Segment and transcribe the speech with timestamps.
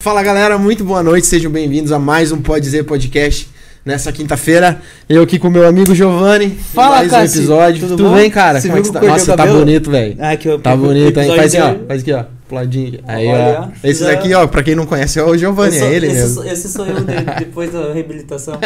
[0.00, 3.48] Fala galera, muito boa noite, sejam bem-vindos a mais um Pode Dizer Podcast.
[3.84, 6.50] Nessa quinta-feira, eu aqui com meu amigo Giovanni.
[6.72, 7.38] Fala, mais um Cássio.
[7.40, 7.80] episódio.
[7.88, 8.62] Tudo Tudo bem, cara?
[8.62, 9.00] Como é que que tá?
[9.00, 10.16] eu Nossa, tá bonito, velho.
[10.20, 11.34] Ah, aqui, ó, Tá bonito, hein?
[11.34, 11.86] Faz assim, ó.
[11.88, 12.24] Faz aqui, ó.
[12.48, 13.00] Puladinho.
[13.08, 13.68] Aí, Olha, ó.
[13.88, 16.34] Esse daqui, ó, pra quem não conhece, é o Giovanni, Eu é ele esse, mesmo.
[16.34, 18.56] sou- esse sou eu de- depois da reabilitação.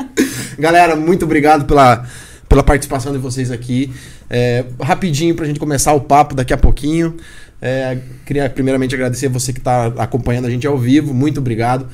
[0.60, 2.04] Galera, muito obrigado pela,
[2.54, 3.92] pela participação de vocês aqui.
[4.30, 7.16] É, rapidinho pra gente começar o papo daqui a pouquinho.
[7.60, 11.12] É, queria primeiramente agradecer você que está acompanhando a gente ao vivo.
[11.12, 11.88] Muito obrigado.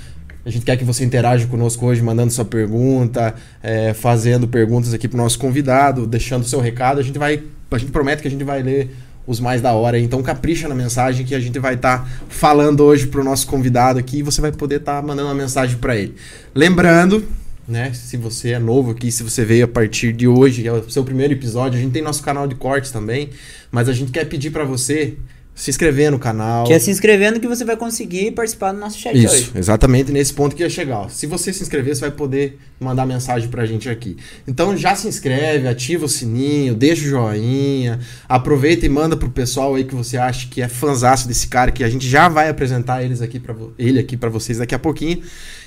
[0.44, 5.08] A gente quer que você interaja conosco hoje, mandando sua pergunta, é, fazendo perguntas aqui
[5.08, 7.00] pro nosso convidado, deixando seu recado.
[7.00, 7.42] A gente vai.
[7.70, 8.90] A gente promete que a gente vai ler
[9.26, 9.98] os mais da hora.
[9.98, 14.18] Então capricha na mensagem que a gente vai estar falando hoje pro nosso convidado aqui
[14.18, 16.16] e você vai poder estar mandando uma mensagem para ele.
[16.54, 17.24] Lembrando,
[17.70, 20.90] né, se você é novo aqui, se você veio a partir de hoje, é o
[20.90, 23.30] seu primeiro episódio, a gente tem nosso canal de cortes também,
[23.70, 25.16] mas a gente quer pedir para você
[25.54, 26.64] se inscrever no canal.
[26.64, 29.52] que é se inscrevendo que você vai conseguir participar do nosso chat Isso, hoje.
[29.54, 31.00] exatamente nesse ponto que ia chegar.
[31.00, 31.08] ó.
[31.08, 34.16] Se você se inscrever, você vai poder mandar mensagem pra gente aqui.
[34.48, 39.74] Então já se inscreve, ativa o sininho, deixa o joinha, aproveita e manda pro pessoal
[39.74, 43.02] aí que você acha que é fanzaço desse cara, que a gente já vai apresentar
[43.04, 45.20] eles aqui pra, ele aqui para vocês daqui a pouquinho.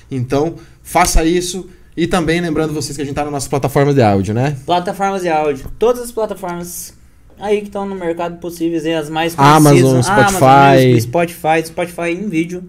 [0.10, 1.70] Então, faça isso.
[1.96, 4.58] E também lembrando vocês que a gente tá na nossa plataforma de áudio, né?
[4.66, 5.72] Plataformas de áudio.
[5.78, 6.94] Todas as plataformas
[7.40, 10.06] aí que estão no mercado possíveis, aí as mais Amazon, conhecidas.
[10.06, 10.86] Spotify.
[10.86, 12.64] Music, Spotify, Spotify em vídeo.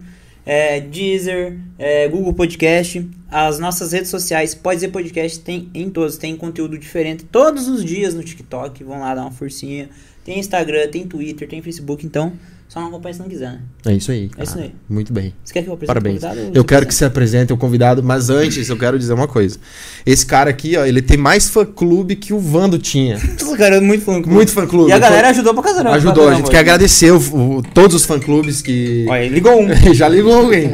[0.47, 6.19] É, Deezer, é, Google Podcast, as nossas redes sociais, pode ser podcast, tem em todos,
[6.19, 9.89] tem conteúdo diferente todos os dias no TikTok, vão lá dar uma forcinha.
[10.23, 12.35] Tem Instagram, tem Twitter, tem Facebook, então
[12.75, 13.61] só não acompanha se não quiser, né?
[13.87, 14.29] É isso aí.
[14.37, 14.65] É isso cara.
[14.67, 14.75] aí.
[14.89, 15.33] Muito bem.
[15.45, 16.17] Você quer que eu apresente Parabéns.
[16.25, 16.51] o convidado?
[16.59, 16.89] Eu quero quer?
[16.89, 19.59] que você apresente o convidado, mas antes eu quero dizer uma coisa.
[20.05, 23.17] Esse cara aqui, ó, ele tem mais fã-clube que o Vando tinha.
[23.57, 24.91] Cara, é muito fã Muito fã-clube.
[24.91, 25.93] E a galera ajudou pra caramba.
[25.95, 29.07] Ajudou, a pra gente quer agradecer o- o- todos os fã-clubes que.
[29.09, 29.69] Olha, ligou um.
[29.95, 30.73] Já ligou alguém.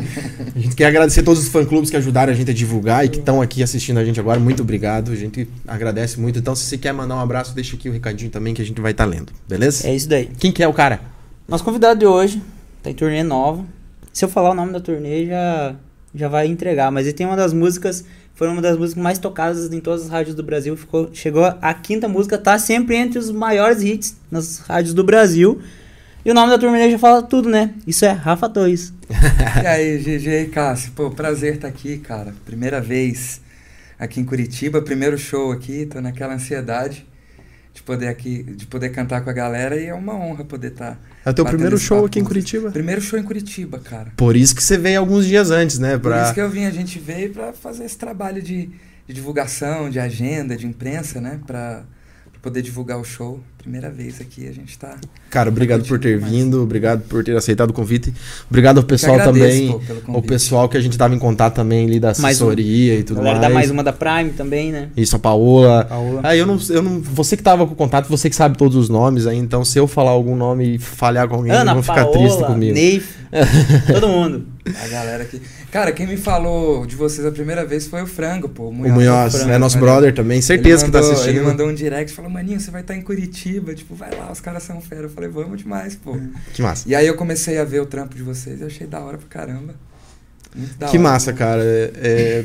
[0.57, 3.19] A gente quer agradecer todos os fã-clubes que ajudaram a gente a divulgar e que
[3.19, 4.41] estão aqui assistindo a gente agora.
[4.41, 5.13] Muito obrigado.
[5.13, 6.39] A gente agradece muito.
[6.39, 8.81] Então, se você quer mandar um abraço, deixa aqui o recadinho também que a gente
[8.81, 9.31] vai estar lendo.
[9.47, 9.87] Beleza?
[9.87, 10.31] É isso daí.
[10.39, 11.01] Quem que é o cara?
[11.51, 12.41] Nosso convidado de hoje
[12.81, 13.67] tá em turnê nova.
[14.13, 15.75] Se eu falar o nome da turnê, já,
[16.15, 16.93] já vai entregar.
[16.93, 18.05] Mas ele tem uma das músicas,
[18.37, 20.77] foi uma das músicas mais tocadas em todas as rádios do Brasil.
[20.77, 25.61] Ficou, chegou a quinta música, tá sempre entre os maiores hits nas rádios do Brasil.
[26.25, 27.75] E o nome da turnê já fala tudo, né?
[27.85, 28.93] Isso é Rafa Torres.
[29.61, 32.33] E aí, GG Cássio, pô, prazer estar aqui, cara.
[32.47, 33.41] Primeira vez
[33.99, 37.05] aqui em Curitiba, primeiro show aqui, tô naquela ansiedade
[37.75, 40.97] de poder aqui, de poder cantar com a galera e é uma honra poder estar.
[41.25, 42.25] É o teu primeiro show aqui em.
[42.25, 42.71] Curitiba.
[42.71, 44.13] Primeiro show em Curitiba, cara.
[44.17, 45.93] Por isso que você veio alguns dias antes, né?
[45.93, 46.25] Por Pra...
[46.25, 48.71] isso que eu vim, a gente veio pra fazer esse trabalho de,
[49.07, 51.85] de divulgação, de agenda, de imprensa, né, pra
[52.43, 53.41] poder divulgar o show.
[53.59, 54.97] Primeira vez aqui, a gente tá
[55.29, 56.33] Cara, obrigado por ter demais.
[56.33, 58.11] vindo, obrigado por ter aceitado o convite.
[58.49, 61.87] Obrigado ao pessoal agradeço, também, pô, o pessoal que a gente tava em contato também
[61.87, 62.27] ali da Mais um.
[62.27, 63.49] assessoria e tudo galera mais.
[63.49, 64.89] dá mais uma da Prime também, né?
[64.97, 65.85] Isso, a Paola.
[65.85, 66.21] Paola.
[66.25, 68.89] Ah, eu não, eu não, você que tava com contato, você que sabe todos os
[68.89, 72.07] nomes aí, então se eu falar algum nome e falhar com alguém, Ana, vão ficar
[72.07, 72.73] Paola, tristes comigo.
[72.73, 73.15] Neif,
[73.93, 74.47] todo mundo.
[74.67, 75.41] A galera aqui.
[75.71, 78.69] Cara, quem me falou de vocês a primeira vez foi o Frango, pô.
[78.69, 81.37] O Munhoz, Frango, é nosso brother também, certeza ele que tá mandou- assistindo.
[81.39, 84.31] Ele mandou um direct e falou, maninho, você vai estar em Curitiba, tipo, vai lá,
[84.31, 85.03] os caras são fera.
[85.03, 86.19] Eu falei, vamos demais, pô.
[86.53, 86.89] Que massa.
[86.89, 89.17] E aí eu comecei a ver o trampo de vocês e eu achei da hora
[89.19, 89.75] pra caramba.
[90.55, 91.09] Muito da Que hora.
[91.09, 91.63] massa, cara.
[91.65, 92.45] É, é,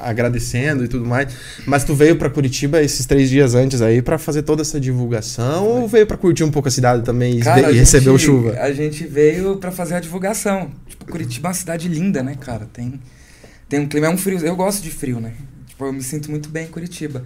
[0.00, 1.32] agradecendo e tudo mais.
[1.66, 5.66] Mas tu veio pra Curitiba esses três dias antes aí pra fazer toda essa divulgação
[5.66, 8.52] ou veio pra curtir um pouco a cidade também e, Cara, e gente- recebeu chuva?
[8.60, 10.70] A gente veio pra fazer a divulgação.
[10.86, 12.66] Tipo, Curitiba é uma cidade linda, né, cara?
[12.72, 13.00] Tem,
[13.68, 14.38] tem um clima, é um frio.
[14.40, 15.32] Eu gosto de frio, né?
[15.66, 17.24] Tipo, eu me sinto muito bem em Curitiba.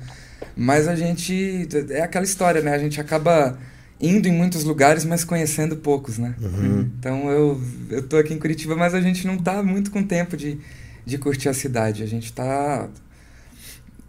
[0.56, 1.66] Mas a gente.
[1.91, 2.75] É aquela história, né?
[2.75, 3.56] A gente acaba
[4.00, 6.34] indo em muitos lugares, mas conhecendo poucos, né?
[6.43, 6.91] Uhum.
[6.99, 10.37] Então eu, eu tô aqui em Curitiba, mas a gente não tá muito com tempo
[10.37, 10.59] de,
[11.04, 12.02] de curtir a cidade.
[12.02, 12.88] A gente tá,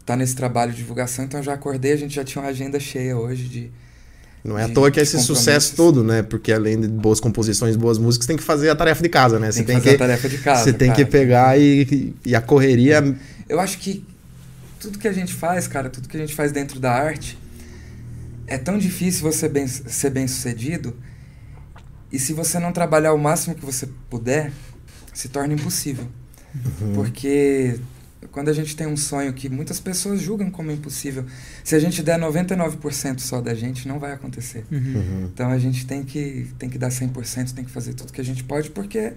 [0.05, 2.79] tá nesse trabalho de divulgação, então eu já acordei, a gente já tinha uma agenda
[2.79, 3.71] cheia hoje de.
[4.43, 6.21] Não é à toa que é esse sucesso todo, né?
[6.21, 9.49] Porque além de boas composições, boas músicas, tem que fazer a tarefa de casa, né?
[9.49, 10.63] Você Tem que fazer a tarefa de casa.
[10.63, 11.09] Você tem que cara.
[11.09, 13.15] pegar e, e a correria.
[13.47, 14.05] Eu acho que
[14.81, 17.39] tudo que a gente faz, cara, tudo que a gente faz dentro da arte,
[18.45, 20.93] é tão difícil você bem, ser bem sucedido.
[22.11, 24.51] E se você não trabalhar o máximo que você puder,
[25.13, 26.05] se torna impossível.
[26.55, 26.93] Uhum.
[26.93, 27.79] Porque
[28.31, 31.25] quando a gente tem um sonho que muitas pessoas julgam como impossível,
[31.63, 34.65] se a gente der 99% só da gente, não vai acontecer.
[34.71, 35.29] Uhum.
[35.33, 38.23] Então a gente tem que, tem que dar 100%, tem que fazer tudo que a
[38.23, 39.13] gente pode, porque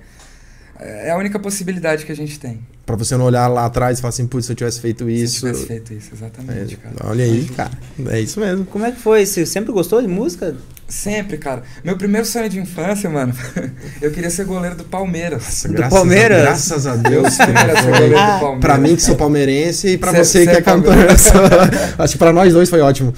[0.78, 2.60] é a única possibilidade que a gente tem.
[2.84, 5.40] Pra você não olhar lá atrás e falar assim, putz, se eu tivesse feito isso.
[5.40, 6.96] Se eu tivesse feito isso, exatamente, É, cara.
[7.04, 7.72] olha aí, cara.
[8.08, 8.64] É isso mesmo.
[8.66, 9.24] Como é que foi?
[9.24, 10.56] Você sempre gostou de música?
[10.88, 11.64] Sempre, cara.
[11.82, 13.34] Meu primeiro sonho de infância, mano,
[14.00, 15.42] eu queria ser goleiro do Palmeiras.
[15.42, 16.38] Nossa, Do graças Palmeiras?
[16.38, 17.38] A, graças a Deus.
[17.40, 18.60] Eu queria ser goleiro do Palmeiras.
[18.60, 20.94] Pra mim que sou palmeirense e pra Cê- você cê que é é cantor.
[20.94, 21.30] palmeirense.
[21.98, 23.12] Acho que pra nós dois foi ótimo.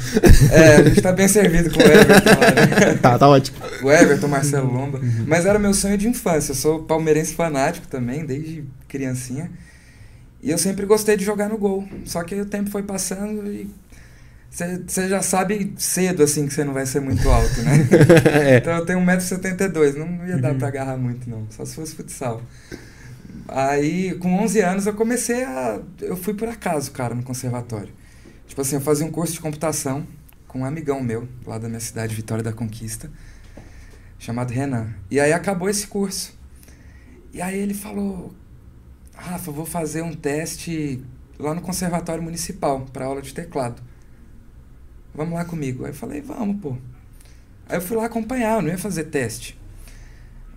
[0.50, 2.94] É, a gente tá bem servido com o Everton lá, né?
[3.02, 3.58] Tá, tá ótimo.
[3.82, 4.98] O Everton, Marcelo Lomba.
[5.26, 6.52] Mas era meu sonho de infância.
[6.52, 9.50] Eu sou palmeirense fanático também, desde criancinha.
[10.42, 11.86] E eu sempre gostei de jogar no gol.
[12.06, 13.68] Só que o tempo foi passando e
[14.50, 17.86] você já sabe cedo, assim, que você não vai ser muito alto, né?
[18.26, 18.56] É.
[18.58, 20.58] Então eu tenho 1,72m, não ia dar Uhum.
[20.58, 21.46] pra agarrar muito, não.
[21.50, 22.42] Só se fosse futsal.
[23.46, 25.80] Aí, com 11 anos, eu comecei a...
[26.00, 27.92] Eu fui por acaso, cara, no conservatório.
[28.46, 30.06] Tipo assim, eu fazia um curso de computação
[30.46, 33.10] com um amigão meu, lá da minha cidade, Vitória da Conquista,
[34.18, 34.88] chamado Renan.
[35.10, 36.34] E aí acabou esse curso.
[37.32, 38.34] E aí ele falou,
[39.14, 41.02] Rafa, vou fazer um teste
[41.38, 43.82] lá no Conservatório Municipal para aula de teclado.
[45.18, 45.84] Vamos lá comigo.
[45.84, 46.76] Aí eu falei, vamos, pô.
[47.68, 49.58] Aí eu fui lá acompanhar, eu não ia fazer teste.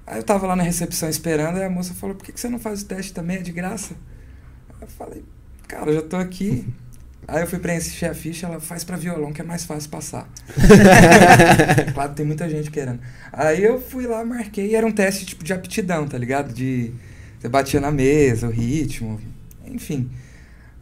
[0.05, 2.47] Aí eu tava lá na recepção esperando, aí a moça falou, por que, que você
[2.47, 3.37] não faz o teste também?
[3.37, 3.95] É de graça?
[4.69, 5.25] Aí eu falei,
[5.67, 6.71] cara, eu já tô aqui.
[7.27, 10.29] Aí eu fui preencher a ficha, ela faz pra violão, que é mais fácil passar.
[11.95, 12.99] claro, tem muita gente querendo.
[13.33, 16.53] Aí eu fui lá, marquei, e era um teste tipo de aptidão, tá ligado?
[16.53, 16.93] De
[17.39, 19.19] você batia na mesa, o ritmo,
[19.65, 20.11] enfim.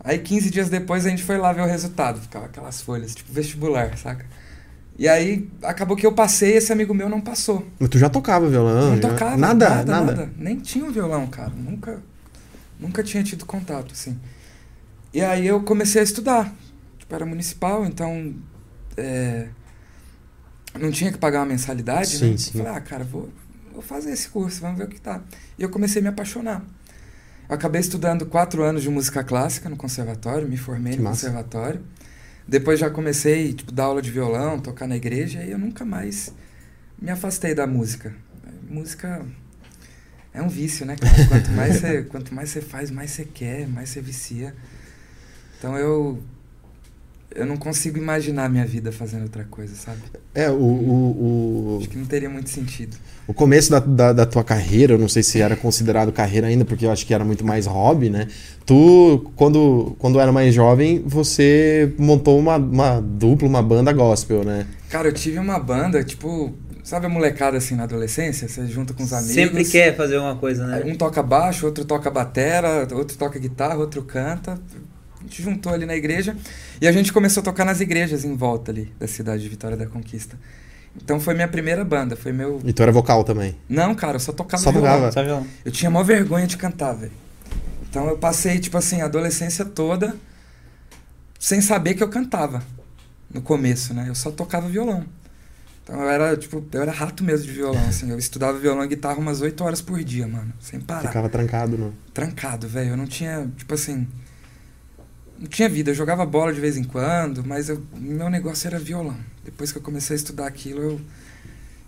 [0.03, 3.31] Aí 15 dias depois a gente foi lá ver o resultado, ficava aquelas folhas, tipo
[3.31, 4.25] vestibular, saca?
[4.97, 7.65] E aí acabou que eu passei, esse amigo meu não passou.
[7.79, 8.89] Mas tu já tocava violão?
[8.91, 9.09] Não já?
[9.09, 9.37] tocava.
[9.37, 10.15] Nada, nada, nada.
[10.15, 10.33] nada.
[10.37, 11.51] Nem tinha um violão, cara.
[11.55, 12.01] Nunca,
[12.79, 14.19] nunca tinha tido contato, assim.
[15.13, 16.53] E aí eu comecei a estudar.
[16.97, 18.35] Tipo, era municipal, então.
[18.97, 19.47] é,
[20.77, 22.37] não tinha que pagar uma mensalidade, Sim, né?
[22.37, 22.57] sim.
[22.57, 23.29] Falei, ah, cara, vou,
[23.73, 25.21] vou fazer esse curso, vamos ver o que tá.
[25.57, 26.63] E eu comecei a me apaixonar.
[27.49, 31.27] Eu acabei estudando quatro anos de música clássica no conservatório, me formei Que no massa.
[31.27, 31.81] conservatório.
[32.47, 36.31] Depois já comecei, tipo, dar aula de violão, tocar na igreja, e eu nunca mais
[37.01, 38.13] me afastei da música.
[38.69, 39.25] Música
[40.33, 41.25] é um vício, né, cara?
[41.27, 44.55] Quanto mais você, quanto mais você faz, mais você quer, mais você vicia.
[45.57, 46.21] Então eu
[47.35, 49.99] eu não consigo imaginar a minha vida fazendo outra coisa, sabe?
[50.33, 52.97] É, o, o, o, Acho que não teria muito sentido.
[53.27, 56.65] o começo da, da, da tua carreira, eu não sei se era considerado carreira ainda,
[56.65, 58.27] porque eu acho que era muito mais hobby, né?
[58.65, 64.65] Tu, quando, quando era mais jovem, você montou uma, uma dupla, uma banda gospel, né?
[64.89, 66.53] Cara, eu tive uma banda, tipo,
[66.83, 68.47] sabe a molecada assim na adolescência?
[68.47, 69.33] Você junta com os amigos.
[69.33, 70.83] Sempre quer fazer uma coisa, né?
[70.85, 74.59] Um toca baixo, outro toca batera, outro toca guitarra, outro canta.
[75.19, 76.35] A gente juntou ali na igreja
[76.81, 79.75] e a gente começou a tocar nas igrejas em volta ali da cidade de Vitória
[79.75, 80.37] da Conquista.
[80.95, 82.61] Então foi minha primeira banda, foi meu.
[82.63, 83.55] E tu era vocal também.
[83.67, 84.91] Não, cara, eu só tocava Só violão.
[84.91, 85.11] tocava?
[85.11, 85.45] Só violão.
[85.63, 87.11] Eu tinha maior vergonha de cantar, velho.
[87.89, 90.15] Então eu passei, tipo assim, a adolescência toda
[91.39, 92.61] sem saber que eu cantava
[93.33, 94.05] no começo, né?
[94.07, 95.05] Eu só tocava violão.
[95.83, 98.09] Então eu era, tipo, eu era rato mesmo de violão, assim.
[98.11, 101.07] Eu estudava violão e guitarra umas 8 horas por dia, mano, sem parar.
[101.07, 101.93] Ficava trancado, não.
[102.13, 102.91] Trancado, velho.
[102.91, 104.07] Eu não tinha, tipo assim,
[105.39, 105.91] não tinha vida.
[105.91, 109.17] Eu jogava bola de vez em quando, mas eu, meu negócio era violão.
[109.43, 111.01] Depois que eu comecei a estudar aquilo, eu,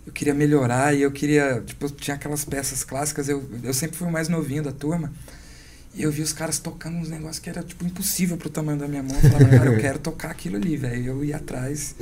[0.07, 3.27] eu queria melhorar e eu queria, tipo, tinha aquelas peças clássicas.
[3.27, 5.11] Eu, eu sempre fui o mais novinho da turma.
[5.93, 8.87] E eu vi os caras tocando uns negócios que era, tipo, impossível pro tamanho da
[8.87, 9.15] minha mão.
[9.21, 11.05] Eu falava, cara, eu quero tocar aquilo ali, velho.
[11.07, 11.95] Eu ia atrás.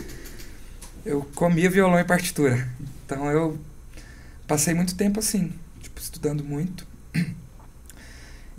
[1.04, 2.70] Eu comia violão e partitura.
[3.06, 3.58] Então eu
[4.48, 5.52] passei muito tempo assim,
[5.82, 6.86] tipo, estudando muito.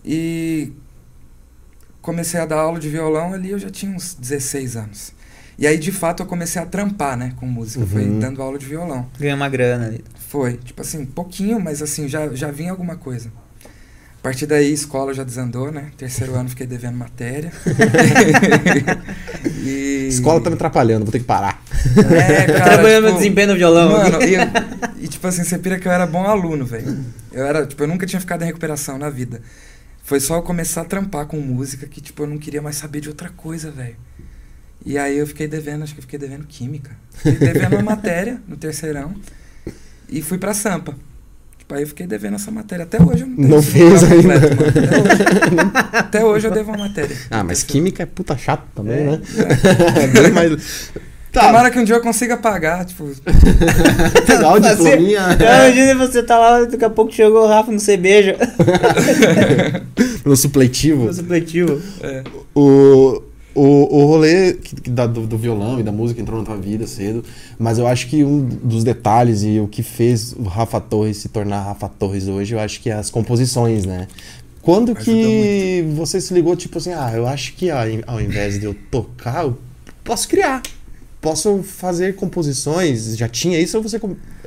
[0.04, 0.72] E
[2.02, 5.12] comecei a dar aula de violão ali, eu já tinha uns 16 anos.
[5.58, 7.84] E aí, de fato, eu comecei a trampar, né, com música.
[7.84, 8.18] Foi Uhum.
[8.18, 9.06] dando aula de violão.
[9.18, 10.02] Ganha uma grana ali.
[10.28, 13.30] Foi, tipo assim, pouquinho, mas assim, já, já vinha alguma coisa.
[14.20, 15.90] A partir daí, escola já desandou, né?
[15.96, 17.50] Terceiro ano fiquei devendo matéria.
[19.64, 20.08] e...
[20.10, 21.62] Escola tá me atrapalhando, vou ter que parar.
[21.96, 23.92] É, cara, Trabalhando meu tipo, desempenho no violão.
[23.92, 27.02] Mano, e, e, tipo assim, você pira que eu era bom aluno, velho.
[27.32, 29.40] Eu era, tipo, eu nunca tinha ficado em recuperação na vida.
[30.10, 33.00] Foi só eu começar a trampar com música que, tipo, eu não queria mais saber
[33.00, 33.94] de outra coisa, velho.
[34.84, 36.90] E aí eu fiquei devendo, acho que eu fiquei devendo química.
[37.12, 39.14] Fiquei devendo uma matéria no terceirão
[40.08, 40.96] e fui pra Sampa.
[41.56, 42.82] Tipo, aí eu fiquei devendo essa matéria.
[42.82, 44.40] Até hoje eu não Não fez ainda.
[44.40, 44.74] completo.
[44.82, 45.22] Até hoje,
[45.94, 47.16] até hoje eu devo uma matéria.
[47.30, 49.20] Ah, mas química é puta chato também, É, né?
[49.96, 50.02] é.
[50.02, 50.90] É bem mais...
[51.32, 53.04] Tá, Tomara que um dia eu consiga pagar, tipo,
[54.26, 58.36] pegar o diplominha Imagina você tá lá, daqui a pouco chegou o Rafa no Cebeja,
[60.24, 61.04] no supletivo.
[61.04, 61.80] no supletivo.
[62.02, 62.24] é.
[62.54, 63.22] O,
[63.54, 63.62] o,
[63.98, 66.86] o rolê que- que da- do, do violão e da música entrou na tua vida
[66.86, 67.24] cedo,
[67.58, 71.28] mas eu acho que um dos detalhes e o que fez o Rafa Torres se
[71.28, 74.06] tornar Rafa Torres hoje, eu acho que é as composições, né?
[74.62, 78.66] Quando Ajudou que você se ligou, tipo assim, ah, eu acho que ao invés de
[78.66, 79.56] eu tocar, eu
[80.04, 80.60] posso criar.
[81.20, 83.16] Posso fazer composições.
[83.16, 84.00] Já tinha isso ou você.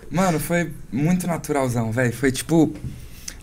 [0.09, 2.13] Mano, foi muito naturalzão, velho.
[2.13, 2.73] Foi tipo.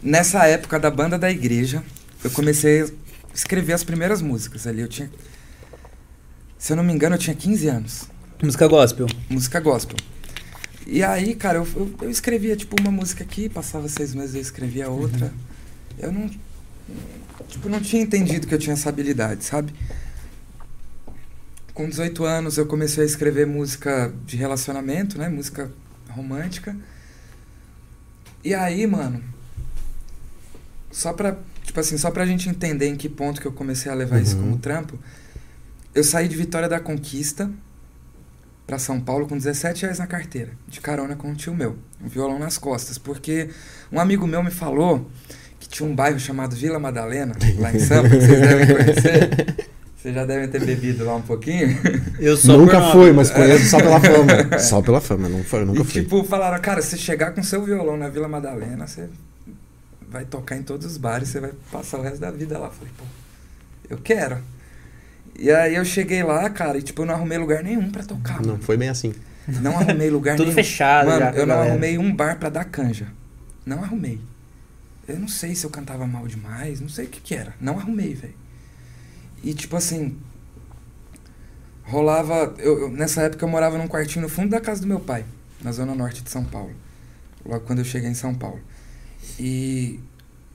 [0.03, 1.83] Nessa época da banda da igreja,
[2.25, 2.87] eu comecei a
[3.35, 4.81] escrever as primeiras músicas ali.
[4.81, 5.11] Eu tinha.
[6.59, 8.05] Se eu não me engano, eu tinha 15 anos.
[8.43, 9.07] Música gospel.
[9.29, 9.97] Música gospel.
[10.87, 14.41] E aí, cara, eu, eu, eu escrevia tipo uma música aqui, passava seis meses eu
[14.41, 15.33] escrevia outra.
[15.99, 16.31] Eu não.
[17.49, 19.73] Tipo, não tinha entendido que eu tinha essa habilidade, sabe?
[21.75, 25.29] Com 18 anos eu comecei a escrever música de relacionamento, né?
[25.29, 25.71] Música
[26.11, 26.77] romântica.
[28.43, 29.23] E aí, mano,
[30.91, 33.95] só pra, tipo assim, só pra gente entender em que ponto que eu comecei a
[33.95, 34.43] levar isso Uhum.
[34.43, 34.99] como trampo,
[35.95, 37.51] eu saí de Vitória da Conquista
[38.67, 42.09] pra São Paulo com 17 reais na carteira, de carona com um tio meu, um
[42.09, 43.51] violão nas costas, porque
[43.93, 45.11] um amigo meu me falou
[45.59, 49.71] que tinha um bairro chamado Vila Madalena, lá em Sampa, que vocês devem conhecer.
[50.01, 51.77] Vocês já devem ter bebido lá um pouquinho.
[52.19, 54.59] Eu sou Nunca fui, mas conheço só pela fama.
[54.59, 56.03] Só pela fama, não foi, eu nunca e fui.
[56.03, 59.09] tipo, falaram, cara, se chegar com seu violão na Vila Madalena, você
[60.09, 62.67] vai tocar em todos os bares, você vai passar o resto da vida lá.
[62.69, 63.05] Eu Falei, pô,
[63.91, 64.39] eu quero.
[65.39, 68.41] E aí eu cheguei lá, cara, e tipo, eu não arrumei lugar nenhum pra tocar.
[68.41, 68.63] Não, mano.
[68.63, 69.13] foi bem assim.
[69.61, 70.55] Não arrumei lugar Tudo nenhum.
[70.55, 71.31] fechado Mano, já.
[71.33, 71.71] eu não galera.
[71.73, 73.07] arrumei um bar pra dar canja.
[73.67, 74.19] Não arrumei.
[75.07, 77.53] Eu não sei se eu cantava mal demais, não sei o que que era.
[77.61, 78.40] Não arrumei, velho.
[79.43, 80.17] E tipo assim,
[81.85, 82.55] rolava.
[82.59, 85.25] Eu, eu- nessa época eu morava num quartinho no fundo da casa do meu pai,
[85.63, 86.75] na zona norte de São Paulo.
[87.45, 88.61] Logo quando eu cheguei em São Paulo.
[89.39, 89.99] E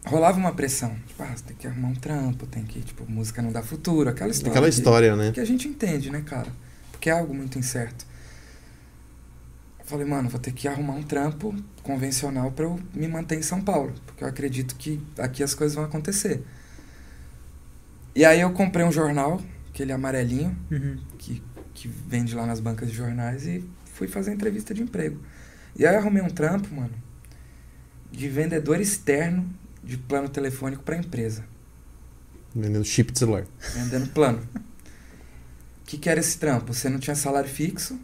[0.05, 0.95] rolava uma pressão.
[1.07, 4.09] Tipo, ah, você tem que arrumar um trampo, tem que, tipo, música não dá futuro,
[4.09, 4.51] aquela história.
[4.51, 5.31] Aquela que- história, né?
[5.31, 6.51] que a gente entende, né, cara?
[6.91, 8.05] Porque é algo muito incerto.
[9.79, 13.41] Eu falei, mano, vou ter que arrumar um trampo convencional pra eu me manter em
[13.43, 13.93] São Paulo.
[14.05, 16.43] Porque eu acredito que aqui as coisas vão acontecer.
[18.15, 20.97] E aí eu comprei um jornal, aquele amarelinho, Uhum.
[21.17, 21.43] que,
[21.73, 25.19] que vende lá nas bancas de jornais, e fui fazer entrevista de emprego.
[25.75, 26.93] E aí eu arrumei um trampo, mano,
[28.11, 29.45] de vendedor externo
[29.83, 31.43] de plano telefônico pra empresa.
[32.55, 33.45] Vendendo chip de celular.
[33.73, 34.39] Vendendo plano.
[34.55, 36.73] O que, que era esse trampo?
[36.73, 37.99] Você não tinha salário fixo,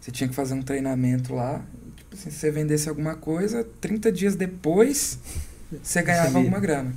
[0.00, 1.62] você tinha que fazer um treinamento lá.
[1.96, 5.18] Tipo assim, se você vendesse alguma coisa, 30 dias depois
[5.82, 6.94] você ganhava alguma grana.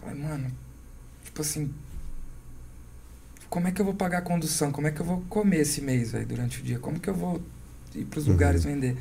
[0.00, 0.52] Falei, mano,
[1.36, 1.70] tipo assim,
[3.50, 4.72] como é que eu vou pagar a condução?
[4.72, 6.78] Como é que eu vou comer esse mês, velho, durante o dia?
[6.78, 7.42] Como que eu vou
[7.94, 8.32] ir pros Uhum.
[8.32, 8.96] lugares vender?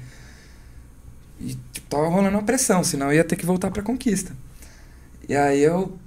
[1.39, 4.34] E tipo, tava rolando uma pressão, senão eu ia ter que voltar pra conquista.
[5.30, 5.98] E aí eu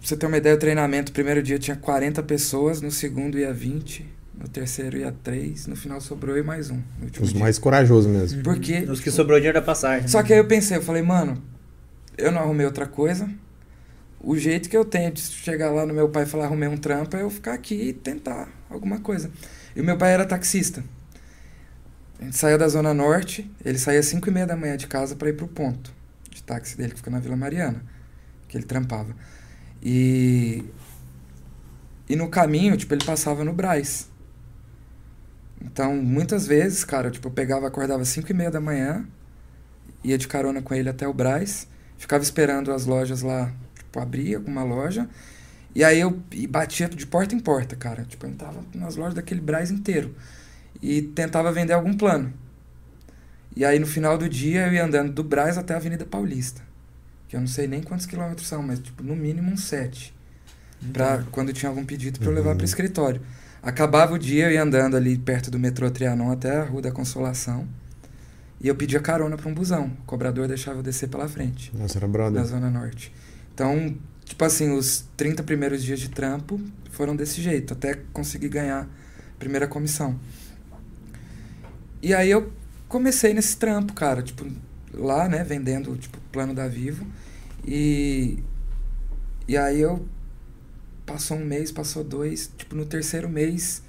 [0.00, 3.36] Pra você ter uma ideia, o treinamento, o primeiro dia tinha 40 pessoas, no segundo
[3.38, 4.06] ia 20,
[4.38, 6.80] no terceiro ia 3, no final sobrou eu e mais um.
[7.20, 7.40] Os dia.
[7.40, 8.42] mais corajosos mesmo.
[8.42, 8.86] Por quê?
[8.88, 10.06] Os que sobrou dinheiro da passagem.
[10.08, 11.42] Só que aí eu pensei, eu falei, mano,
[12.16, 13.28] eu não arrumei outra coisa.
[14.20, 16.76] O jeito que eu tenho de chegar lá no meu pai e falar arrumei um
[16.76, 19.30] trampo é eu ficar aqui e tentar alguma coisa.
[19.76, 20.82] E o meu pai era taxista.
[22.20, 24.88] A gente saía da Zona Norte, ele saía às 5 e meia da manhã de
[24.88, 25.94] casa para ir pro ponto
[26.30, 27.80] de táxi dele, que fica na Vila Mariana,
[28.48, 29.14] que ele trampava.
[29.80, 30.64] E,
[32.08, 34.10] e no caminho, tipo, ele passava no Braz.
[35.60, 39.06] Então, muitas vezes, cara, tipo, eu pegava, acordava às 5 e meia da manhã,
[40.02, 43.52] ia de carona com ele até o Braz, ficava esperando as lojas lá,
[43.88, 45.08] tipo, abrir alguma loja,
[45.74, 48.04] e aí eu e batia de porta em porta, cara.
[48.04, 50.14] Tipo, eu entrava nas lojas daquele Braz inteiro
[50.80, 52.32] e tentava vender algum plano.
[53.56, 56.62] E aí no final do dia eu ia andando do Braz até a Avenida Paulista,
[57.28, 60.14] que eu não sei nem quantos quilômetros são, mas tipo, no mínimo uns sete.
[60.92, 62.56] Pra quando tinha algum pedido para eu levar Uhum.
[62.56, 63.20] para escritório.
[63.60, 66.92] Acabava o dia, eu ia andando ali perto do metrô Trianon até a Rua da
[66.92, 67.66] Consolação.
[68.60, 69.86] E eu pedia carona para um busão.
[70.02, 72.44] O cobrador deixava eu descer pela frente, Nossa, era na brother.
[72.44, 73.12] Zona Norte.
[73.58, 73.92] Então,
[74.24, 76.60] tipo assim, os 30 primeiros dias de trampo
[76.92, 80.16] foram desse jeito, até conseguir ganhar a primeira comissão.
[82.00, 82.52] E aí eu
[82.86, 84.46] comecei nesse trampo, cara, tipo,
[84.94, 87.04] lá, né, vendendo, tipo, plano da Vivo.
[87.66, 88.38] E,
[89.48, 90.06] e aí eu
[91.04, 93.82] passou um mês, passou dois, tipo, no terceiro mês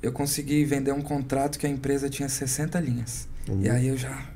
[0.00, 3.26] eu consegui vender um contrato que a empresa tinha 60 linhas.
[3.48, 3.60] Uhum.
[3.60, 4.30] E aí eu já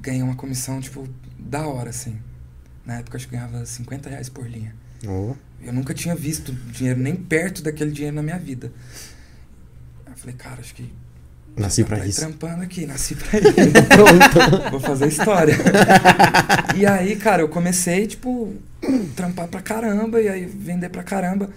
[0.00, 1.06] ganhei uma comissão, tipo,
[1.38, 2.18] da hora, assim.
[2.90, 4.74] Na época eu acho que ganhava 50 reais por linha.
[5.06, 5.36] Oh.
[5.62, 8.72] Eu nunca tinha visto dinheiro nem perto daquele dinheiro na minha vida.
[10.04, 10.92] Aí eu falei, cara, acho que.
[11.56, 12.18] Nasci pra ir isso.
[12.18, 13.52] trampando aqui, nasci pra isso.
[14.72, 15.54] Vou fazer história.
[16.76, 18.56] e aí, cara, eu comecei, tipo,
[19.14, 21.48] trampar pra caramba e aí vender pra caramba.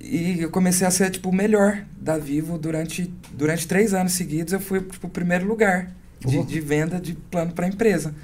[0.00, 4.52] E eu comecei a ser, tipo, o melhor da Vivo durante, durante três anos seguidos.
[4.52, 6.44] Eu fui, tipo, o primeiro lugar de, Oh.
[6.44, 8.14] de venda de plano pra empresa.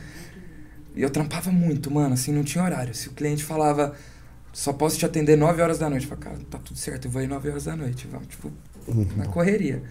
[0.95, 2.95] E eu trampava muito, mano, assim, não tinha horário.
[2.95, 3.95] Se o cliente falava,
[4.53, 6.05] só posso te atender 9 horas da noite.
[6.05, 8.09] Eu falei, cara, tá tudo certo, eu vou ir 9 horas da noite.
[8.11, 8.53] Vamos, tipo,
[9.17, 9.83] na correria.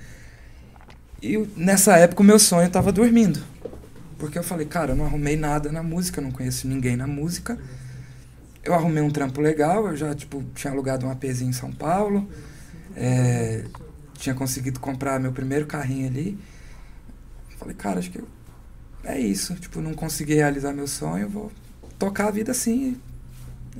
[1.22, 3.42] E nessa época o meu sonho tava dormindo.
[4.18, 7.08] Porque eu falei, cara, eu não arrumei nada na música, eu não conheço ninguém na
[7.08, 7.58] música.
[8.64, 12.28] Eu arrumei um trampo legal, eu já, tipo, tinha alugado um APzinho em São Paulo.
[12.96, 13.64] É,
[14.16, 16.38] tinha conseguido comprar meu primeiro carrinho ali.
[17.58, 18.28] Falei, cara, acho que eu,
[19.08, 19.56] é isso.
[19.56, 21.52] Tipo, não consegui realizar meu sonho, vou
[21.98, 23.00] tocar a vida assim.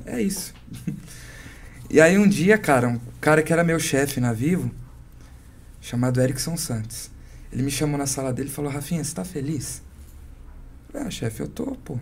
[0.06, 0.54] É isso.
[1.90, 4.70] e aí um dia, cara, um cara que era meu chefe na Vivo,
[5.80, 7.10] chamado Erickson Santos,
[7.52, 9.82] ele me chamou na sala dele e falou, Rafinha, você tá feliz?
[10.86, 11.98] Eu falei, ah, chefe, eu tô, pô.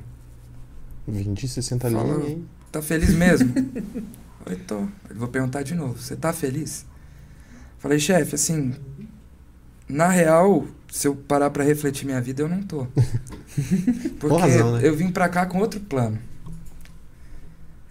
[1.08, 2.48] 20, 60 Falou, linhas, hein?
[2.70, 3.52] Tá feliz mesmo?
[4.46, 4.80] eu tô.
[5.08, 6.86] Eu vou perguntar de novo, você tá feliz?
[7.78, 8.74] Falei, chefe, assim,
[9.88, 10.66] na real,
[10.96, 12.86] se eu parar pra refletir minha vida, eu não tô.
[14.18, 14.80] Porque razão, né?
[14.82, 16.18] eu vim pra cá com outro plano.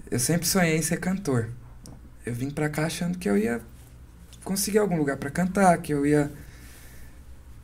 [0.09, 1.49] Eu sempre sonhei em ser cantor.
[2.25, 3.61] Eu vim pra cá achando que eu ia
[4.43, 6.31] conseguir algum lugar pra cantar, que eu ia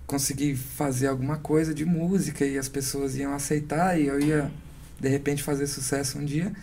[0.06, 4.52] conseguir fazer alguma coisa de música e as pessoas iam aceitar e eu ia
[5.00, 6.54] de repente fazer sucesso um dia.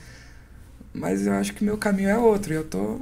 [0.94, 2.54] Mas eu acho que meu caminho é outro.
[2.54, 3.00] Eu tô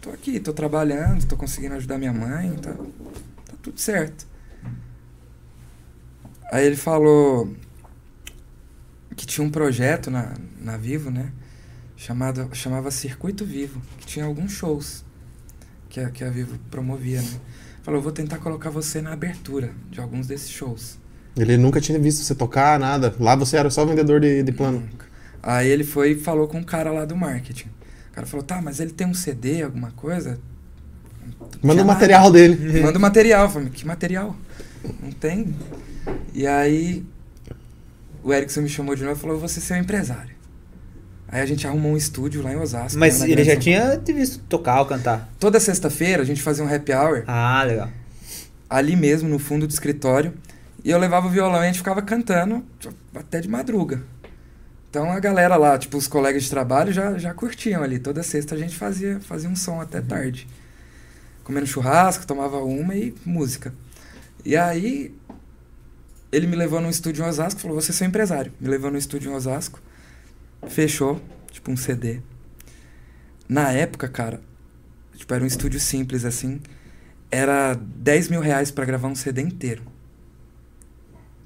[0.00, 4.33] tô aqui, tô trabalhando, tô conseguindo ajudar minha mãe, tá, tá tudo certo.
[6.50, 7.52] Aí ele falou
[9.16, 11.32] que tinha um projeto na, na Vivo, né?
[11.96, 15.04] Chamado, chamava Circuito Vivo, que tinha alguns shows
[15.88, 17.40] que a, que a Vivo promovia, né?
[17.82, 20.98] Falou, vou tentar colocar você na abertura de alguns desses shows.
[21.36, 23.14] Ele nunca tinha visto você tocar, nada.
[23.20, 24.80] Lá você era só vendedor de, de plano.
[24.80, 25.06] Nunca.
[25.42, 27.68] Aí ele foi e falou com um cara lá do marketing.
[28.10, 30.38] O cara falou, tá, mas ele tem um CD, alguma coisa?
[31.62, 32.80] Manda o material dele.
[32.82, 33.50] Manda o material.
[33.50, 34.36] Falei, que material?
[35.02, 35.54] Não tem.
[36.32, 37.04] E aí
[38.22, 40.34] o Erickson me chamou de novo e falou, você é seu empresário.
[41.28, 42.98] Aí a gente arrumou um estúdio lá em Osasco.
[42.98, 45.28] Mas né, ele já São tinha te visto tocar ou cantar.
[45.38, 47.90] Toda sexta-feira a gente fazia um happy hour Ah, legal.
[48.70, 50.32] ali mesmo, no fundo do escritório.
[50.84, 52.64] E eu levava o violão e a gente ficava cantando
[53.14, 54.02] até de madruga.
[54.90, 57.98] Então a galera lá, tipo, os colegas de trabalho já, já curtiam ali.
[57.98, 60.46] Toda sexta a gente fazia, fazia um som até tarde.
[61.42, 63.74] Comendo churrasco, tomava uma e música.
[64.44, 65.12] E aí
[66.34, 68.52] ele me levou num estúdio em Osasco, falou, você é seu empresário.
[68.60, 69.80] Me levou no estúdio em Osasco,
[70.68, 71.20] fechou,
[71.50, 72.20] tipo um CD.
[73.48, 74.40] Na época, cara,
[75.14, 76.60] tipo, era um estúdio simples assim,
[77.30, 79.82] era 10 mil reais pra gravar um CD inteiro.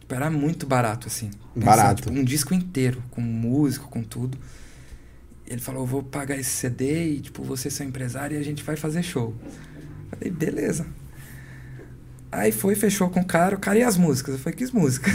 [0.01, 1.31] Tipo, era muito barato, assim.
[1.55, 2.05] Barato.
[2.05, 4.39] tipo, um disco inteiro, com músico, com tudo.
[5.47, 8.63] Ele falou, vou pagar esse CD e, tipo, você é seu empresário e a gente
[8.63, 9.35] vai fazer show.
[10.11, 10.87] Falei, beleza.
[12.31, 14.35] Aí foi, fechou com o cara, o cara e as músicas?
[14.35, 15.11] Eu falei, que música?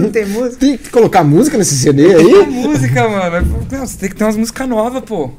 [0.00, 0.56] Não tem música?
[0.60, 2.46] Tem que colocar música nesse CD aí?
[2.50, 3.22] música, mano?
[3.46, 5.30] Falei, Não, você tem que ter umas músicas novas, pô.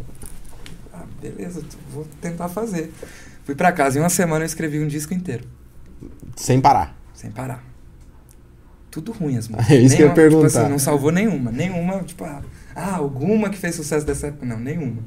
[0.92, 1.62] Ah, beleza,
[1.94, 2.92] vou tentar fazer.
[3.46, 5.44] Fui pra casa, em uma semana eu escrevi um disco inteiro,
[6.36, 6.98] Sem parar.
[7.14, 7.64] sem parar.
[8.90, 9.70] Tudo ruim as músicas.
[9.76, 10.48] É isso que eu ia Nenhuma, perguntar.
[10.50, 11.52] Tipo assim, não salvou nenhuma.
[11.52, 12.42] Nenhuma, tipo, ah,
[12.76, 14.46] ah, alguma que fez sucesso dessa época.
[14.46, 15.04] Não, nenhuma.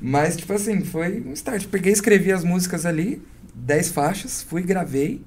[0.00, 1.66] Mas, tipo assim, foi um start.
[1.66, 3.20] Peguei, escrevi as músicas ali,
[3.64, 5.22] 10 faixas, fui, gravei.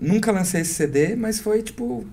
[0.00, 2.06] Nunca lancei esse CD, mas foi, tipo...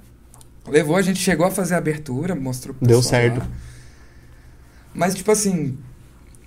[0.68, 3.40] Levou, a gente chegou a fazer a abertura, mostrou pro Deu certo.
[3.40, 3.48] lá.
[4.94, 5.78] Mas, tipo assim,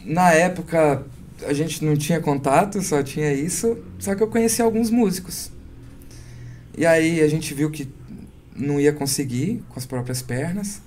[0.04, 1.04] na época
[1.46, 3.78] a gente não tinha contato, só tinha isso.
[3.98, 5.52] Só que eu conheci alguns músicos.
[6.76, 7.88] E aí a gente viu que
[8.56, 10.82] não ia conseguir com as próprias pernas.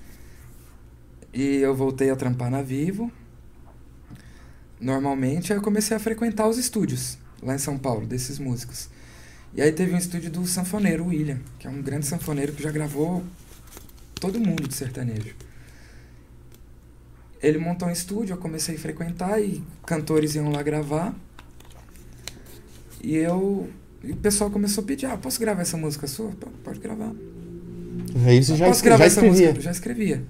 [1.33, 3.09] E eu voltei a trampar na Vivo.
[4.79, 8.89] Normalmente, aí eu comecei a frequentar os estúdios lá em São Paulo, desses músicos.
[9.53, 12.71] E aí teve um estúdio do sanfoneiro William, que é um grande sanfoneiro que já
[12.71, 13.23] gravou
[14.19, 15.35] todo mundo de sertanejo.
[17.41, 21.13] Ele montou um estúdio, eu comecei a frequentar e cantores iam lá gravar.
[23.03, 23.69] E eu.
[24.03, 26.29] E o pessoal começou a pedir: ah, posso gravar essa música sua?
[26.31, 27.11] "Pô, Pode gravar.
[28.25, 29.47] Aí você já, posso gravar já essa escrevia.
[29.47, 29.61] música?
[29.61, 30.23] Já escrevia.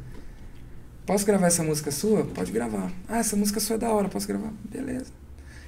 [1.05, 2.23] Posso gravar essa música sua?
[2.25, 2.91] Pode gravar.
[3.09, 4.53] Ah, essa música sua é da hora, posso gravar?
[4.71, 5.11] Beleza.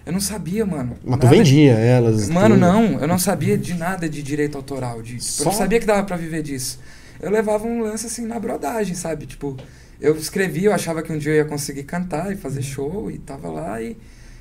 [0.05, 0.95] Eu não sabia, mano.
[1.03, 2.27] Mas tu vendia elas.
[2.29, 2.59] Mano, tudo.
[2.61, 5.01] não, eu não sabia de nada de direito autoral.
[5.01, 5.57] De, tipo, eu não Só?
[5.59, 6.79] sabia que dava pra viver disso.
[7.21, 9.25] Eu levava um lance assim na brodagem, sabe?
[9.25, 9.55] Tipo,
[10.01, 13.17] eu escrevia, eu achava que um dia eu ia conseguir cantar e fazer show e
[13.17, 13.95] tava lá e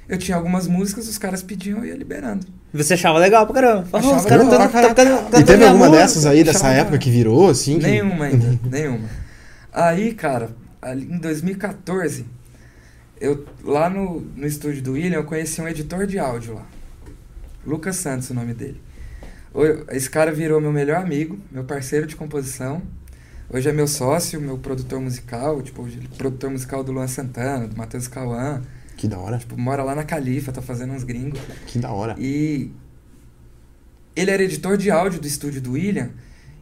[0.09, 2.44] eu tinha algumas músicas, os caras pediam eu ia liberando.
[2.75, 3.87] Você achava legal pra caramba.
[3.92, 7.11] Achava "Os caras tão cantando E teve alguma música." dessas aí dessa Achava- época que
[7.11, 7.79] virou, assim?
[7.79, 7.87] Que...
[7.87, 9.09] Nenhuma ainda, nenhuma.
[9.72, 12.27] Aí, cara, ali em 2014,
[13.23, 16.67] eu lá no, no estúdio do William, eu conheci um editor de áudio lá.
[17.65, 18.81] Lucas Santos, o nome dele.
[19.91, 22.83] Esse cara virou meu melhor amigo, meu parceiro de composição.
[23.49, 25.87] Hoje é meu sócio, meu produtor musical, tipo,
[26.19, 28.61] produtor musical do Luan Santana, do Matheus Cauã.
[28.97, 29.39] Que da hora.
[29.39, 31.39] Tipo, mora lá na Califa, tá fazendo uns gringos.
[31.67, 32.17] Que da hora.
[32.19, 32.73] E
[34.17, 36.11] ele era editor de áudio do estúdio do William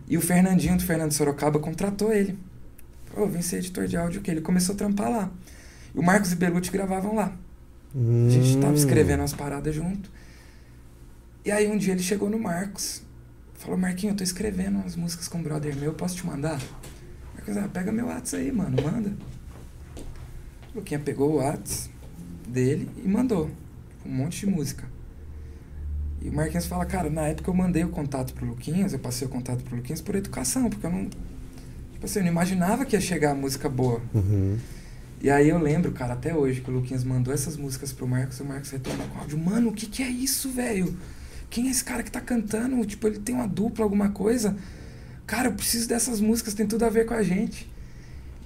[0.06, 2.38] e o Fernandinho do Fernando Sorocaba contratou ele.
[3.14, 5.30] Pô, vem ser editor de áudio que ele começou a trampar lá.
[5.94, 7.32] E o Marcos e Belucci gravavam lá.
[7.94, 8.76] A gente tava Hum.
[8.76, 10.10] escrevendo umas paradas junto.
[11.44, 13.02] E aí um dia ele chegou no Marcos.
[13.54, 16.60] Falou, Marquinho, eu tô escrevendo umas músicas com um brother meu, posso te mandar?
[17.34, 19.12] Marcos, ah, pega meu WhatsApp aí, mano, manda.
[20.74, 21.90] O Luquinha pegou o WhatsApp
[22.48, 23.50] dele e mandou.
[24.06, 24.84] Um monte de música.
[26.22, 29.26] E o Marquinhos fala, cara, na época eu mandei o contato pro Luquinhas, eu passei
[29.26, 31.04] o contato pro Luquinhas por educação, porque eu não.
[31.92, 34.00] Tipo assim, eu não imaginava que ia chegar a música boa.
[34.14, 34.58] Uhum.
[35.20, 38.38] E aí eu lembro, cara, até hoje, que o Luquinhas mandou essas músicas pro Marcos
[38.38, 39.38] e o Marcos retornou com áudio.
[39.38, 40.96] Mano, o que que é isso, velho?
[41.50, 42.82] Quem é esse cara que tá cantando?
[42.86, 44.56] Tipo, ele tem uma dupla, alguma coisa?
[45.26, 47.70] Cara, eu preciso dessas músicas, tem tudo a ver com a gente.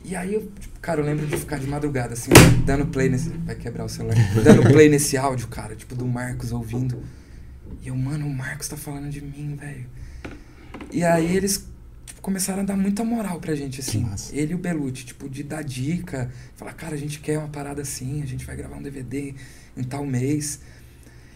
[0.05, 2.31] E aí eu, tipo, cara, eu lembro de ficar de madrugada, assim,
[2.67, 3.29] dando play nesse.
[3.29, 4.17] Vai quebrar o celular.
[4.43, 7.03] Dando play nesse áudio, cara, tipo, do Marcos ouvindo.
[7.81, 9.87] E eu, mano, o Marcos tá falando de mim, velho.
[10.93, 11.69] E aí eles
[12.21, 14.07] começaram a dar muita moral pra gente, assim.
[14.33, 17.83] Ele e o Belucci, tipo, de dar dica, falar, cara, a gente quer uma parada
[17.83, 19.35] assim, a gente vai gravar um DVD
[19.77, 20.61] em tal mês.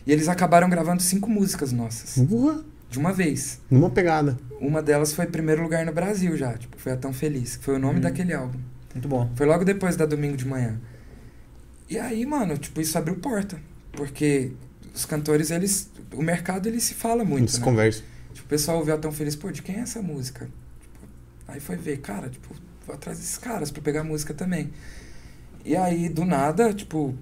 [0.06, 2.64] E eles acabaram gravando cinco músicas nossas, Boa.
[2.90, 3.60] de uma vez.
[3.70, 4.38] Numa pegada.
[4.60, 7.74] Uma delas foi primeiro lugar no Brasil já, tipo, foi a Tão Feliz, que foi
[7.76, 8.00] o nome Uhum.
[8.00, 8.58] daquele álbum.
[8.94, 9.30] Muito bom.
[9.36, 10.80] Foi logo depois da Domingo de Manhã.
[11.90, 13.60] E aí, mano, tipo, isso abriu porta.
[13.92, 14.52] Porque
[14.94, 15.90] os cantores, eles.
[16.12, 17.40] O mercado, ele se fala muito.
[17.40, 17.64] Muitas né?
[17.64, 18.02] conversas.
[18.48, 20.46] O pessoal ouviu a Tão Feliz, pô, de quem é essa música?
[20.46, 21.06] Tipo,
[21.46, 22.48] aí foi ver, cara, tipo,
[22.86, 24.70] vou atrás desses caras pra pegar música também.
[25.66, 27.14] E aí, do nada, tipo,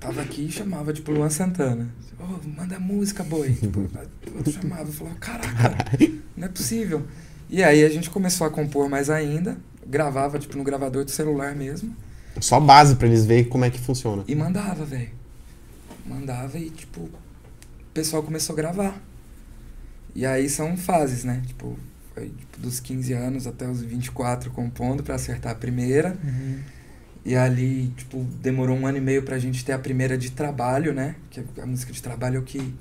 [0.00, 1.88] tava aqui e chamava, tipo, Luan Santana.
[2.18, 3.52] Ô, manda música, boi.
[3.54, 3.88] tipo,
[4.36, 5.96] outro chamava, falava, caraca,
[6.36, 7.06] não é possível.
[7.48, 11.54] E aí a gente começou a compor mais ainda, gravava, tipo, no gravador do celular
[11.54, 11.94] mesmo,
[12.40, 14.24] Só base pra eles verem como é que funciona.
[14.26, 15.10] e mandava, velho.
[16.04, 17.10] Mandava e, tipo, o
[17.94, 19.00] pessoal começou a gravar.
[20.16, 21.42] E aí são fases, né?
[21.46, 21.78] Tipo,
[22.14, 26.16] foi tipo, dos 15 anos até os 24 compondo pra acertar a primeira.
[27.22, 30.94] E ali, tipo, demorou um ano e meio pra gente ter a primeira de trabalho,
[30.94, 31.16] né?
[31.28, 32.72] Que a música de trabalho é o que.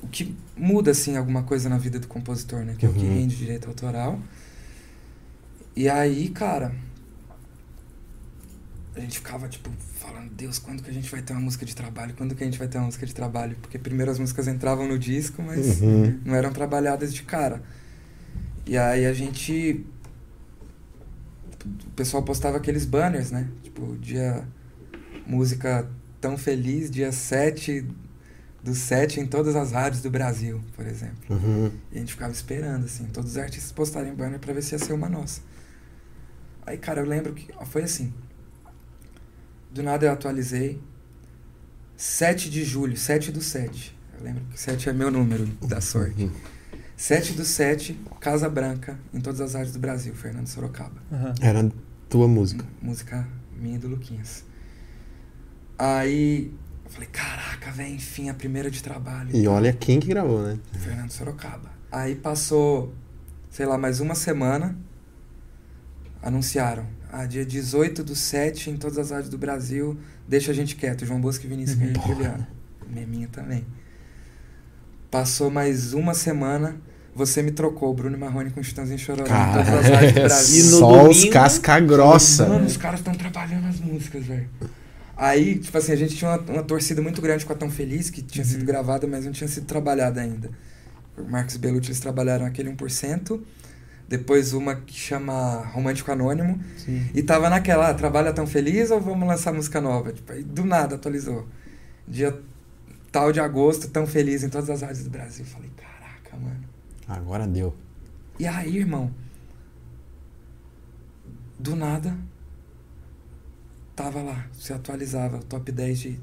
[0.00, 2.76] O que muda, assim, alguma coisa na vida do compositor, né?
[2.78, 3.14] Que é o que Uhum.
[3.14, 4.20] rende direito autoral.
[5.74, 6.72] E aí, cara.
[8.96, 11.74] A gente ficava, tipo, falando, Deus, quando que a gente vai ter uma música de
[11.74, 12.14] trabalho?
[12.16, 13.56] Quando que a gente vai ter uma música de trabalho?
[13.60, 16.20] Porque primeiro as músicas entravam no disco, mas Uhum.
[16.24, 17.60] não eram trabalhadas de cara.
[18.66, 19.84] E aí a gente.
[21.86, 23.48] O pessoal postava aqueles banners, né?
[23.62, 24.44] Tipo, dia.
[25.26, 25.88] Música
[26.20, 27.84] tão feliz, dia 7
[28.62, 31.16] do 7 em todas as rádios do Brasil, por exemplo.
[31.30, 31.70] Uhum.
[31.92, 34.78] E a gente ficava esperando, assim, todos os artistas postarem banner pra ver se ia
[34.78, 35.40] ser uma nossa.
[36.66, 38.12] Aí, cara, eu lembro que foi assim.
[39.74, 40.80] Do nada eu atualizei.
[41.96, 43.98] 7 de julho, 7 do 7.
[44.16, 46.24] Eu lembro que 7 é meu número da sorte.
[46.24, 46.30] Uhum.
[46.96, 51.02] 7 do 7, Casa Branca, em todas as rádios do Brasil, Fernando Sorocaba.
[51.12, 51.34] Aham.
[51.40, 51.72] Era
[52.08, 52.64] tua música.
[52.80, 54.44] Música minha e do Luquinhas.
[55.76, 56.52] Aí
[56.84, 59.34] eu falei, caraca, velho, enfim, a primeira de trabalho.
[59.34, 60.56] E olha quem que gravou, né?
[60.72, 61.70] Fernando Sorocaba.
[61.90, 62.94] Aí passou,
[63.50, 64.78] sei lá, mais uma semana.
[66.22, 66.86] Anunciaram.
[67.16, 69.96] Ah, dia 18 do 7 em todas as rádios do Brasil.
[70.26, 71.06] Deixa a gente quieto.
[71.06, 71.86] João Bosco e Vinícius Uhum.
[71.86, 71.92] uhum.
[71.92, 72.46] e Juliano.
[72.90, 73.64] Minha, minha também.
[75.10, 76.76] Passou mais uma semana.
[77.14, 80.64] Você me trocou, Bruno Marrone com Chitãozinho Chororó em todas as rádios do Cara, Brasil.
[80.64, 82.46] No só os domingo- casca grossa.
[82.48, 84.48] Mano, os caras estão trabalhando as músicas, velho.
[85.16, 88.10] Aí, tipo assim, a gente tinha uma, uma torcida muito grande com a Tão Feliz,
[88.10, 90.50] que tinha sido gravada, mas não tinha sido trabalhada ainda.
[91.16, 93.40] O Marcos Belucci, eles trabalharam aquele 1%,
[94.08, 97.06] depois uma que chama Romântico Anônimo, Sim.
[97.14, 100.12] e tava naquela, ah, trabalha Tão Feliz ou vamos lançar música nova?
[100.12, 101.46] Tipo, do nada atualizou.
[102.06, 102.38] Dia
[103.10, 105.44] tal de agosto, Tão Feliz em todas as rádios do Brasil.
[105.44, 106.64] Falei, caraca, mano.
[107.08, 107.74] Agora deu.
[108.38, 109.10] E aí, irmão,
[111.58, 112.16] do nada,
[113.94, 116.20] tava lá, se atualizava, o top 10 de.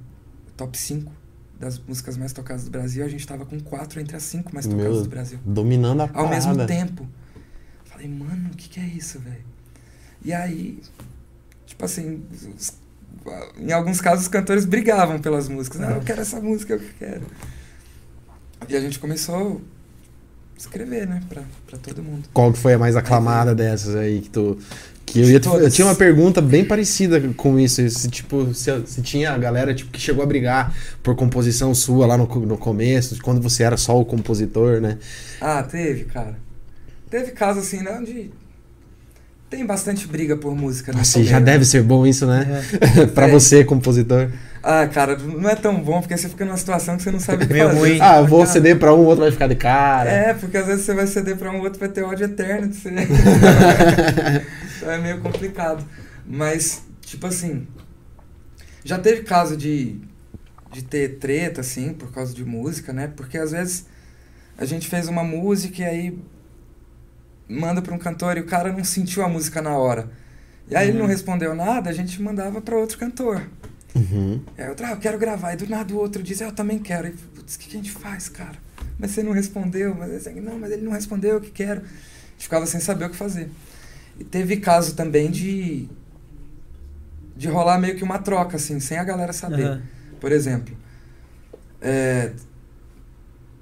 [0.58, 1.12] top 5
[1.60, 4.66] das músicas mais tocadas do Brasil, a gente tava com quatro entre as cinco mais
[4.66, 5.40] tocadas Meu, do Brasil.
[5.46, 6.30] Dominando a Ao parada.
[6.32, 7.08] mesmo tempo.
[8.02, 9.44] Falei, mano, o que, que é isso, velho?
[10.26, 10.80] E aí,
[11.68, 12.24] tipo assim,
[12.58, 12.74] os-
[13.60, 15.80] em alguns casos os cantores brigavam pelas músicas.
[15.82, 17.22] Não, eu quero essa música, eu quero.
[18.68, 19.62] E a gente começou
[20.56, 22.28] a escrever, né, pra, pra todo mundo.
[22.34, 24.58] Qual que foi a mais aclamada dessas aí que tu.
[25.06, 27.88] Que eu, ia eu tinha uma pergunta bem parecida com isso.
[27.90, 32.06] Se, tipo, se, se tinha a galera tipo, que chegou a brigar por composição sua
[32.08, 34.98] lá no, no começo, quando você era só o compositor, né?
[35.42, 36.38] Ah, teve, cara.
[37.12, 38.32] Teve caso assim, não de.
[39.50, 40.92] tem bastante briga por música.
[40.94, 41.46] Nossa, nesse já meio.
[41.46, 42.64] deve ser bom isso, né?
[42.98, 43.06] É.
[43.14, 43.32] pra É.
[43.32, 44.32] você, compositor.
[44.64, 47.44] Ah, cara, não é tão bom porque você fica numa situação que você não sabe
[47.44, 47.80] o que Meio fazer.
[47.80, 47.98] ruim.
[48.02, 50.10] Ah, eu vou Cara, ceder pra um, o outro vai ficar de cara.
[50.10, 52.76] É, porque às vezes você vai ceder pra um outro vai ter ódio eterno de
[52.78, 52.90] você.
[54.78, 55.84] então é meio complicado.
[56.26, 57.68] Mas, tipo assim,
[58.86, 60.00] já teve caso de,
[60.72, 63.12] de ter treta, assim, por causa de música, né?
[63.16, 63.86] Porque às vezes
[64.58, 66.20] a gente fez uma música e aí
[67.52, 70.10] manda pra um cantor e o cara não sentiu a música na hora.
[70.70, 71.12] E aí ele não Uhum.
[71.12, 73.42] respondeu nada, a gente mandava pra outro cantor.
[73.94, 74.42] Uhum.
[74.58, 75.54] Aí outro, ah, eu quero gravar.
[75.54, 77.08] E do nada o outro diz, "Ah, eu também quero.
[77.08, 78.56] E, putz, o que, que a gente faz, cara?
[78.98, 79.94] Mas você não respondeu.
[79.94, 81.82] Mas aqui, não, mas ele não respondeu, eu que quero.
[81.82, 83.50] A gente ficava sem saber o que fazer.
[84.18, 85.90] E teve caso também de.
[87.36, 89.66] de rolar meio que uma troca, assim, sem a galera saber.
[89.66, 89.82] Aham.
[90.22, 90.74] Por exemplo,
[91.82, 92.32] é,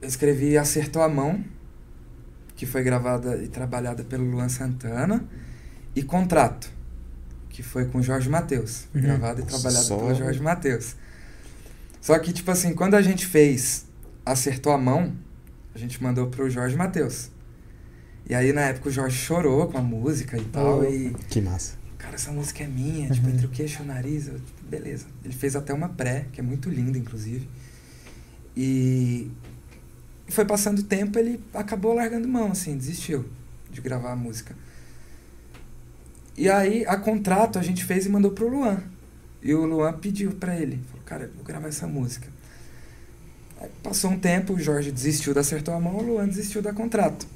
[0.02, 1.44] eu escrevi Acertou a Mão,
[2.60, 5.24] que foi gravada e trabalhada pelo Luan Santana,
[5.96, 6.70] e Contrato,
[7.48, 9.00] que foi com Jorge Matheus, Uhum.
[9.02, 10.94] gravada e trabalhada só- pelo Jorge Matheus.
[12.02, 13.86] Só que, tipo assim, quando a gente fez
[14.26, 15.14] Acertou a Mão,
[15.74, 17.32] a gente mandou pro Jorge Matheus.
[18.30, 20.84] E aí, na época, o Jorge chorou com a música e tal, Oh.
[20.84, 21.76] e Que massa.
[21.98, 23.34] cara, essa música é minha, tipo, Uhum.
[23.34, 25.06] entre o queixo e o nariz, eu, tipo, beleza.
[25.24, 27.48] Ele fez até uma pré, que é muito linda, inclusive.
[28.56, 29.32] E
[30.34, 33.26] foi passando o tempo, ele acabou largando mão, assim, desistiu
[33.72, 34.56] de gravar a música.
[36.38, 38.82] E aí, a contrato, a gente fez e mandou pro Luan.
[39.42, 42.28] E o Luan pediu pra ele, falou, cara, eu vou gravar essa música.
[43.60, 46.74] Aí passou um tempo, o Jorge desistiu da Acertou a Mão, o Luan desistiu da
[46.74, 47.28] contrato.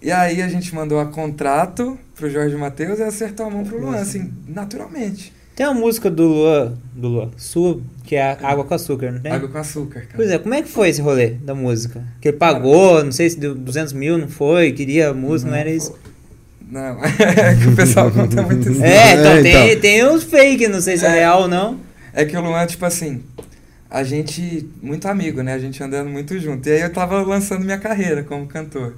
[0.00, 3.80] E aí a gente mandou a contrato pro Jorge Matheus e acertou a mão pro
[3.80, 5.32] Luan, assim, naturalmente.
[5.56, 9.32] Tem uma música do Luan, do Luan, sua, que é Água com Açúcar, não tem?
[9.32, 10.12] Água com açúcar, cara.
[10.14, 12.04] Pois é, como é que foi esse rolê da música?
[12.20, 15.56] Que ele pagou, não sei se deu 200 mil, não foi, queria a música, não,
[15.56, 15.96] era isso?
[16.70, 18.84] Não, é que o pessoal conta muito isso.
[18.84, 19.80] É, então, É, tem, então.
[19.80, 21.12] tem uns fake, não sei se é, É.
[21.20, 21.80] real ou não.
[22.12, 23.22] É que o Luan, tipo assim,
[23.88, 25.54] a gente, muito amigo, né?
[25.54, 26.68] A gente andando muito junto.
[26.68, 28.94] E aí eu tava lançando minha carreira como cantor.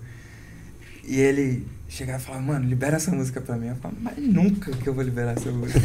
[1.06, 3.68] E ele chegava e falava, mano, libera essa música pra mim.
[3.68, 5.80] Eu falava, mas nunca que eu vou liberar essa música.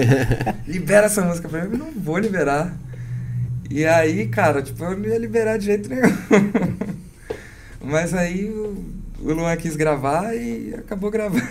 [0.68, 1.72] libera essa música pra mim.
[1.72, 2.76] Eu não vou liberar.
[3.70, 6.02] E aí, cara, tipo, eu não ia liberar de jeito nenhum.
[7.80, 8.84] Mas aí o,
[9.20, 11.42] o Luan quis gravar e acabou gravando.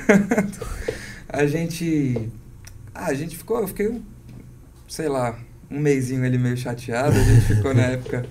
[1.27, 2.29] A gente.
[2.93, 3.59] Ah, a gente ficou.
[3.59, 4.01] Eu fiquei,
[4.87, 5.37] sei lá,
[5.69, 7.15] um mêsinho ali meio chateado.
[7.17, 8.25] A gente ficou na época.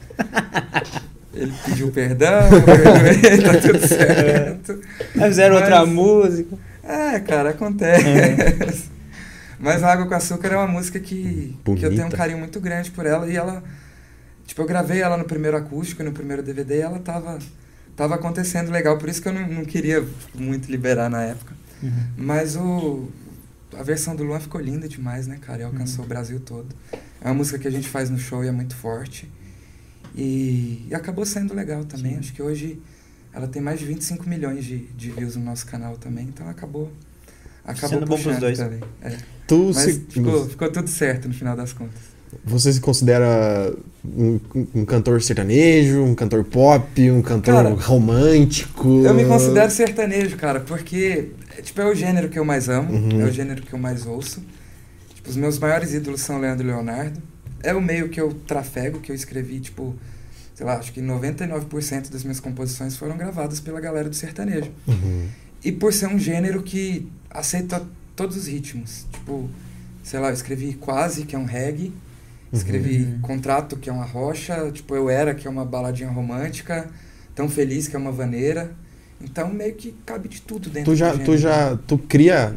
[1.38, 4.80] Ele pediu perdão, eu perdoei, tá tudo certo.
[5.16, 6.56] Aí fizeram Mas- outra música.
[6.82, 8.88] É, cara, acontece.
[9.60, 12.60] Mas a Água com Açúcar é uma música que, que eu tenho um carinho muito
[12.60, 13.26] grande por ela.
[13.26, 13.62] E ela.
[14.46, 17.38] Tipo, eu gravei ela no primeiro acústico e no primeiro DVD e ela tava,
[17.94, 18.96] tava acontecendo legal.
[18.96, 21.54] Por isso que eu não, não queria muito liberar na época.
[22.16, 23.08] Mas o.
[23.78, 25.60] A versão do Luan ficou linda demais, né, cara?
[25.60, 26.74] E alcançou o Brasil todo.
[27.20, 29.30] É uma música que a gente faz no show e é muito forte.
[30.18, 32.12] E, e acabou sendo legal também.
[32.14, 32.18] Sim.
[32.18, 32.80] Acho que hoje
[33.32, 36.24] ela tem mais de 25 milhões de, de views no nosso canal também.
[36.24, 36.90] Então acabou.
[37.64, 38.58] Acabou Sendo bom pros dois.
[38.58, 38.80] também.
[39.02, 39.16] É.
[39.46, 42.00] Tu Mas se, ficou, ficou tudo certo no final das contas.
[42.44, 43.72] você se considera
[44.04, 44.40] um,
[44.74, 49.02] um cantor sertanejo, um cantor pop, um cantor Cara, romântico?
[49.04, 52.92] Eu me considero sertanejo, cara, porque é, tipo, é o gênero que eu mais amo,
[52.92, 53.20] Uhum.
[53.20, 54.42] é o gênero que eu mais ouço.
[55.14, 57.20] Tipo, os meus maiores ídolos são Leandro e Leonardo.
[57.62, 59.94] É o meio que eu trafego, que eu escrevi, tipo,
[60.54, 64.70] sei lá, acho que 99% das minhas composições foram gravadas pela galera do sertanejo.
[64.86, 65.28] Uhum.
[65.64, 69.06] E por ser um gênero que aceita todos os ritmos.
[69.12, 69.48] Tipo,
[70.02, 71.92] sei lá, eu escrevi Quase, que é um reggae.
[72.52, 73.20] Escrevi Uhum.
[73.20, 74.70] Contrato, que é uma rocha.
[74.72, 76.88] Tipo, Eu Era, que é uma baladinha romântica.
[77.34, 78.72] Tão Feliz, que é uma vaneira.
[79.20, 81.38] Então, meio que cabe de tudo dentro Tu já, do tu gênero.
[81.38, 82.54] já, tu cria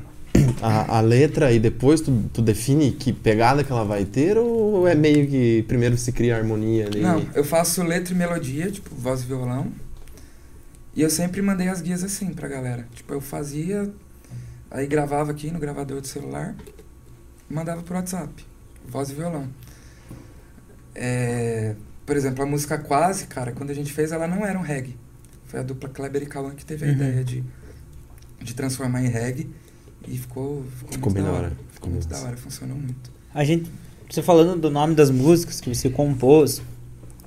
[0.61, 4.87] a, a letra e depois tu, tu define que pegada que ela vai ter ou
[4.87, 7.01] é meio que primeiro se cria a harmonia ali?
[7.01, 9.71] Não, eu faço letra e melodia, tipo, voz e violão.
[10.95, 12.85] E eu sempre mandei as guias assim pra galera.
[12.93, 13.89] Tipo, eu fazia,
[14.69, 16.55] aí gravava aqui no gravador do celular,
[17.49, 18.45] e mandava pro WhatsApp,
[18.87, 19.47] voz e violão.
[20.93, 24.61] É, por exemplo, a música Quase, cara, quando a gente fez, ela não era um
[24.61, 24.97] reggae.
[25.45, 26.93] Foi a dupla Kleber e Cauã que teve a Uhum.
[26.95, 27.43] ideia de,
[28.41, 29.49] de transformar em reggae.
[30.07, 31.47] E ficou, ficou, Ficou muito bem da hora.
[31.47, 33.11] hora, Ficou muito da hora, funcionou muito.
[33.33, 33.69] A gente,
[34.09, 36.61] você falando do nome das músicas que você compôs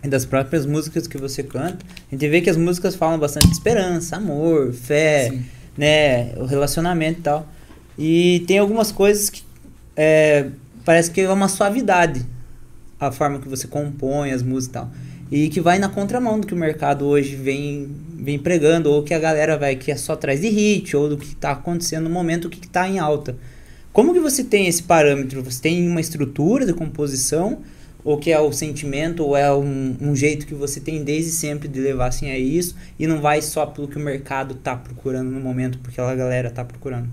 [0.02, 1.78] e das próprias músicas que você canta,
[2.10, 5.44] a gente vê que as músicas falam bastante de esperança, amor, fé, Sim.
[5.76, 7.48] né, o relacionamento e tal.
[7.96, 9.42] E tem algumas coisas que
[9.96, 10.50] é,
[10.84, 12.26] parece que é uma suavidade
[12.98, 14.90] a forma que você compõe as músicas e tal.
[15.34, 19.12] E que vai na contramão do que o mercado hoje vem, vem pregando, ou que
[19.12, 22.10] a galera vai que é só atrás de hit, ou do que está acontecendo no
[22.10, 23.36] momento, o que está em alta.
[23.92, 25.42] Como que você tem esse parâmetro?
[25.42, 27.62] Você tem uma estrutura de composição,
[28.04, 31.66] ou que é o sentimento, ou é um, um jeito que você tem desde sempre
[31.66, 35.32] de levar assim a isso, e não vai só pelo que o mercado está procurando
[35.32, 37.08] no momento, porque a galera está procurando?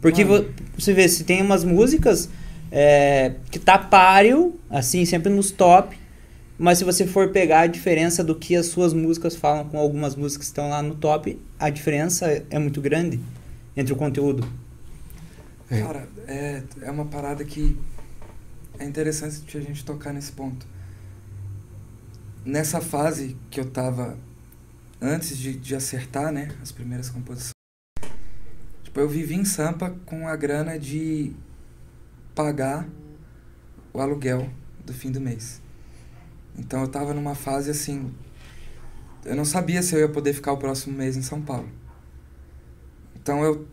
[0.00, 0.44] Porque vo,
[0.78, 2.28] você vê, se tem umas músicas
[2.70, 6.03] é, que tá páreo, assim, sempre nos top,
[6.58, 10.14] mas se você for pegar a diferença do que as suas músicas falam com algumas
[10.14, 13.20] músicas que estão lá no top, a diferença é muito grande
[13.76, 14.46] entre o conteúdo.
[15.70, 15.80] É.
[15.80, 17.76] Cara, é, é uma parada que
[18.78, 20.66] é interessante a gente tocar nesse ponto.
[22.44, 24.16] Nessa fase que eu tava
[25.00, 27.52] antes de, de acertar, né, as primeiras composições,
[28.82, 31.32] tipo, eu vivi em Sampa com a grana de
[32.34, 32.86] pagar
[33.92, 34.48] o aluguel
[34.84, 35.63] do fim do mês.
[36.56, 38.12] Então eu tava numa fase assim.
[39.24, 41.68] Eu não sabia se eu ia poder ficar o próximo mês em São Paulo.
[43.16, 43.66] Então eu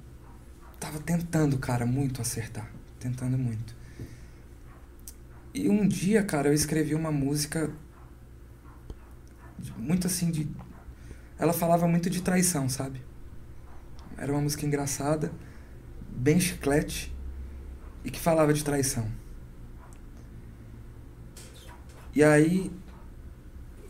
[0.80, 2.72] tava tentando, cara, muito acertar.
[3.00, 3.76] Tentando muito.
[5.54, 7.70] E um dia, cara, eu escrevi uma música.
[9.78, 10.50] Muito assim de.
[11.38, 13.02] Ela falava muito de traição, sabe?
[14.17, 15.32] Era uma música engraçada,
[16.10, 17.13] bem chiclete
[18.04, 19.08] e que falava de traição.
[22.13, 22.71] E aí,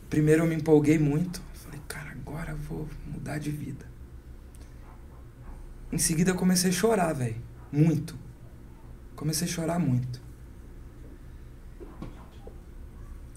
[0.09, 1.41] primeiro eu me empolguei muito.
[1.53, 3.85] Falei, cara, agora eu vou mudar de vida.
[5.91, 7.41] Em seguida eu comecei a chorar, velho.
[7.71, 8.17] Muito.
[9.15, 10.21] Comecei a chorar muito.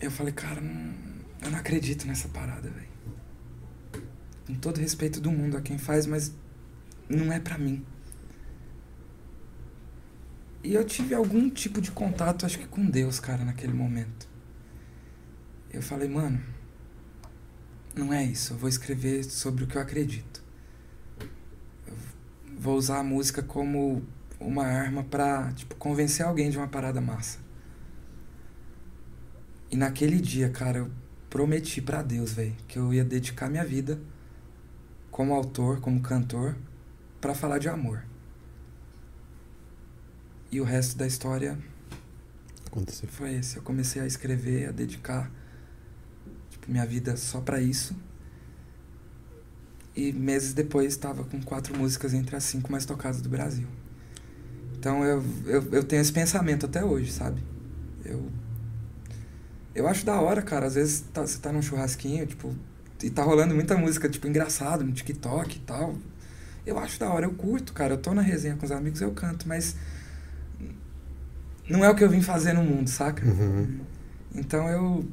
[0.01, 0.95] Eu falei, cara, não,
[1.43, 2.95] eu não acredito nessa parada, velho.
[4.47, 6.35] Com todo respeito do mundo a quem faz, mas
[7.09, 7.85] não é pra mim.
[10.63, 14.34] E eu tive algum tipo de contato, acho que com Deus, cara, naquele momento.
[15.75, 16.41] Eu falei, mano,
[17.97, 18.53] não é isso.
[18.53, 20.41] Eu vou escrever sobre o que eu acredito.
[21.85, 21.95] Eu
[22.57, 24.07] vou usar a música como
[24.39, 27.41] uma arma pra, tipo, convencer alguém de uma parada massa.
[29.69, 30.91] E naquele dia, cara, eu
[31.29, 34.01] prometi para Deus, velho, que eu ia dedicar minha vida
[35.11, 36.57] como autor, como cantor,
[37.21, 38.05] para falar de amor.
[40.53, 41.59] E o resto da história
[42.65, 43.09] Aconteceu.
[43.09, 43.57] foi esse.
[43.57, 45.31] Eu comecei a escrever, a dedicar
[46.71, 47.95] minha vida só para isso.
[49.97, 53.67] E meses depois estava com quatro músicas entre as cinco mais tocadas do Brasil.
[54.79, 57.43] Então eu, eu, eu tenho esse pensamento até hoje, sabe?
[58.05, 58.29] Eu,
[59.75, 60.67] eu acho da hora, cara.
[60.67, 62.55] Às vezes tá, você tá num churrasquinho, tipo,
[63.03, 65.95] e tá rolando muita música, tipo, engraçado no TikTok e tal.
[66.67, 67.95] Eu acho da hora, eu curto, cara.
[67.95, 69.77] Eu tô na resenha com os amigos, eu canto, mas
[71.69, 73.25] não é o que eu vim fazer no mundo, saca?
[73.25, 73.81] Uhum.
[74.35, 75.07] Então eu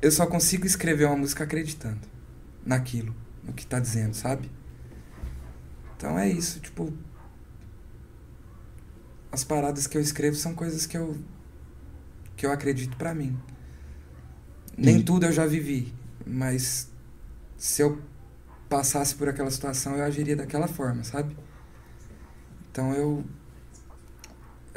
[0.00, 2.00] eu só consigo escrever uma música acreditando
[2.64, 4.50] naquilo, no que tá dizendo, sabe?
[5.96, 6.92] Então é isso, tipo.
[9.30, 11.16] As paradas que eu escrevo são coisas que eu.
[12.36, 13.38] que eu acredito para mim.
[14.76, 15.92] Nem tudo eu já vivi,
[16.24, 16.88] mas
[17.56, 18.00] se eu
[18.68, 21.36] passasse por aquela situação, eu agiria daquela forma, sabe?
[22.70, 23.24] Então eu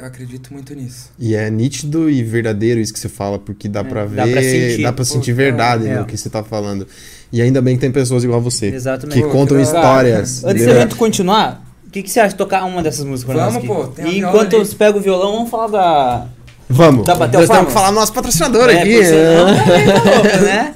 [0.02, 1.10] eu acredito muito nisso.
[1.18, 4.32] E é nítido e verdadeiro isso que você fala, porque dá É, pra dá ver,
[4.32, 4.82] pra sentir.
[4.82, 5.98] dá pra Pô, sentir verdade é.
[5.98, 6.86] no que você tá falando.
[7.32, 9.16] E ainda bem que tem pessoas igual a você, Exatamente.
[9.16, 10.44] que Pô, contam que da histórias.
[10.44, 13.64] Antes da gente continuar, o que, que você acha de tocar uma dessas músicas Vamos,
[13.64, 16.26] pô, E enquanto você pega o violão, vamos falar da.
[16.68, 19.00] Vamos, Dá bater nós temos que falar do nosso patrocinador É, aqui.
[20.42, 20.74] né?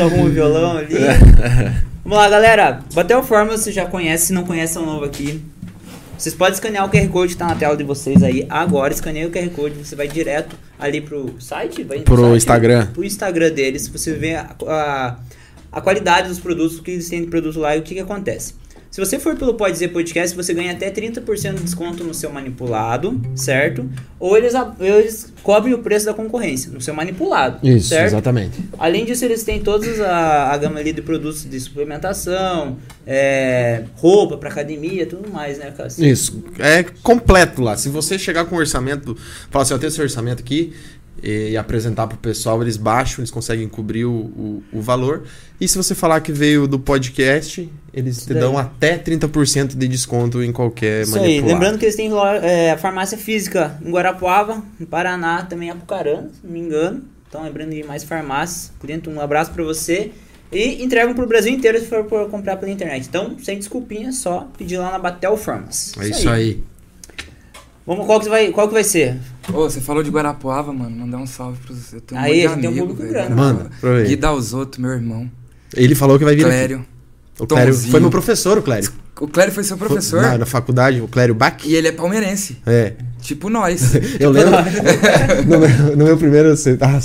[0.00, 0.94] arruma o violão ali.
[2.04, 2.80] Vamos lá, galera.
[2.94, 5.40] Batel Forma você já conhece, se não conhece, é um novo aqui.
[6.22, 8.92] Vocês podem escanear o QR Code que tá na tela de vocês aí agora.
[8.92, 12.86] Escaneia o QR Code, você vai direto ali pro site, vai Pro site, Instagram.
[12.92, 15.16] Pro Instagram deles, você vê a, a,
[15.72, 18.00] a qualidade dos produtos, o que eles têm de produto lá e o que, que
[18.00, 18.54] acontece.
[18.92, 22.30] Se você for pelo Pode Dizer Podcast, você ganha até 30% de desconto no seu
[22.30, 23.88] manipulado, certo?
[24.20, 28.08] Ou eles, eles cobrem o preço da concorrência no seu manipulado, Isso, certo?
[28.08, 28.60] exatamente.
[28.78, 32.76] Além disso, eles têm todos a, a gama ali de produtos de suplementação,
[33.06, 36.04] é, roupa para academia, tudo mais, né, Cássio?
[36.04, 37.78] Isso, é completo lá.
[37.78, 39.16] Se você chegar com um orçamento,
[39.50, 40.74] falar assim, eu tenho esse orçamento aqui,
[41.22, 45.22] e, apresentar pro pessoal, eles baixam, eles conseguem cobrir o, o, o valor.
[45.60, 48.42] E se você falar que veio do podcast, eles Isso te daí.
[48.42, 51.20] dão até 30% de desconto em qualquer Isso aí.
[51.22, 51.52] manipulado.
[51.52, 52.10] Lembrando que eles têm
[52.42, 57.02] é, a farmácia física em Guarapuava, em Paraná, também em Apucarana, se não me engano.
[57.28, 58.72] Então, lembrando de mais farmácias.
[58.80, 60.10] Cliente, um abraço para você.
[60.52, 63.06] E entregam pro Brasil inteiro se for comprar pela internet.
[63.08, 65.94] Então, sem desculpinha, só pedir lá na Batel Farmas.
[65.98, 66.62] É isso aí.
[67.86, 69.16] Vamos, qual que vai, qual que vai ser?
[69.52, 70.94] Ô, você falou de Guarapuava, mano.
[70.96, 71.92] Mandar um salve pros.
[71.92, 73.32] Eu tenho um Aí, monte de tem um público grande.
[73.34, 74.08] Manda, aproveita.
[74.08, 75.28] Gui Dalzotto, meu irmão.
[75.74, 76.50] Ele falou que vai vir aqui.
[76.50, 76.84] Clério.
[77.40, 78.88] O Clério foi meu professor, o Clério.
[79.20, 80.22] O Clério foi seu professor.
[80.22, 81.56] Na, na faculdade, o Clério Bach.
[81.64, 82.58] E ele é palmeirense.
[82.66, 82.92] É.
[83.20, 83.94] Tipo nós.
[84.20, 84.52] Eu lembro.
[85.46, 86.54] no, meu, no meu primeiro.
[86.80, 87.00] ah,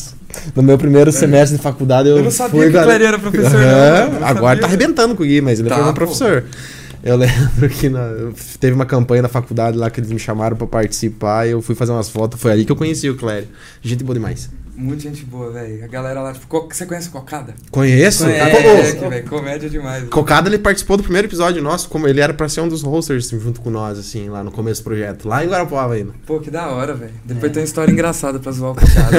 [0.56, 2.18] No meu primeiro semestre de faculdade, eu.
[2.18, 4.62] Eu não sabia fui, que o Clério era professor, eu não Agora sabia.
[4.62, 5.98] tá arrebentando com o Gui, mas ele Tá, foi meu pô.
[7.08, 10.68] Eu lembro que na- teve uma campanha na faculdade lá que eles me chamaram pra
[10.68, 12.40] participar e eu fui fazer umas fotos.
[12.42, 13.48] Foi ali que eu conheci o Clério.
[13.82, 14.50] Gente boa demais.
[14.76, 15.84] Muita gente boa, velho.
[15.84, 17.56] A galera lá, tipo, você conhece Cocada?
[17.72, 18.26] Conheço?
[18.26, 18.98] Conhece.
[18.98, 20.00] Co- É, velho, comédia demais.
[20.02, 20.10] velho.
[20.12, 23.30] Cocada ele participou do primeiro episódio nosso, como ele era pra ser um dos hosters
[23.30, 25.28] junto com nós, assim, lá no começo do projeto.
[25.28, 26.12] Lá em Guarapuava ainda.
[26.28, 27.14] Pô, que da hora, velho.
[27.26, 27.54] Depois É.
[27.56, 29.18] tem uma história engraçada pra zoar o Cocada.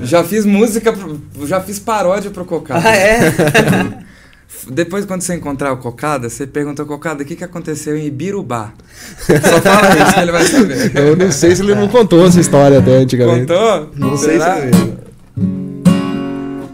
[0.02, 2.88] já fiz música, pro- já fiz paródia pro Cocada.
[2.88, 3.20] Ah, é?
[4.70, 8.06] Depois, quando você encontrar o Cocada, você pergunta ao Cocada o que, que aconteceu em
[8.06, 8.72] Ibirubá.
[9.26, 10.96] Só fala isso que ele vai saber.
[10.96, 13.46] Eu não sei se ele não contou essa história até antigamente.
[13.46, 13.90] Contou?
[13.96, 14.58] Não sei se Será?
[14.60, 14.96] ele.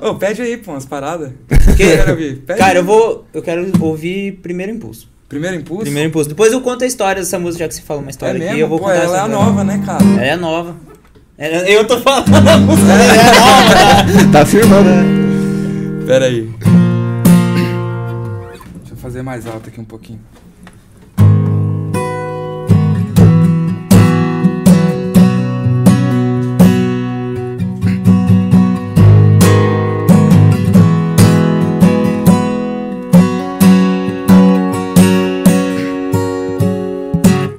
[0.01, 1.31] Ô, pede aí, pô, umas paradas.
[1.77, 2.37] Que- Eu quero ouvir.
[2.47, 2.77] Pede Cara, aí.
[2.79, 3.25] eu vou.
[3.33, 5.09] Eu quero ouvir Primeiro Impulso.
[5.29, 5.83] Primeiro impulso?
[5.85, 6.29] Primeiro Impulso.
[6.29, 8.51] Depois eu conto a história dessa música, já que você falou uma É história mesmo?
[8.51, 8.61] aqui.
[8.61, 10.05] Eu vou pô, contar ela é a nova, né, cara?
[10.05, 10.77] Ela é nova.
[11.39, 14.33] Ela- Eu tô falando a música, ela é nova.
[14.33, 14.91] Tá afirmando.
[16.07, 16.51] Pera aí.
[19.03, 20.21] Fazer mais alto aqui um pouquinho.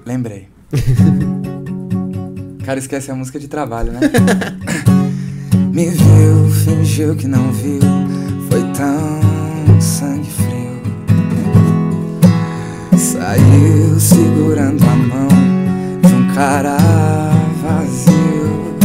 [0.05, 0.47] Lembrei.
[2.61, 3.99] O cara esquece a música de trabalho, né?
[5.73, 7.81] Me viu, fingiu que não viu.
[8.49, 10.52] Foi tão sangue frio.
[13.23, 15.29] Saiu segurando a mão
[16.01, 16.75] de um cara
[17.63, 18.75] vazio.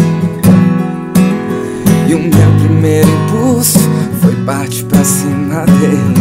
[2.07, 3.81] E o meu primeiro impulso
[4.21, 6.15] foi partir pra cima dele.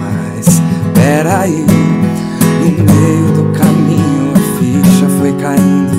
[0.00, 0.60] Mas
[0.92, 1.64] peraí,
[2.60, 5.96] no meio do caminho a ficha foi caindo.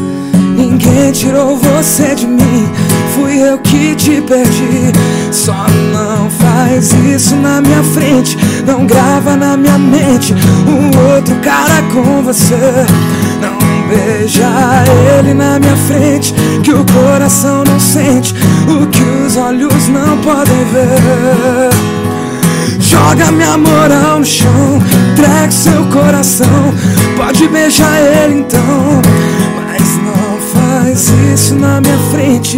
[0.56, 2.70] Ninguém tirou você de mim,
[3.16, 4.92] fui eu que te perdi.
[5.32, 5.66] Só
[6.56, 10.34] faz isso na minha frente, não grava na minha mente
[10.66, 12.86] um outro cara com você.
[13.42, 13.58] Não
[13.90, 14.50] beija
[15.18, 16.34] ele na minha frente,
[16.64, 18.34] que o coração não sente
[18.70, 21.70] o que os olhos não podem ver.
[22.80, 24.82] Joga minha moral no chão,
[25.12, 26.74] entrega seu coração.
[27.18, 29.02] Pode beijar ele então,
[29.68, 32.58] mas não faz isso na minha frente.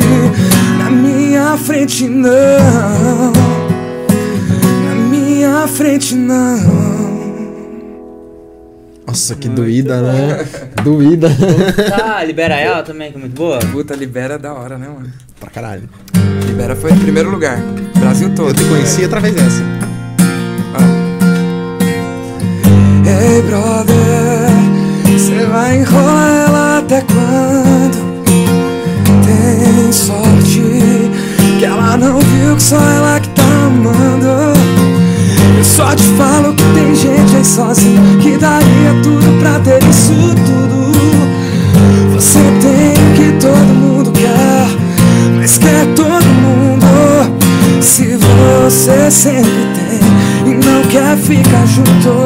[0.77, 3.56] Na minha frente não.
[5.67, 6.57] Frente não.
[9.05, 10.45] Nossa, que doída, né?
[10.83, 11.29] Doída.
[11.89, 13.59] Tá, libera ela também, que é muito boa.
[13.59, 15.11] Puta, libera é da hora, né, mano?
[15.39, 15.87] pra caralho.
[16.45, 17.59] Libera foi em primeiro lugar.
[17.99, 18.49] Brasil todo.
[18.49, 19.63] Eu te conheci através dessa.
[23.05, 24.49] Ei, brother,
[25.17, 28.25] você vai enrolar ela até quando?
[29.25, 30.61] Tem sorte
[31.59, 34.46] que ela não viu que só ela que tá amando.
[35.75, 40.13] Só te falo que tem gente aí sozinha que daria tudo pra ter isso
[40.45, 40.91] tudo.
[42.15, 44.67] Você tem o que todo mundo quer,
[45.35, 46.87] mas quer todo mundo.
[47.81, 52.23] Se você sempre tem e não quer ficar junto,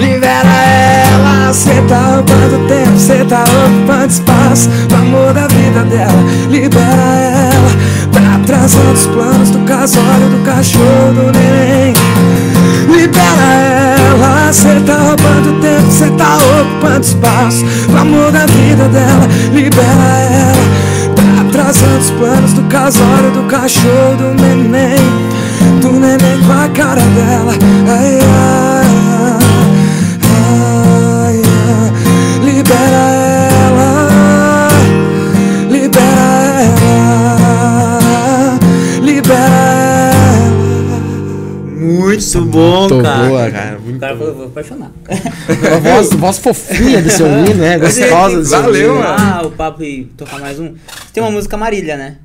[0.00, 1.52] libera ela.
[1.52, 4.70] Cê tá roubando tempo, cê tá ocupando espaço.
[4.90, 7.35] O amor da vida dela, libera ela.
[8.66, 11.94] Tá atrasando os planos do casório, do cachorro, do neném.
[12.90, 13.54] Libera
[13.96, 17.64] ela, cê tá roubando tempo, cê tá ocupando espaço.
[17.92, 21.14] O amor da vida dela, libera ela.
[21.14, 24.98] Tá atrasando os planos do casório, do cachorro, do neném.
[25.80, 27.52] Do neném com a cara dela.
[27.86, 28.15] Ai,
[44.18, 44.90] falou, vou apaixonar.
[45.68, 47.78] Uma voz, voz fofinha de se ouvir, né?
[47.78, 49.04] Gostosa Valeu, ouvir.
[49.04, 49.16] mano.
[49.18, 50.74] Ah, o papo e tocar mais um.
[51.12, 52.16] Tem uma música Marília, né?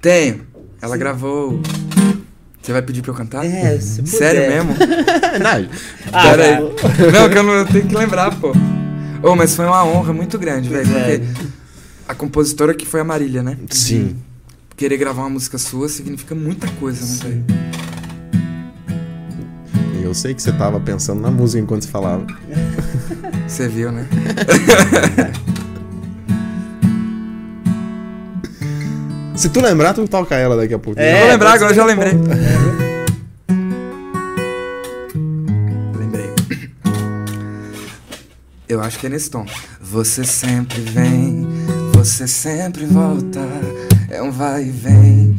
[0.00, 0.46] Tenho.
[0.80, 1.60] Ela gravou.
[2.60, 3.44] Você vai pedir pra eu cantar?
[3.46, 4.16] É, se puder.
[4.16, 4.74] Sério mesmo?
[5.40, 5.68] Não,
[6.12, 6.74] Ah, Pera aí.
[6.74, 7.12] cara.
[7.12, 8.52] Não, que eu, não, eu tenho que lembrar, pô.
[9.22, 10.84] Ô, mas foi uma honra muito grande, velho.
[10.86, 11.26] Velho.
[11.26, 11.46] Porque
[12.08, 13.56] a compositora que foi a Marília, né?
[13.70, 14.16] Sim.
[14.76, 17.65] Querer gravar uma música sua significa muita coisa, né, velho?
[20.06, 22.26] Eu sei que você tava pensando na música enquanto você falava.
[23.46, 24.04] Você viu, né?
[29.36, 30.98] Se tu lembrar, tu toca ela daqui a pouco.
[30.98, 32.14] É, eu vou lembrar, agora já lembrei.
[32.14, 32.26] pouco.
[35.96, 36.28] Lembrei.
[38.68, 39.46] Eu acho que é nesse tom.
[39.80, 41.46] Você sempre vem,
[41.92, 43.46] você sempre volta.
[44.10, 45.36] É um vai e vem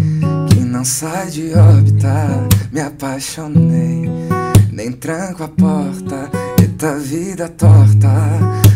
[0.49, 2.47] que não sai de órbita.
[2.71, 4.06] Me apaixonei,
[4.77, 6.29] nem tranco a porta.
[6.61, 8.07] Eita vida torta,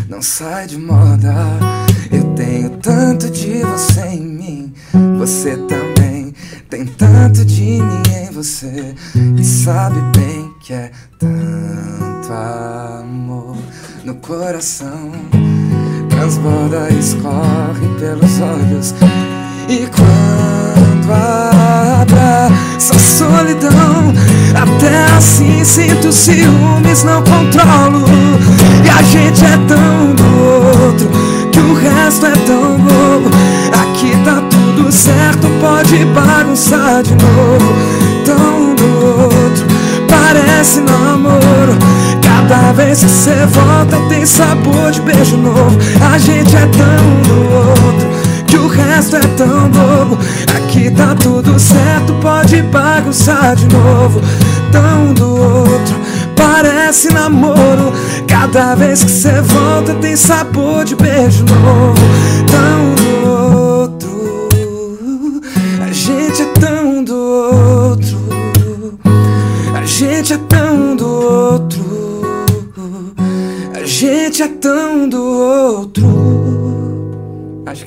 [0.10, 1.32] não sai de moda.
[2.12, 4.74] Eu tenho tanto de você em mim,
[5.20, 6.34] você também.
[6.72, 8.96] Tem tanto de mim em você
[9.38, 13.58] e sabe bem que é tanto amor
[14.04, 15.12] no coração.
[16.10, 18.96] Transborda e escorre pelos olhos.
[19.70, 24.14] E quando abraça a solidão,
[24.56, 28.06] até assim sinto ciúmes, não controlo.
[28.84, 31.10] E a gente é tão do outro
[31.52, 33.30] que o resto é tão bobo.
[33.84, 37.74] Aqui tá tudo certo, pode bagunçar de novo.
[38.26, 39.66] Tão do outro,
[40.08, 41.78] parece namoro.
[42.22, 45.78] Cada vez que cê volta tem sabor de beijo novo.
[46.14, 48.21] A gente é tão do outro
[48.72, 50.18] resto é tão bobo.
[50.58, 54.20] Aqui tá tudo certo, pode bagunçar de novo.
[54.72, 55.96] Tão do outro,
[56.36, 57.94] parece namoro.
[58.28, 62.02] Cada vez que cê volta tem sabor de beijo novo.
[62.50, 64.10] Tão do outro,
[65.88, 68.18] a gente é tão do outro.
[69.76, 71.82] A gente é tão do outro.
[73.74, 75.21] A gente é tão do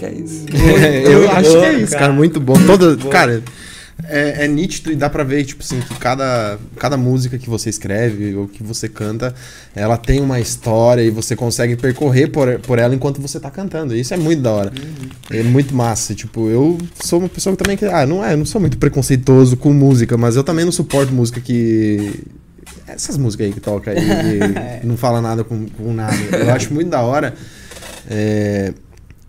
[0.04, 0.46] que é isso.
[0.52, 2.00] Eu Muito acho que é isso, cara.
[2.00, 2.12] cara.
[2.12, 2.54] Muito bom.
[2.66, 3.08] Toda, bom.
[3.08, 3.42] cara,
[4.06, 7.70] é, é nítido e dá pra ver, tipo assim, que cada, cada música que você
[7.70, 9.34] escreve ou que você canta,
[9.74, 13.94] ela tem uma história e você consegue percorrer por, por ela enquanto você tá cantando.
[13.94, 14.72] Isso é muito da hora.
[15.30, 16.14] É muito massa.
[16.14, 17.84] Tipo, eu sou uma pessoa que também que.
[17.86, 21.12] Ah, não é, eu não sou muito preconceituoso com música, mas eu também não suporto
[21.12, 22.24] música que.
[22.86, 23.98] Essas músicas aí que toca aí
[24.82, 26.14] e não fala nada com, com nada.
[26.32, 27.34] Eu acho muito da hora.
[28.10, 28.74] é,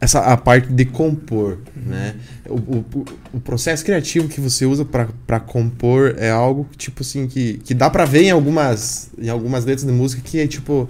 [0.06, 2.16] essa a parte de compor, né?
[2.47, 2.86] O, o,
[3.34, 7.74] o processo criativo que você usa para compor é algo que, tipo assim que, que
[7.74, 10.88] dá pra ver em algumas em algumas letras de música que é tipo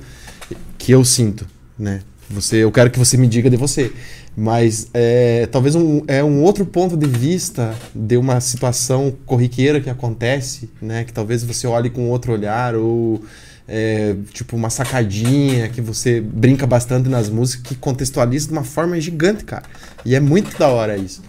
[0.77, 1.47] que eu sinto,
[1.77, 2.01] né?
[2.29, 3.91] Você, eu quero que você me diga de você,
[4.35, 9.89] mas é, talvez um, é um outro ponto de vista de uma situação corriqueira que
[9.89, 11.03] acontece, né?
[11.03, 13.23] Que talvez você olhe com outro olhar ou
[13.67, 18.99] é, tipo uma sacadinha que você brinca bastante nas músicas que contextualiza de uma forma
[18.99, 19.63] gigante, cara.
[20.03, 21.23] E é muito da hora isso.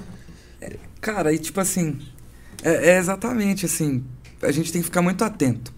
[1.01, 1.99] Cara, e tipo assim,
[2.62, 4.05] é, é exatamente assim,
[4.43, 5.72] a gente tem que ficar muito atento.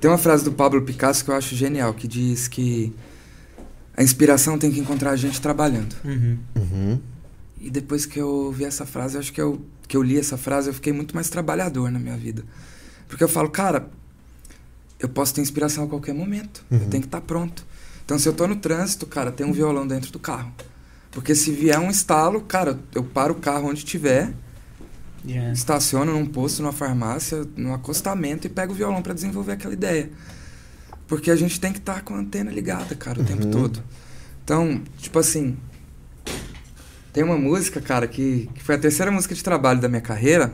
[0.00, 2.92] Tem uma frase do Pablo Picasso que eu acho genial, que diz que
[3.96, 5.96] a inspiração tem que encontrar a gente trabalhando.
[6.04, 6.38] Uhum.
[6.54, 7.00] Uhum.
[7.60, 10.36] E depois que eu ouvi essa frase, eu acho que eu, que eu li essa
[10.36, 12.44] frase, eu fiquei muito mais trabalhador na minha vida.
[13.08, 13.88] Porque eu falo, cara,
[14.98, 16.64] eu posso ter inspiração a qualquer momento.
[16.70, 16.88] Eu Uhum.
[16.88, 17.66] tenho que estar pronto.
[18.04, 20.52] Então, se eu tô no trânsito, cara, tem um violão dentro do carro.
[21.10, 24.32] Porque se vier um estalo, cara, eu paro o carro onde tiver,
[25.24, 25.52] Já.
[25.52, 30.10] estaciono num posto, numa farmácia, num acostamento e pego o violão para desenvolver aquela ideia.
[31.08, 33.50] Porque a gente tem que estar com a antena ligada, cara, o tempo Uhum.
[33.50, 33.82] todo.
[34.44, 35.56] Então, tipo assim,
[37.12, 40.52] tem uma música, cara, que, que foi a terceira música de trabalho da minha carreira.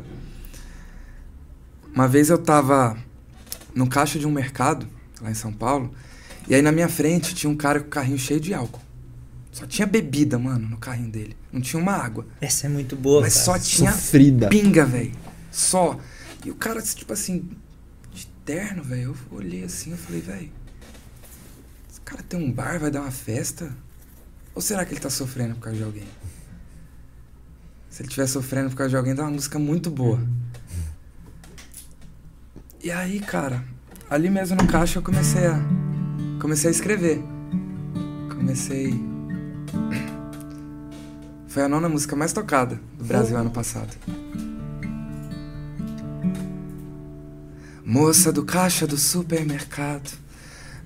[1.95, 2.97] Uma vez eu tava
[3.74, 4.86] no caixa de um mercado,
[5.20, 5.92] lá em São Paulo,
[6.48, 8.80] e aí na minha frente tinha um cara com o carrinho cheio de álcool.
[9.52, 11.36] Só tinha bebida, mano, no carrinho dele.
[11.52, 12.26] Não tinha uma água.
[12.40, 13.44] Essa é muito boa, Mas cara.
[13.44, 14.48] só tinha Sofrida.
[14.48, 15.12] pinga, velho.
[15.50, 15.98] Só.
[16.44, 17.50] E o cara, tipo assim,
[18.14, 19.14] de terno, velho.
[19.30, 20.50] Eu olhei assim, eu falei, velho.
[21.90, 23.70] Esse cara tem um bar, vai dar uma festa?
[24.54, 26.08] Ou será que ele tá sofrendo por causa de alguém?
[27.90, 30.18] Se ele estiver sofrendo por causa de alguém, dá uma música muito boa.
[32.83, 33.62] E aí, cara,
[34.11, 35.57] ali mesmo no caixa eu comecei a.
[36.41, 37.22] Comecei a escrever.
[38.28, 39.01] Comecei.
[41.47, 43.97] Foi a nona música mais tocada do Brasil ano passado.
[47.85, 50.11] Moça do caixa do supermercado,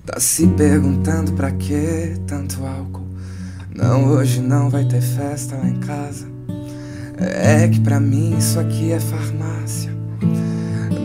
[0.05, 3.07] tá se perguntando pra que tanto álcool?
[3.73, 6.27] Não, hoje não vai ter festa lá em casa.
[7.17, 9.97] É que pra mim isso aqui é farmácia.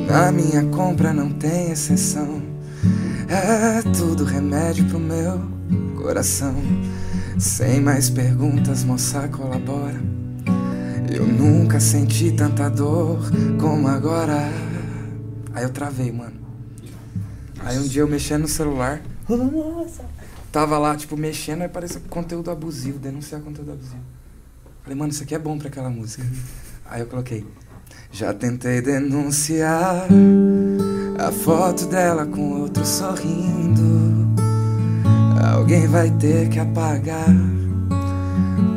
[0.06, 2.42] Na minha compra não tem exceção.
[3.28, 5.40] É tudo remédio pro meu
[5.96, 6.54] coração.
[7.38, 10.00] Sem mais perguntas, moça colabora.
[11.10, 13.18] Eu nunca senti tanta dor
[13.60, 14.50] como agora.
[15.54, 16.40] Aí eu travei, mano.
[17.60, 20.04] Aí um dia eu mexendo no celular, moça.
[20.50, 24.02] tava lá, tipo, mexendo, aí apareceu conteúdo abusivo, denunciar conteúdo abusivo.
[24.82, 26.24] Falei, mano, isso aqui é bom pra aquela música.
[26.84, 27.46] Aí eu coloquei,
[28.10, 30.06] já tentei denunciar
[31.18, 34.32] a foto dela com outro sorrindo.
[35.54, 37.28] Alguém vai ter que apagar,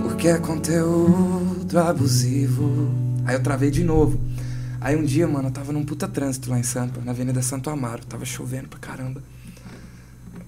[0.03, 2.91] porque é conteúdo abusivo.
[3.25, 4.19] Aí eu travei de novo.
[4.79, 7.69] Aí um dia, mano, eu tava num puta trânsito lá em Sampa, na Avenida Santo
[7.69, 9.23] Amaro, tava chovendo pra caramba.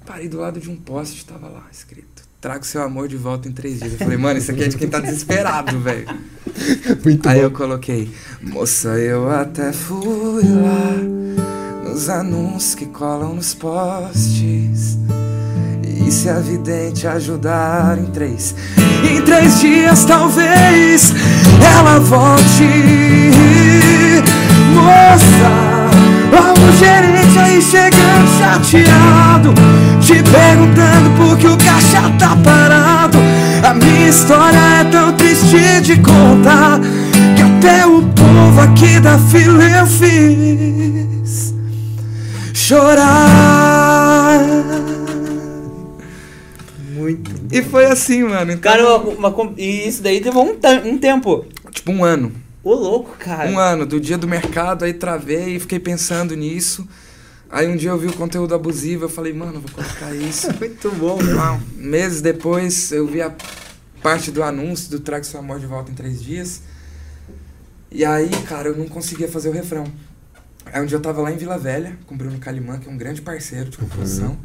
[0.06, 3.52] Parei do lado de um poste, tava lá escrito: Trago seu amor de volta em
[3.52, 3.94] três dias.
[3.94, 6.08] Eu falei, mano, isso aqui é de quem tá desesperado, velho.
[7.26, 7.44] Aí bom.
[7.44, 8.12] eu coloquei,
[8.42, 10.94] moça, eu até fui lá
[11.84, 15.00] nos anúncios que colam nos postes.
[15.84, 18.54] E se a vidente ajudar em três,
[19.04, 21.14] em três dias talvez
[21.76, 22.64] ela volte.
[24.76, 25.50] Moça,
[26.34, 29.54] ó, o gerente aí chegando chateado,
[30.08, 33.18] te perguntando por que o caixa tá parado.
[33.62, 36.80] A minha história é tão triste de contar
[37.36, 41.54] que até o povo aqui da fila eu fiz
[42.54, 44.40] chorar.
[46.94, 47.32] Muito.
[47.52, 48.52] E foi assim, mano.
[48.54, 50.56] Então, Cara, uma, uma- e isso daí levou um,
[50.90, 51.46] um tempo.
[51.72, 52.32] tipo um ano.
[52.64, 53.50] Ô, louco, cara.
[53.50, 56.88] Um ano, do dia do mercado, aí travei e fiquei pensando nisso.
[57.50, 60.48] Aí um dia eu vi o conteúdo abusivo, eu falei, mano, vou colocar isso.
[60.60, 61.60] Muito bom, Uau.
[61.76, 63.34] Meses depois, eu vi a
[64.02, 66.62] parte do anúncio do Traga Seu Amor de Volta em Três Dias.
[67.90, 69.86] E aí, cara, eu não conseguia fazer o refrão.
[70.66, 72.92] Aí um dia eu tava lá em Vila Velha, com o Bruno Calimã, que é
[72.92, 74.38] um grande parceiro de composição.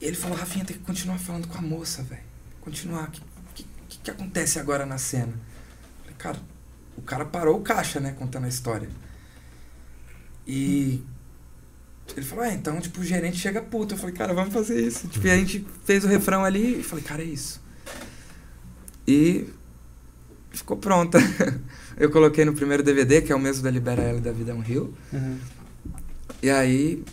[0.00, 2.22] E ele falou, Rafinha, tem que continuar falando com a moça, velho.
[2.60, 3.08] Continuar.
[3.08, 3.22] O que,
[3.54, 5.32] que, que, que acontece agora na cena?
[5.32, 6.38] Eu falei, cara,
[6.96, 8.88] o cara parou o caixa, né, contando a história.
[10.46, 11.04] E
[12.16, 13.94] ele falou, é, então, tipo, o gerente chega puto.
[13.94, 15.08] Eu falei, cara, vamos fazer isso.
[15.08, 17.62] Tipo, e a gente fez o refrão ali e falei, cara, é isso.
[19.06, 19.46] E
[20.50, 21.18] ficou pronta.
[21.96, 24.52] Eu coloquei no primeiro DVD, que é o mesmo da Libera Ela e da Vida
[24.52, 24.94] é um Rio.
[25.12, 25.38] Uhum.
[26.42, 27.04] E aí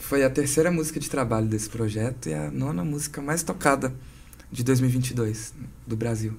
[0.00, 3.94] foi a terceira música de trabalho desse projeto e a nona música mais tocada
[4.50, 5.54] de 2022
[5.86, 6.34] do Brasil.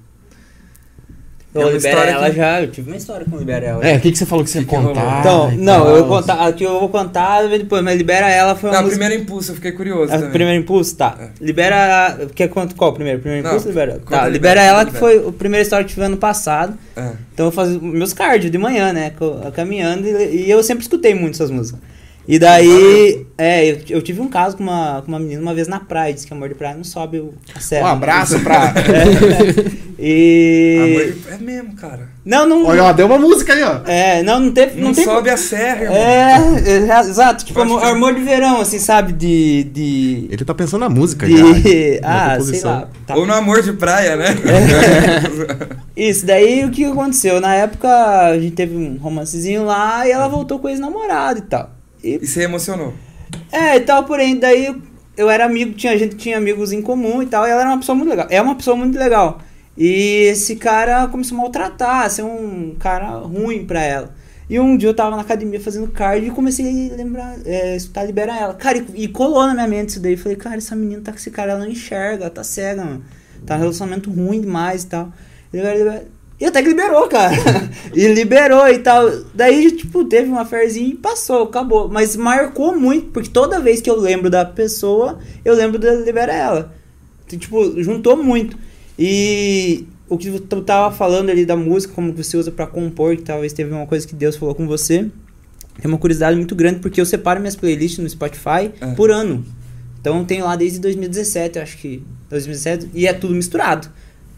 [1.56, 3.88] Eu É uma história ela que- já, eu tive uma história com libera ela.
[3.88, 5.20] É, o que, que você falou que você ia Que que contar?
[5.22, 8.76] Então, não, eu vou contar, aqui eu vou contar depois, mas libera ela foi uma
[8.76, 9.00] Não, música...
[9.00, 10.32] primeiro impulso, eu fiquei curioso A também.
[10.32, 11.16] primeiro impulso, tá.
[11.18, 11.30] É.
[11.40, 12.28] Libera.
[12.36, 12.76] Quer quanto?
[12.76, 13.20] Qual o primeiro?
[13.20, 13.94] Primeiro Não, impulso ou libera?
[13.94, 15.00] conta Tá, libera, libera ela, que libera.
[15.22, 16.78] foi a primeira história que tive ano passado.
[16.98, 17.12] É.
[17.34, 19.14] Então eu fazia meus cardio de manhã, né?
[19.56, 21.80] Caminhando e, e eu sempre escutei muito essas músicas.
[22.28, 25.68] E daí, é, eu, eu tive um caso com uma, com uma menina uma vez
[25.68, 27.86] na praia, disse que amor de praia não sobe o- a serra.
[27.86, 28.74] Um abraço pra.
[29.98, 30.78] É, e.
[30.82, 32.10] Amor de- É mesmo, cara.
[32.26, 32.66] Não, não.
[32.66, 33.80] Olha, ó, deu uma música aí, ó.
[33.86, 34.80] É, não, não teve.
[34.80, 35.96] Não, Não, tem sobe a serra, irmão.
[35.98, 37.46] É, é, exato.
[37.46, 39.14] Tipo, amor, amor de verão, assim, sabe?
[39.14, 39.64] De.
[39.66, 41.36] de Ele tá pensando na música já.
[41.36, 42.90] de na ah, sei lá.
[43.08, 43.16] tá.
[43.16, 44.26] Ou no amor de praia, né?
[45.96, 47.40] Isso, daí o que aconteceu?
[47.40, 51.44] Na época a gente teve um romancezinho lá e ela voltou com o ex-namorado e
[51.44, 51.70] tal.
[52.06, 52.94] E, E você emocionou.
[53.52, 54.76] é, e tal, porém, daí
[55.18, 57.80] eu, era amigo, tinha gente tinha amigos em comum e tal, e ela era uma
[57.80, 58.28] pessoa muito legal.
[58.30, 59.40] É uma pessoa muito legal.
[59.78, 64.16] E esse cara começou a maltratar, a ser um cara ruim pra ela.
[64.50, 68.04] E um dia eu tava na academia fazendo cardio e comecei a lembrar, é, escutar
[68.04, 68.54] Libera Ela.
[68.54, 70.16] Cara, e, e colou na minha mente isso daí.
[70.16, 73.04] Falei, cara, essa menina tá com esse cara, ela não enxerga, ela tá cega, mano.
[73.46, 75.12] Tá um relacionamento ruim demais e tal.
[75.52, 76.06] Libera, libera.
[76.40, 77.36] E até que liberou, cara.
[77.96, 79.10] e liberou e tal.
[79.34, 81.88] Daí, tipo, teve uma ferzinha e passou, acabou.
[81.88, 86.34] Mas marcou muito, porque toda vez que eu lembro da pessoa, eu lembro da Libera
[86.34, 86.76] Ela.
[87.26, 88.58] Então, tipo, juntou muito.
[89.00, 93.24] E o que tu tava falando ali da música, como você usa pra compor, que
[93.24, 95.10] talvez teve uma coisa que Deus falou com você.
[95.82, 98.94] Tem uma curiosidade muito grande, porque eu separo minhas playlists no Spotify É.
[98.96, 99.46] por ano.
[100.00, 103.90] Então tenho lá desde 2017, eu acho que 2017, e é tudo misturado.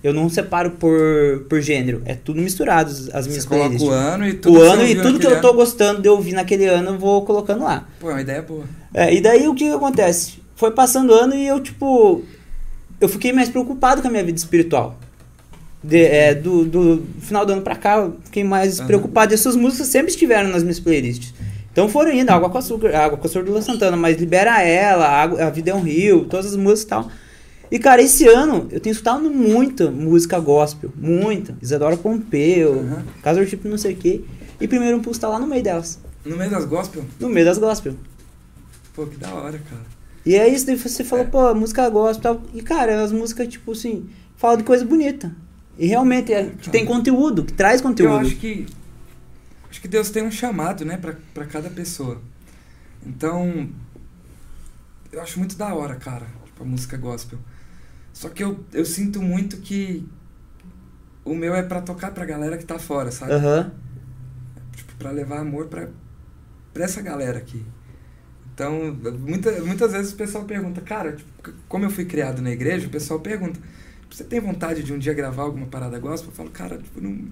[0.04, 3.82] Eu não separo por, por gênero, é tudo misturado as as minhas playlists.
[3.88, 5.58] o ano e tudo O ano e tudo que eu tô ano.
[5.58, 7.88] gostando de ouvir naquele ano, eu vou colocando lá.
[8.00, 8.64] Pô, é uma ideia boa.
[8.94, 10.36] É, e daí o que, que acontece?
[10.56, 12.24] Foi passando o ano e eu, tipo.
[13.02, 14.98] Eu fiquei mais preocupado com a minha vida espiritual.
[15.84, 18.88] De- é, do, do final do ano pra cá, eu fiquei mais Aham.
[18.88, 19.34] preocupado.
[19.34, 21.34] E essas músicas sempre estiveram nas minhas playlists.
[21.72, 25.08] Então foram indo, Água com Açúcar, Água com Açúcar do Lua Santana, mas Libera Ela,
[25.08, 27.12] Água- A Vida é um Rio, todas as músicas e tal.
[27.70, 31.58] E, cara, esse ano eu tenho escutado muita música gospel, muita.
[31.62, 33.06] Isadora Pompeu, Aham.
[33.22, 34.22] Casa Worship não sei o quê.
[34.60, 36.00] E Primeiro Impulso tá lá no meio delas.
[36.26, 37.04] No meio das gospel?
[37.20, 37.96] No meio das gospel.
[38.96, 39.82] Pô, que da hora, cara.
[40.26, 41.28] E é isso, daí você falou, É.
[41.28, 42.42] pô, música gospel e tal.
[42.56, 45.34] E, cara, as músicas, tipo assim, falam de coisa bonita.
[45.78, 48.14] E realmente, é, que tem conteúdo, que traz conteúdo.
[48.14, 48.66] eu acho que.
[49.70, 52.20] Acho que Deus tem um chamado, né, pra, pra cada pessoa.
[53.06, 53.70] Então,
[55.12, 57.38] eu acho muito da hora, cara, tipo, a música gospel.
[58.18, 60.04] Só que eu, eu sinto muito que
[61.24, 63.34] o meu é pra tocar pra galera que tá fora, sabe?
[63.34, 63.72] Aham.
[64.76, 65.88] Tipo, pra levar amor pra,
[66.74, 67.64] pra essa galera aqui.
[68.52, 71.30] Então, muita, muitas vezes o pessoal pergunta, cara, tipo,
[71.70, 73.60] como eu fui criado na igreja, o pessoal pergunta,
[74.10, 76.32] você tem vontade de um dia gravar alguma parada gospel?
[76.32, 77.28] Eu falo, cara, tipo, não...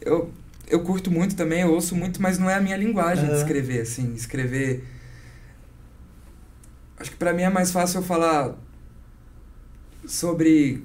[0.00, 0.32] Eu,
[0.68, 3.40] eu curto muito também, eu ouço muito, mas não é a minha linguagem de Aham.
[3.40, 4.84] escrever, assim, escrever...
[7.00, 8.54] Acho que pra mim é mais fácil eu falar
[10.08, 10.82] sobre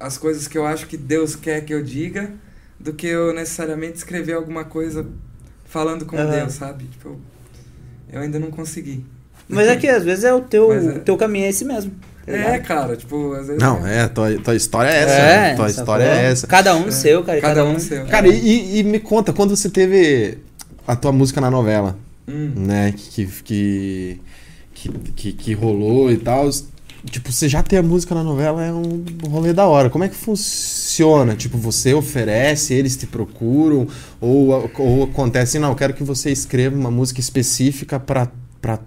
[0.00, 2.30] as coisas que eu acho que Deus quer que eu diga
[2.80, 5.06] do que eu necessariamente escrever alguma coisa
[5.66, 6.30] falando com Aham.
[6.30, 6.84] Deus, sabe?
[6.84, 7.20] Tipo, eu,
[8.12, 9.04] eu ainda não consegui.
[9.48, 10.78] Mas é que às vezes é o teu, é.
[10.78, 11.92] o teu caminho é esse mesmo.
[12.24, 13.62] tá É, cara, tipo, às vezes.
[13.62, 15.16] Não, é, tua, tua história é essa.
[15.18, 15.54] né?
[15.56, 16.46] Tua história é essa.
[16.46, 16.90] Cada um É.
[16.90, 17.40] seu, cara.
[17.40, 18.06] Cada um seu.
[18.06, 20.38] Cara, e, e me conta, quando você teve
[20.86, 21.96] a tua música na novela,
[22.28, 22.52] Hum.
[22.56, 22.92] né?
[22.96, 24.20] Que, que,
[24.74, 26.50] que, que, que rolou e tal.
[27.10, 29.88] Tipo, você já ter a música na novela é um rolê da hora.
[29.88, 31.36] Como é que funciona?
[31.36, 33.86] Tipo, você oferece, eles te procuram?
[34.20, 38.30] Ou, ou acontece, não, eu quero que você escreva uma música específica pra,
[38.60, 38.80] pra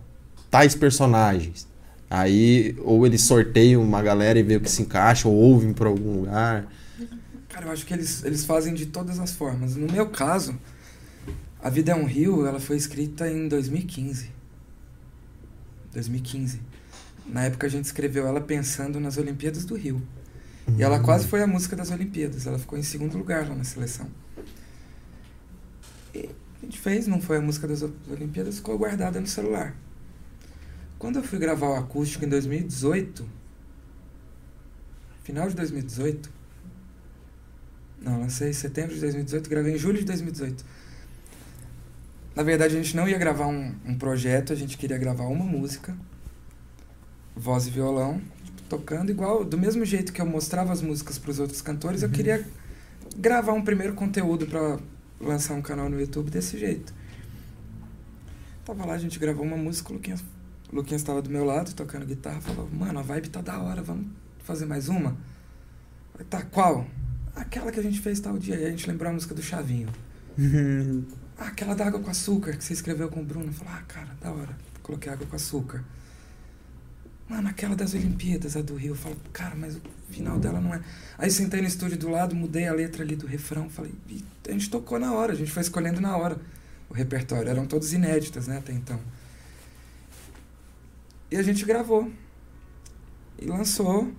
[0.51, 1.67] tais personagens.
[2.09, 5.88] Aí, ou eles sorteiam uma galera e vê o que se encaixa, ou ouvem por
[5.88, 6.67] algum lugar.
[7.47, 9.76] Cara, eu acho que eles, eles fazem de todas as formas.
[9.76, 10.55] No meu caso,
[11.61, 14.30] A Vida é um Rio, ela foi escrita em 2015.
[15.93, 16.59] 2015.
[17.32, 20.01] Na época a gente escreveu ela pensando nas Olimpíadas do Rio.
[20.77, 22.45] E ela quase foi a música das Olimpíadas.
[22.47, 24.07] Ela ficou em segundo lugar lá na seleção.
[26.13, 26.30] E
[26.61, 29.75] a gente fez, não foi a música das Olimpíadas, ficou guardada no celular.
[30.97, 33.27] Quando eu fui gravar o acústico em 2018,
[35.23, 36.30] final de 2018,
[38.01, 40.65] não, lancei em setembro de 2018, gravei em julho de 2018.
[42.36, 45.43] Na verdade, a gente não ia gravar um, um projeto, a gente queria gravar uma
[45.43, 45.95] música,
[47.40, 48.22] voz e violão,
[48.68, 52.10] tocando igual, do mesmo jeito que eu mostrava as músicas para os outros cantores, eu
[52.10, 52.46] queria
[53.16, 54.78] gravar um primeiro conteúdo para
[55.20, 56.94] lançar um canal no YouTube desse jeito.
[58.66, 60.22] Tava lá, a gente gravou uma música, o Luquinhas,
[60.72, 63.82] o Luquinhas estava do meu lado, tocando guitarra, falou, mano, a vibe tá da hora,
[63.82, 64.08] vamos
[64.44, 65.18] fazer mais uma?
[66.12, 66.86] Falei, tá, qual?
[67.36, 69.88] Aquela que a gente fez tal dia, aí a gente lembrou a música do Chavinho.
[71.38, 73.52] Ah, aquela da água com açúcar que você escreveu com o Bruno.
[73.54, 74.58] Falei, ah, cara, da hora.
[74.84, 75.86] Coloquei água com açúcar.
[77.30, 78.93] Mano, aquela das Olimpíadas, a do Rio.
[78.93, 80.82] Eu falo, cara, mas o final dela não é.
[81.15, 83.69] Aí sentei no estúdio do lado, mudei a letra ali do refrão.
[83.69, 83.93] Falei,
[84.47, 86.38] a gente tocou na hora, a gente foi escolhendo na hora
[86.89, 87.47] o repertório.
[87.47, 88.99] Eram todos inéditas, né, até então.
[91.30, 92.11] E a gente gravou.
[93.38, 94.11] E lançou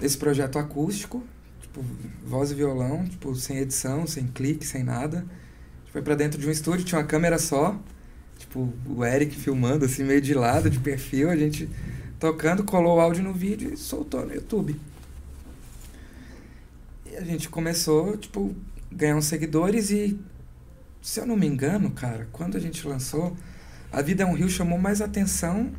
[0.00, 1.24] esse projeto acústico,
[1.60, 1.84] tipo,
[2.24, 5.26] voz e violão, tipo, sem edição, sem clique, sem nada.
[5.90, 7.78] Foi pra dentro de um estúdio, tinha uma câmera só,
[8.38, 11.68] tipo, o Eric filmando assim, meio de lado, de perfil, a gente
[12.22, 14.80] tocando, colou o áudio no vídeo e soltou no YouTube.
[17.04, 18.54] E a gente começou, tipo,
[18.92, 20.16] ganhar uns seguidores e,
[21.02, 23.36] se eu não me engano, cara, quando a gente lançou,
[23.90, 25.72] A Vida é um Rio chamou mais atenção,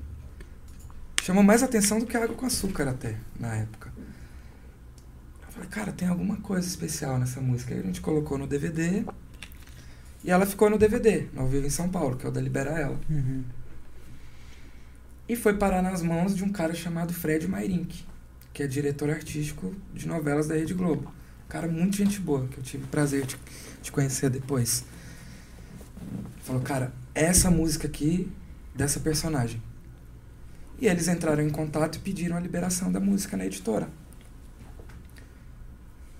[1.21, 3.93] chamou mais atenção do que Água com Açúcar até, na época.
[5.47, 7.73] Eu falei, cara, tem alguma coisa especial nessa música.
[7.73, 9.05] Aí a gente colocou no DVD
[10.25, 12.71] e ela ficou no DVD, Ao Vivo em São Paulo, que é o da Libera
[12.71, 12.99] Ela.
[13.09, 13.45] Uhum.
[15.27, 18.05] E foi parar nas mãos de um cara chamado Fred Mairink,
[18.51, 21.13] que é diretor artístico de novelas da Rede Globo.
[21.47, 23.37] Cara muito gente boa, que eu tive o prazer de,
[23.81, 24.83] de conhecer depois.
[26.43, 28.29] Falou, cara, essa música aqui
[28.75, 29.61] dessa personagem.
[30.79, 33.87] E eles entraram em contato e pediram a liberação da música na editora.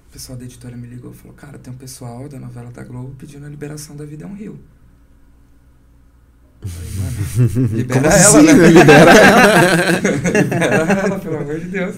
[0.08, 2.84] O pessoal da editora me ligou e falou, cara, tem um pessoal da novela da
[2.84, 4.64] Globo pedindo a liberação da Vida é um Rio.
[6.68, 8.54] Falei, libera Como ela, assim, né?
[8.54, 8.68] né?
[8.72, 10.42] Libera ela.
[10.42, 11.96] Libera ela, pelo amor de Deus.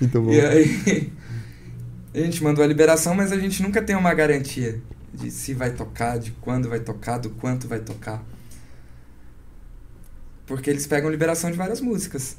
[0.00, 0.32] Muito bom.
[0.32, 1.12] E aí,
[2.14, 4.80] a gente mandou a liberação, mas a gente nunca tem uma garantia
[5.12, 8.22] de se vai tocar, de quando vai tocar, do quanto vai tocar.
[10.46, 12.36] Porque eles pegam liberação de várias músicas.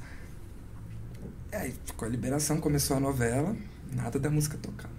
[1.52, 3.56] E aí, com a liberação, começou a novela,
[3.94, 4.90] nada da música tocar.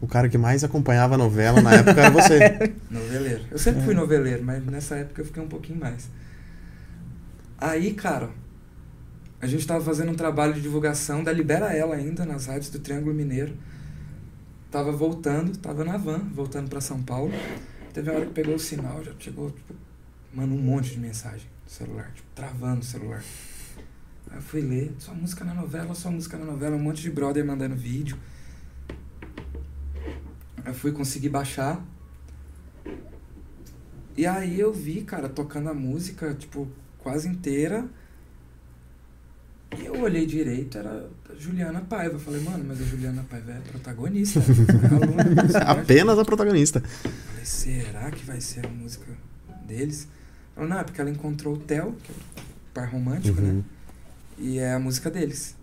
[0.00, 2.74] O cara que mais acompanhava a novela na época era você.
[2.90, 3.44] Noveleiro.
[3.50, 6.08] Eu sempre fui noveleiro, mas nessa época eu fiquei um pouquinho mais.
[7.58, 8.30] Aí, cara,
[9.40, 12.78] a gente tava fazendo um trabalho de divulgação da Libera Ela ainda, nas rádios do
[12.78, 13.54] Triângulo Mineiro.
[14.70, 17.32] Tava voltando, tava na van, voltando pra São Paulo.
[17.92, 19.74] Teve uma hora que pegou o sinal, já chegou, tipo,
[20.32, 23.22] mano, um monte de mensagem no celular, tipo, travando o celular.
[24.30, 27.10] Aí eu fui ler, sua música na novela, sua música na novela, um monte de
[27.10, 28.16] brother mandando vídeo.
[30.64, 31.84] Eu fui conseguir baixar.
[34.16, 37.86] E aí eu vi, cara, tocando a música, tipo, quase inteira.
[39.78, 42.16] E eu olhei direito, era a Juliana Paiva.
[42.16, 44.40] Eu falei, mano, mas a Juliana Paiva é protagonista.
[44.40, 45.24] é aluna.
[45.66, 46.80] Apenas a protagonista.
[46.80, 49.06] Falei, será que vai ser a música
[49.66, 50.08] deles?
[50.56, 53.50] Ela, não, é porque ela encontrou o Theo, que é o par romântico, né?
[53.52, 53.64] Uhum.
[54.38, 55.54] E é a música deles.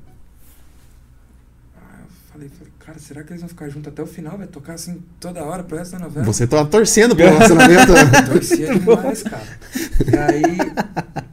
[2.38, 4.38] Falei, falei, cara, será que eles vão ficar juntos até o final?
[4.38, 6.24] Vai tocar assim toda hora pro resto da novela?
[6.24, 7.94] Você tá torcendo pelo relacionamento.
[8.32, 9.60] Torcia demais, cara.
[10.06, 11.24] E aí.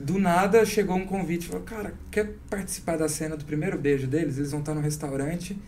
[0.00, 1.48] Do nada chegou um convite.
[1.48, 4.38] Falou, cara, quer participar da cena do primeiro beijo deles?
[4.38, 5.60] Eles vão estar no restaurante.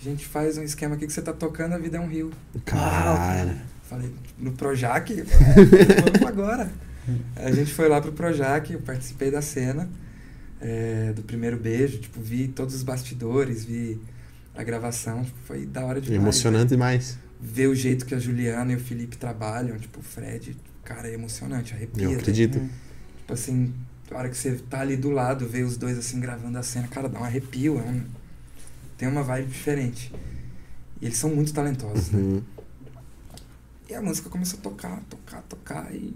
[0.00, 2.30] A gente faz um esquema aqui que você tá tocando, a vida é um rio.
[2.64, 3.56] Cara.
[3.82, 5.12] Falei, no Projac?
[5.12, 6.70] É, Vamos agora.
[7.34, 9.88] A gente foi lá pro Projac, eu participei da cena
[10.64, 14.00] é, do primeiro beijo, tipo, vi todos os bastidores, vi
[14.54, 16.22] a gravação, tipo, foi da hora demais.
[16.22, 17.18] Emocionante demais.
[17.38, 21.12] Ver o jeito que a Juliana e o Felipe trabalham, tipo, o Fred, cara, é
[21.12, 22.04] emocionante, arrepia.
[22.04, 22.58] Eu acredito.
[23.18, 23.74] Tipo assim,
[24.10, 26.88] a hora que você tá ali do lado, ver os dois assim gravando a cena,
[26.88, 28.02] cara, dá um arrepio, é um,
[28.96, 30.10] tem uma vibe diferente.
[30.98, 32.20] E eles são muito talentosos, né?
[32.20, 32.42] Uhum.
[33.90, 36.14] E a música começou a tocar, tocar, tocar e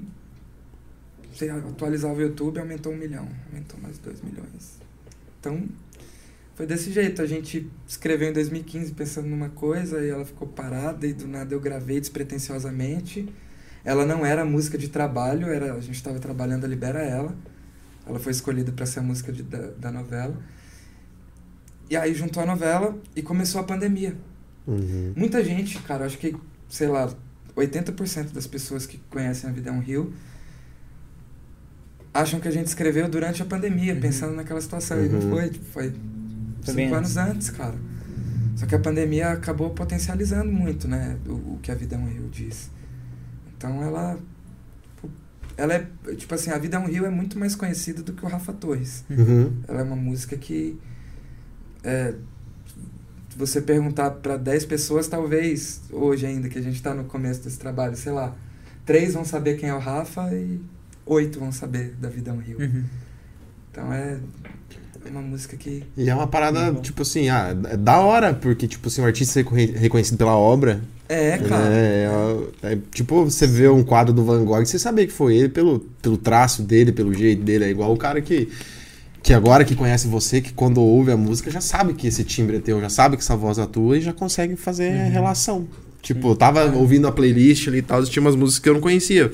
[1.32, 4.78] você atualizava o YouTube, aumentou um milhão, aumentou mais dois milhões.
[5.38, 5.68] Então,
[6.54, 7.22] foi desse jeito.
[7.22, 11.54] A gente escreveu em 2015 pensando numa coisa e ela ficou parada e do nada
[11.54, 13.32] eu gravei despretensiosamente.
[13.84, 17.34] Ela não era música de trabalho, era a gente estava trabalhando a Libera Ela.
[18.06, 20.36] Ela foi escolhida para ser a música de, da, da novela.
[21.88, 24.16] E aí juntou a novela e começou a pandemia.
[24.66, 25.12] Uhum.
[25.16, 26.36] Muita gente, cara, acho que,
[26.68, 27.08] sei lá,
[27.56, 30.12] 80% das pessoas que conhecem a Vida é um Rio
[32.20, 34.00] acham que a gente escreveu durante a pandemia, Uhum.
[34.00, 35.04] pensando naquela situação.
[35.04, 35.30] E não Uhum.
[35.30, 35.90] foi, tipo, foi
[36.74, 37.74] bem cinco anos antes, cara.
[38.56, 42.06] Só que a pandemia acabou potencializando muito, né, o, o que a Vida é um
[42.08, 42.70] Rio diz.
[43.56, 44.18] Então ela...
[44.96, 45.10] tipo,
[45.56, 48.24] Ela é, tipo assim, a Vida é um Rio é muito mais conhecida do que
[48.24, 49.04] o Rafa Torres.
[49.08, 49.52] Uhum.
[49.68, 50.76] Ela é uma música que
[51.84, 52.14] é,
[53.30, 57.42] se você perguntar para 10 pessoas, talvez hoje ainda que a gente está no começo
[57.44, 58.34] desse trabalho, sei lá,
[58.84, 60.60] três vão saber quem é o Rafa e
[61.08, 62.58] oito vão saber da Vida é um Rio.
[62.60, 62.84] Uhum.
[63.70, 64.18] Então é
[65.10, 68.88] uma música que E é uma parada, tipo assim, ah, é da hora, porque, tipo
[68.88, 70.80] assim, o artista ser reconhe- reconhecido pela obra.
[71.08, 71.64] é, cara.
[71.72, 72.10] É,
[72.62, 75.48] é, é, tipo, você vê um quadro do Van Gogh, você saber que foi ele
[75.48, 77.64] pelo, pelo traço dele, pelo jeito dele.
[77.64, 78.48] É igual o cara que,
[79.22, 82.56] que agora que conhece você, que quando ouve a música já sabe que esse timbre
[82.56, 85.10] é teu, já sabe que essa voz é tua e já consegue fazer Uhum.
[85.10, 85.68] relação.
[86.02, 88.74] Tipo, eu tava ouvindo a playlist ali e tal, e tinha umas músicas que eu
[88.74, 89.32] não conhecia.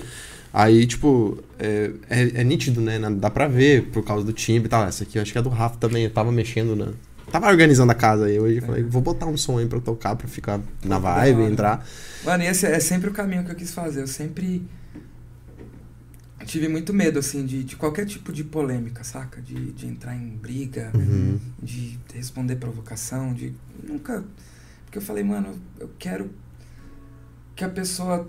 [0.57, 2.97] Aí, tipo, é, é, é nítido, né?
[3.19, 4.85] Dá pra ver por causa do timbre e tal.
[4.85, 6.05] Essa aqui eu acho que é do Rafa também.
[6.05, 6.93] Eu tava mexendo na.
[7.33, 8.61] Tava organizando a casa aí hoje.
[8.61, 11.85] Falei, vou botar um som aí pra tocar, pra ficar na vibe, entrar.
[12.25, 14.03] Mano, e esse é sempre o caminho que eu quis fazer.
[14.03, 14.65] Eu sempre
[16.47, 19.41] tive muito medo, assim, de, de qualquer tipo de polêmica, saca?
[19.41, 21.41] De, de entrar em briga, Uhum.
[21.61, 23.53] de responder provocação, de
[23.83, 24.23] nunca.
[24.85, 26.31] Porque eu falei, mano, eu quero
[27.57, 28.29] que a pessoa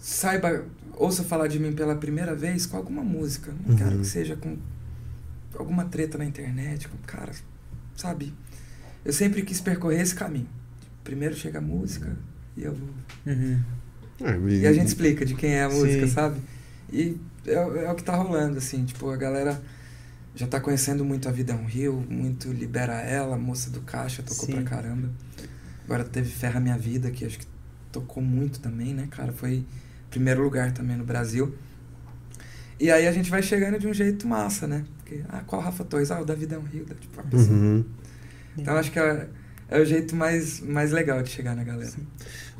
[0.00, 0.64] saiba,
[0.98, 3.52] ouça falar de mim pela primeira vez com alguma música.
[3.66, 4.00] Não quero Uhum.
[4.00, 4.56] que seja com
[5.58, 7.32] alguma treta na internet, com cara,
[7.96, 8.34] sabe?
[9.04, 10.48] Eu sempre quis percorrer esse caminho.
[11.04, 12.16] Primeiro chega a música
[12.56, 12.88] e eu vou
[13.26, 13.60] Uhum.
[14.20, 16.12] É, e a gente explica de quem é a música, Sim.
[16.12, 16.40] sabe?
[16.92, 19.60] E é, é o que tá rolando, assim, tipo, a galera
[20.34, 24.22] já tá conhecendo muito a Vida é um Rio, muito Libera Ela, Moça do Caixa,
[24.22, 24.52] tocou Sim.
[24.54, 25.08] pra caramba.
[25.84, 27.46] Agora teve Ferra Minha Vida, que acho que
[27.92, 29.32] tocou muito também, né, cara?
[29.32, 29.64] Foi
[30.10, 31.54] primeiro lugar também no Brasil.
[32.80, 34.84] E aí a gente vai chegando de um jeito massa, né?
[34.98, 36.10] Porque, ah, qual Rafa Torres?
[36.10, 36.86] Ah, o da Vida é um Rio.
[37.00, 37.56] Tipo, a pessoa.
[37.56, 37.84] Uhum.
[38.56, 39.26] Então acho que é,
[39.68, 41.92] é o jeito mais, mais legal de chegar na galera.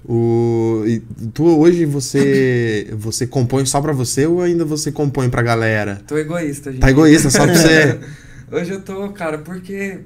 [0.04, 1.00] O, e
[1.34, 6.00] tu hoje você você compõe só pra você ou ainda você compõe pra galera?
[6.06, 6.80] Tô egoísta, gente.
[6.80, 7.98] Tá egoísta só pra você?
[8.50, 10.00] Hoje eu tô, cara, porque.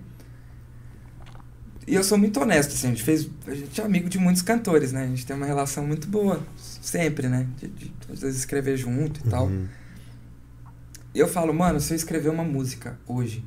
[1.87, 3.29] E eu sou muito honesto, assim, a gente fez.
[3.47, 5.03] A gente é amigo de muitos cantores, né?
[5.05, 7.47] A gente tem uma relação muito boa, sempre, né?
[7.59, 9.47] De, de às vezes escrever junto e tal.
[9.47, 9.67] Uhum.
[11.15, 13.45] E eu falo, mano, se eu escrever uma música hoje,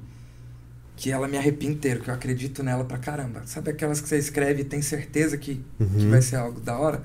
[0.96, 3.42] que ela me arrepia inteiro, que eu acredito nela pra caramba.
[3.46, 6.10] Sabe aquelas que você escreve e tem certeza que, que Uhum.
[6.10, 7.02] vai ser algo da hora?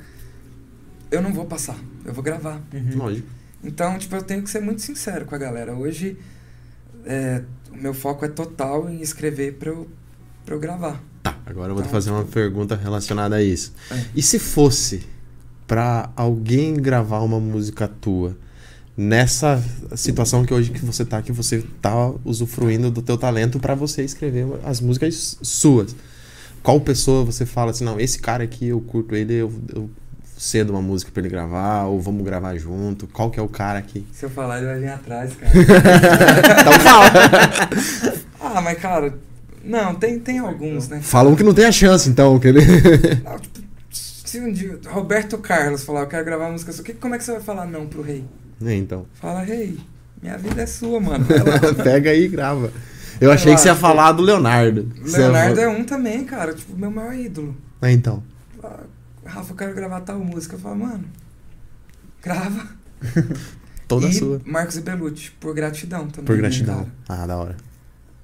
[1.10, 2.60] Eu não vou passar, eu vou gravar.
[2.72, 2.96] Uhum.
[2.96, 3.26] Lógico.
[3.62, 5.74] Então, tipo, eu tenho que ser muito sincero com a galera.
[5.74, 6.16] Hoje,
[7.04, 9.88] é, o meu foco é total em escrever pra eu,
[10.44, 11.02] pra eu gravar.
[11.22, 13.72] Tá, agora eu vou te Então, fazer uma pergunta relacionada a isso.
[13.90, 14.04] É.
[14.14, 15.02] E se fosse
[15.66, 18.36] pra alguém gravar uma música tua
[18.96, 19.62] nessa
[19.94, 24.02] situação que hoje que você tá, que você tá usufruindo do teu talento pra você
[24.02, 25.94] escrever as músicas suas?
[26.62, 29.90] Qual pessoa você fala assim, não, esse cara aqui eu curto ele, eu, eu
[30.36, 33.06] cedo uma música pra ele gravar, ou vamos gravar junto?
[33.06, 34.06] Qual que é o cara que.
[34.12, 35.52] Se eu falar, ele vai vir atrás, cara.
[36.60, 37.10] Então fala.
[38.40, 39.14] ah, mas cara,
[39.64, 41.00] não, tem, tem alguns, né?
[41.02, 42.38] Falam que não tem a chance, então.
[42.38, 42.60] Que ele...
[43.24, 43.60] Não, tipo,
[43.92, 47.18] se um dia Roberto Carlos falar, eu quero gravar uma música sua, que- como é
[47.18, 48.24] que você vai falar não pro rei?
[48.64, 49.06] É, então.
[49.14, 49.78] Fala, rei,
[50.22, 51.26] minha vida é sua, mano.
[51.82, 52.72] Pega aí e grava.
[53.20, 54.88] Eu achei que você ia falar do Leonardo.
[55.02, 57.56] Leonardo falar- é um também, cara, tipo, meu maior ídolo.
[57.82, 58.22] É, então.
[58.60, 58.80] Fala,
[59.24, 60.54] Rafa, eu quero gravar tal música.
[60.56, 61.04] Eu falo, mano,
[62.22, 62.66] grava.
[63.88, 64.40] Toda e sua.
[64.44, 66.24] Marcos e Belucci, por gratidão também.
[66.26, 66.86] Por né, gratidão.
[67.06, 67.22] cara?
[67.22, 67.56] Ah, da hora.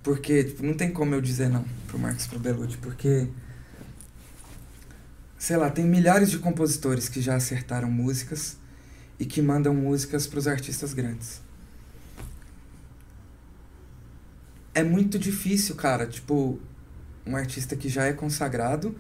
[0.07, 3.27] Porque, tipo, não tem como eu dizer não pro Marcos pro Belucci, porque.
[5.37, 8.57] Sei lá, tem milhares de compositores que já acertaram músicas
[9.19, 11.41] e que mandam músicas pros artistas grandes.
[14.73, 16.61] É muito difícil, cara, tipo,
[17.27, 18.97] um artista que já é consagrado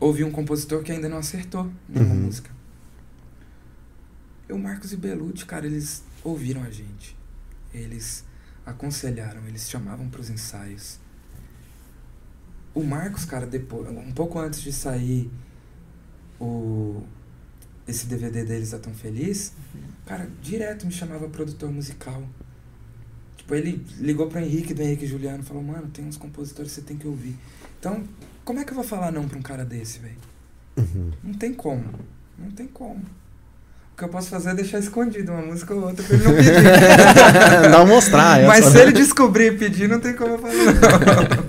[0.00, 2.20] ouvir um compositor que ainda não acertou nenhuma Uhum.
[2.22, 2.50] música.
[4.48, 7.14] E o Marcos e o Belucci, cara, eles ouviram a gente.
[7.74, 8.24] Eles
[8.68, 10.98] aconselharam, eles chamavam pros ensaios.
[12.74, 15.30] O Marcos, cara, depois, um pouco antes de sair
[16.40, 17.02] o
[17.86, 19.54] esse DVD deles é tão feliz,
[20.04, 22.22] cara, direto me chamava produtor musical.
[23.38, 26.80] Tipo, ele ligou pro Henrique do Henrique Juliano e falou: "Mano, tem uns compositores que
[26.80, 27.34] você tem que ouvir".
[27.80, 28.04] Então,
[28.44, 30.18] como é que eu vou falar não pra um cara desse, velho?
[30.76, 31.12] Uhum.
[31.24, 31.84] Não tem como.
[32.38, 33.02] Não tem como.
[33.98, 36.30] O que eu posso fazer é deixar escondido uma música ou outra pra ele não
[36.38, 37.68] pedir.
[37.70, 38.40] Não mostrar.
[38.44, 41.48] Mas essa- se ele descobrir e pedir, não tem como eu falar não.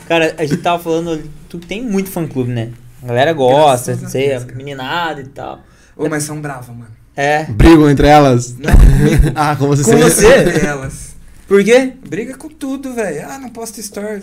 [0.08, 2.70] Cara, a gente tava falando, tu tem muito fã clube, né?
[3.02, 5.60] A galera gosta, Graças a sei, Deus, meninada e tal.
[5.94, 6.86] Ô, mas são bravas, mano.
[7.14, 7.44] É.
[7.44, 8.56] Brigam entre elas.
[8.56, 8.72] Não.
[9.36, 10.38] Ah, como você Com seria- você?
[10.56, 11.14] Entre elas.
[11.46, 11.92] Por quê?
[12.08, 13.26] Briga com tudo, velho.
[13.28, 14.22] Ah, não posto stories.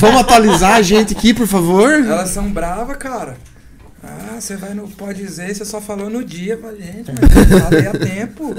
[0.00, 1.92] Vamos atualizar a gente aqui, por favor?
[1.92, 3.36] Elas são bravas, cara.
[4.06, 7.60] Ah, você vai no Pode dizer, você só falou no dia pra gente, mas eu
[7.60, 8.54] falei a tempo.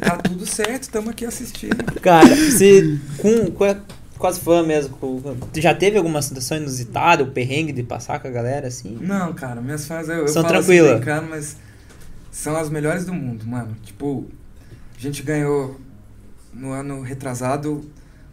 [0.00, 1.76] Tá tudo certo, estamos aqui assistindo.
[2.00, 3.76] Cara, você com, com, a-
[4.18, 5.20] com as fãs mesmo, com-
[5.56, 8.98] já teve alguma situação inusitada, o perrengue de passar com a galera assim?
[9.00, 10.96] Não, cara, minhas fãs eu, eu São falo assim tranquila.
[10.96, 11.56] brincando, mas
[12.32, 13.76] são as melhores do mundo, mano.
[13.84, 14.26] Tipo,
[14.96, 15.80] a gente ganhou
[16.52, 17.84] no ano retrasado o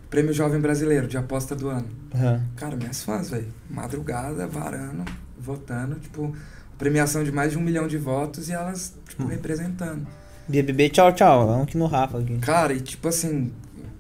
[0.10, 1.88] Prêmio Jovem Brasileiro de aposta do ano.
[2.16, 2.42] Aham.
[2.56, 3.48] Cara, minhas fãs, velho.
[3.70, 5.06] Madrugada, varando,
[5.42, 6.36] votando, tipo,
[6.78, 9.28] premiação de mais de um milhão de votos e elas, tipo, Hum.
[9.28, 10.06] representando.
[10.48, 11.48] BBB, tchau, tchau.
[11.48, 12.18] Vamos aqui no Rafa.
[12.20, 12.38] Aqui.
[12.40, 13.52] Cara, e tipo assim,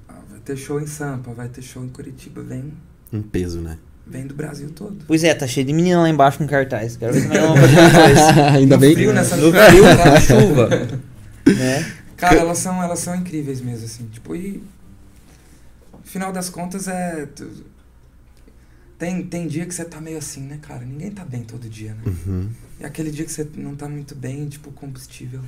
[0.10, 2.74] ah, vai ter show em Sampa, vai ter show em Curitiba, vem,
[3.14, 3.78] Um peso, né?
[4.08, 5.06] vem do Brasil todo.
[5.08, 6.98] Pois é, tá cheio de menina lá embaixo com cartaz.
[6.98, 8.38] Quero ver é que vamos fazer depois.
[8.56, 8.94] Ainda No bem.
[8.94, 10.68] frio, nessa No frio, tá na chuva.
[11.48, 11.92] né?
[12.18, 14.06] Cara, elas são, elas são incríveis mesmo, assim.
[14.12, 14.62] Tipo, e.
[15.94, 17.26] No final das contas é.
[19.02, 20.86] Tem, tem dia que você tá meio assim, né, cara?
[20.86, 22.04] Ninguém tá bem todo dia, né?
[22.06, 22.52] Uhum.
[22.80, 25.42] E aquele dia que você não tá muito bem, tipo, combustível.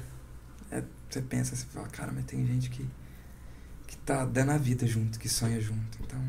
[0.72, 2.84] É, você pensa, você fala, cara, mas tem gente que.
[3.86, 6.00] que tá dando a vida junto, que sonha junto.
[6.04, 6.20] Então.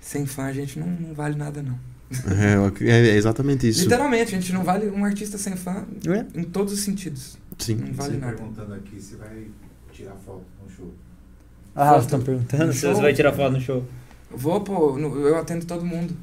[0.00, 1.78] Sem fã a gente não, não vale nada, não.
[2.10, 3.82] É, ac- é exatamente isso.
[3.82, 6.40] Literalmente, a gente não vale um artista sem fã É.
[6.40, 7.36] em todos os sentidos.
[7.58, 7.74] Sim.
[7.74, 8.36] Não vale Você nada.
[8.38, 9.48] perguntando aqui se vai
[9.92, 10.94] tirar foto no show.
[11.76, 13.86] Ah, estão perguntando se você vai tirar foto no show.
[14.30, 16.14] Vou, pô, eu atendo todo mundo.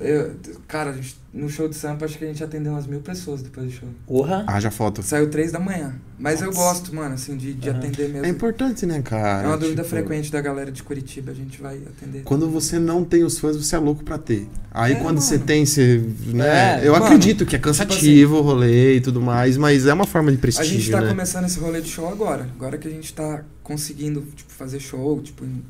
[0.00, 0.34] Eu-
[0.66, 3.42] cara, a gente- no show de Sampa, acho que a gente atendeu umas mil pessoas
[3.42, 3.88] depois do show.
[4.08, 4.42] Porra.
[4.48, 5.04] Haja foto.
[5.04, 5.94] Saiu três da manhã.
[6.18, 6.58] Mas eu Nossa.
[6.58, 7.78] gosto, mano, assim, de, de Aham.
[7.78, 8.26] atender mesmo.
[8.26, 9.44] É importante, né, cara?
[9.44, 12.22] É uma dúvida Tipo, frequente da galera de Curitiba, a gente vai atender.
[12.24, 14.48] Quando você não tem os fãs, você é louco pra ter.
[14.72, 15.46] Aí É, quando você mano.
[15.46, 15.98] tem, você.
[16.26, 19.92] Né, É, eu mano, acredito que é cansativo o rolê e tudo mais, mas é
[19.94, 21.08] uma forma de A prestígio, gente tá né?
[21.08, 22.48] começando esse rolê de show agora.
[22.56, 25.62] Agora que a gente tá conseguindo, tipo, fazer show, tipo, em,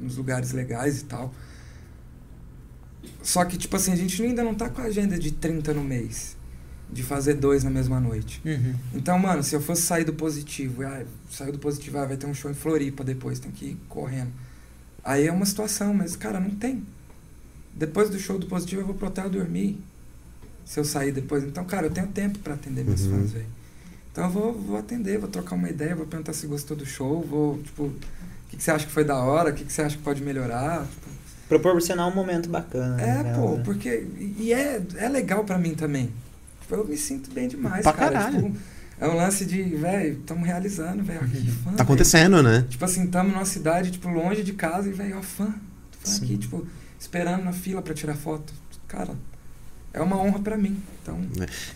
[0.00, 1.32] nos lugares legais e tal.
[3.22, 5.84] Só que, tipo assim, a gente ainda não tá com a agenda de 30 no
[5.84, 6.36] mês.
[6.90, 8.40] De fazer dois na mesma noite.
[8.46, 8.74] Uhum.
[8.94, 12.26] Então, mano, se eu fosse sair do positivo, ah, saiu do positivo, ah, vai ter
[12.26, 14.32] um show em Floripa depois, tem que ir correndo.
[15.04, 16.82] Aí é uma situação, mas, cara, não tem.
[17.74, 19.78] Depois do show do positivo, eu vou pro hotel dormir.
[20.64, 21.44] Se eu sair depois.
[21.44, 23.20] Então, cara, eu tenho tempo pra atender meus Uhum.
[23.20, 23.46] fãs, velho.
[24.10, 27.22] Então eu vou, vou atender, vou trocar uma ideia, vou perguntar se gostou do show,
[27.22, 27.92] vou, tipo,
[28.48, 30.02] o que, que você acha que foi da hora, o que, que você acha que
[30.02, 30.84] pode melhorar.
[30.86, 31.08] Tipo,
[31.48, 33.00] Proporcionar um momento bacana.
[33.00, 33.62] é, né, pô, né?
[33.64, 34.06] porque.
[34.38, 36.10] E é, é legal pra mim também.
[36.62, 38.12] Tipo, eu me sinto bem demais, Pra cara.
[38.12, 38.42] caralho.
[38.42, 38.56] Tipo,
[39.00, 41.20] é um lance de, velho, estamos realizando, velho.
[41.28, 41.64] Que fã.
[41.64, 41.82] Tá velho.
[41.82, 42.66] acontecendo, né?
[42.68, 45.46] Tipo assim, estamos numa cidade, tipo, longe de casa e, velho, ó, fã.
[45.46, 46.24] Fã Sim.
[46.24, 46.66] aqui, tipo,
[46.98, 48.52] esperando na fila pra tirar foto.
[48.86, 49.12] Cara,
[49.98, 50.76] é uma honra pra mim.
[51.02, 51.16] Então,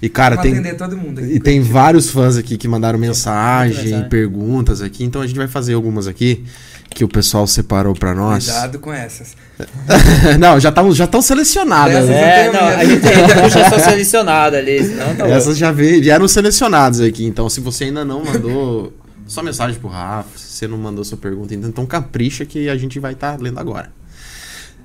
[0.00, 1.32] E, cara, vou tem, atender todo mundo aqui.
[1.34, 4.08] e tem vários fãs aqui que mandaram mensagem, mensagem.
[4.08, 5.04] perguntas aqui.
[5.04, 6.44] Então a gente vai fazer algumas aqui
[6.90, 8.44] que o pessoal separou pra nós.
[8.44, 9.34] Cuidado com essas.
[10.38, 12.06] Não, já estão já tão selecionadas.
[12.08, 12.46] Né?
[12.46, 17.00] É, não, a gente ainda puxa só selecionado ali, senão tá Essas já vieram selecionadas
[17.00, 17.24] aqui.
[17.24, 18.92] Então, se você ainda não mandou
[19.26, 22.76] só mensagem pro Rafa, se você não mandou sua pergunta, ainda, então capricha que a
[22.76, 23.90] gente vai estar lendo agora.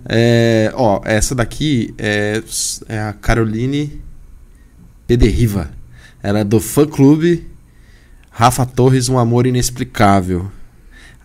[0.06, 2.42] É, ó, essa daqui é,
[2.88, 4.02] é a Caroline
[5.06, 5.70] Pederriva.
[6.22, 7.48] Ela é do fã clube
[8.32, 10.52] Rafa Torres, um amor inexplicável.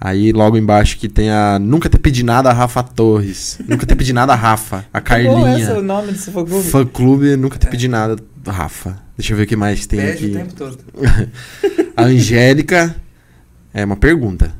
[0.00, 3.58] Aí logo embaixo que tem a Nunca ter pedido nada a Rafa Torres.
[3.68, 4.84] Nunca ter pedido nada a Rafa.
[4.92, 5.74] A Qual é Carlinha.
[5.78, 6.68] o nome desse fã clube?
[6.68, 8.16] Fã clube, nunca ter pedido nada,
[8.46, 8.98] Rafa.
[9.16, 10.34] Deixa eu ver o que mais tem Pede o aqui.
[10.36, 10.78] tempo todo.
[11.96, 12.96] A Angélica.
[13.74, 14.52] É uma pergunta.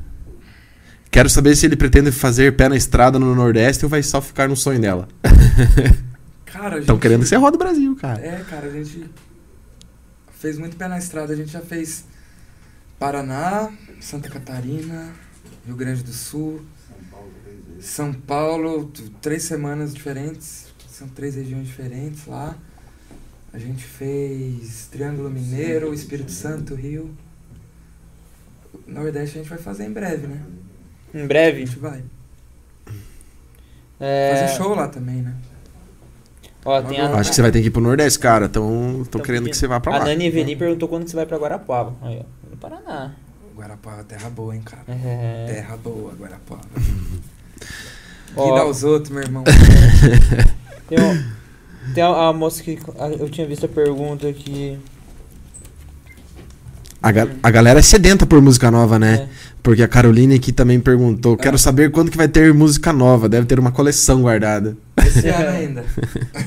[1.13, 4.49] Quero saber se ele pretende fazer pé na estrada no Nordeste ou vai só ficar
[4.49, 5.07] no sonho dela.
[6.43, 8.19] Cara, a Estão gente- querendo que você roda o Brasil, cara.
[8.19, 9.09] É, cara, a gente
[10.39, 11.33] fez muito pé na estrada.
[11.33, 12.05] A gente já fez
[12.99, 15.11] Paraná, Santa Catarina,
[15.65, 16.61] Rio Grande do Sul,
[17.79, 18.91] São Paulo
[19.21, 20.67] três semanas diferentes.
[20.89, 22.55] São três regiões diferentes lá.
[23.51, 27.15] A gente fez Triângulo Mineiro, Espírito Santo, Rio.
[28.87, 30.39] Nordeste a gente vai fazer em breve, né?
[31.13, 31.65] Em A breve.
[31.65, 32.03] gente vai.
[33.99, 35.33] É, Fazer show lá também, né?
[36.65, 38.45] Ó, tem a, Acho que você vai ter que ir pro Nordeste, cara.
[38.45, 40.05] Então, tô Tão querendo que você vá pra a lá.
[40.05, 41.93] Nani Eveli perguntou quando que você vai pra Guarapuava.
[42.01, 42.49] Aí, ó.
[42.49, 43.11] No Paraná.
[43.55, 44.83] Guarapuava, terra boa, hein, cara?
[44.87, 45.45] É.
[45.53, 46.63] Terra boa, Guarapuava.
[48.35, 49.43] Ó, Guida aos outros, meu irmão.
[50.89, 51.33] Tem, um-
[51.93, 52.79] tem a, a moça que.
[52.97, 54.79] a- eu tinha visto a pergunta aqui.
[57.03, 59.27] A, ga- a galera é sedenta por música nova, né?
[59.29, 59.53] É.
[59.61, 61.35] Porque a Caroline aqui também perguntou.
[61.35, 63.27] Quero saber quando que vai ter música nova.
[63.27, 64.77] Deve ter uma coleção guardada.
[64.97, 65.85] Esse ano ainda.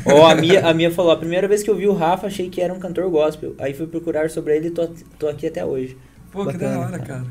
[0.07, 2.49] Ó, a Mia, a Mia falou: a primeira vez que eu vi o Rafa, achei
[2.49, 3.55] que era um cantor gospel.
[3.59, 4.89] Aí fui procurar sobre ele e tô,
[5.19, 5.97] tô aqui até hoje.
[6.33, 7.05] Pô, que Bacana, da hora, cara.
[7.05, 7.25] cara.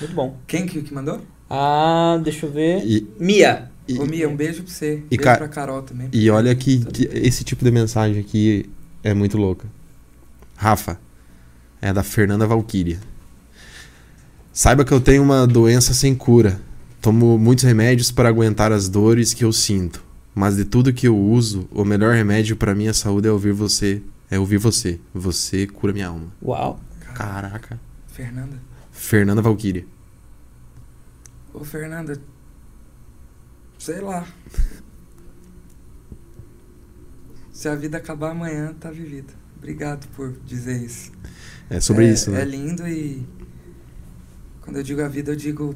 [0.00, 0.36] Muito bom.
[0.46, 1.20] Quem que, que mandou?
[1.48, 2.82] Ah, deixa eu ver.
[2.84, 3.70] E, Mia.
[3.88, 5.02] e, Ô, Mia, um beijo pra você.
[5.10, 6.08] E beijo ca- pra Carol também.
[6.12, 8.68] e olha que, que esse tipo de mensagem aqui
[9.02, 9.66] é muito louca.
[10.56, 10.98] Rafa,
[11.80, 12.98] é da Fernanda Valquíria.
[14.52, 16.60] Saiba que eu tenho uma doença sem cura.
[17.00, 20.02] Tomo muitos remédios para aguentar as dores que eu sinto.
[20.34, 24.02] Mas de tudo que eu uso, o melhor remédio para minha saúde é ouvir você.
[24.30, 25.00] É ouvir você.
[25.14, 26.32] Você cura minha alma.
[26.42, 26.80] Uau.
[27.14, 27.78] Caraca.
[28.06, 28.56] Fernanda.
[28.90, 29.86] Fernanda Valquíria.
[31.54, 32.20] Ô, Fernanda.
[33.78, 34.26] Sei lá.
[37.52, 39.32] Se a vida acabar amanhã, tá vivida.
[39.56, 41.10] Obrigado por dizer isso.
[41.68, 42.42] É sobre é, isso, né?
[42.42, 43.26] É lindo e.
[44.60, 45.74] Quando eu digo a vida, eu digo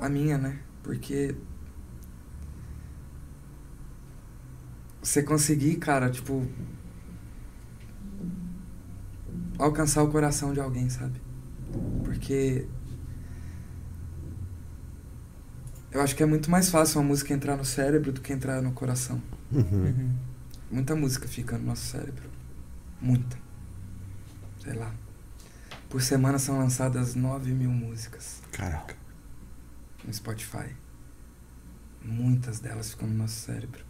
[0.00, 0.58] a minha, né?
[0.82, 1.34] Porque.
[5.02, 6.46] Você conseguir, cara, tipo.
[9.58, 11.20] Alcançar o coração de alguém, sabe?
[12.02, 12.66] Porque.
[15.92, 18.60] Eu acho que é muito mais fácil uma música entrar no cérebro do que entrar
[18.60, 19.22] no coração.
[19.52, 19.60] Uhum.
[19.60, 20.14] Uhum.
[20.70, 22.28] Muita música fica no nosso cérebro.
[23.00, 23.43] Muita.
[24.64, 24.94] Sei lá.
[25.88, 28.96] Por semana são lançadas 9 mil músicas Caraca.
[30.04, 30.74] no Spotify.
[32.02, 33.84] Muitas delas ficam no nosso cérebro.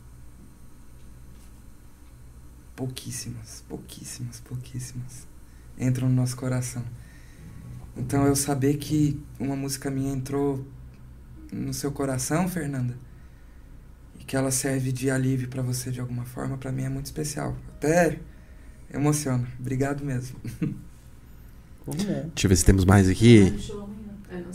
[2.77, 5.27] Pouquíssimas, pouquíssimas, pouquíssimas
[5.79, 6.85] entram no nosso coração.
[7.97, 10.67] Então eu saber que uma música minha entrou
[11.53, 12.97] no seu coração, Fernanda,
[14.19, 17.07] e que ela serve de alívio pra você de alguma forma, pra mim é muito
[17.07, 17.57] especial.
[17.69, 18.21] Até
[18.95, 19.45] emociona.
[19.61, 20.37] Obrigado mesmo.
[21.87, 22.13] Vamos lá.
[22.35, 23.53] Deixa eu ver se temos mais aqui.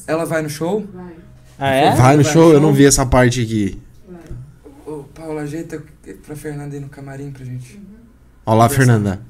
[0.08, 0.86] Ela vai no show?
[0.94, 1.14] Vai,
[1.58, 1.96] Ah, é?
[1.96, 2.48] Vai no Vai show?
[2.50, 2.76] no Eu não show?
[2.78, 3.80] vi essa parte aqui.
[4.08, 4.94] vai.
[4.96, 5.82] Ô, Paula, ajeita
[6.26, 7.80] pra Fernanda ir no camarim pra gente.
[8.46, 8.76] Olá, Conversar.
[8.94, 9.22] Fernanda.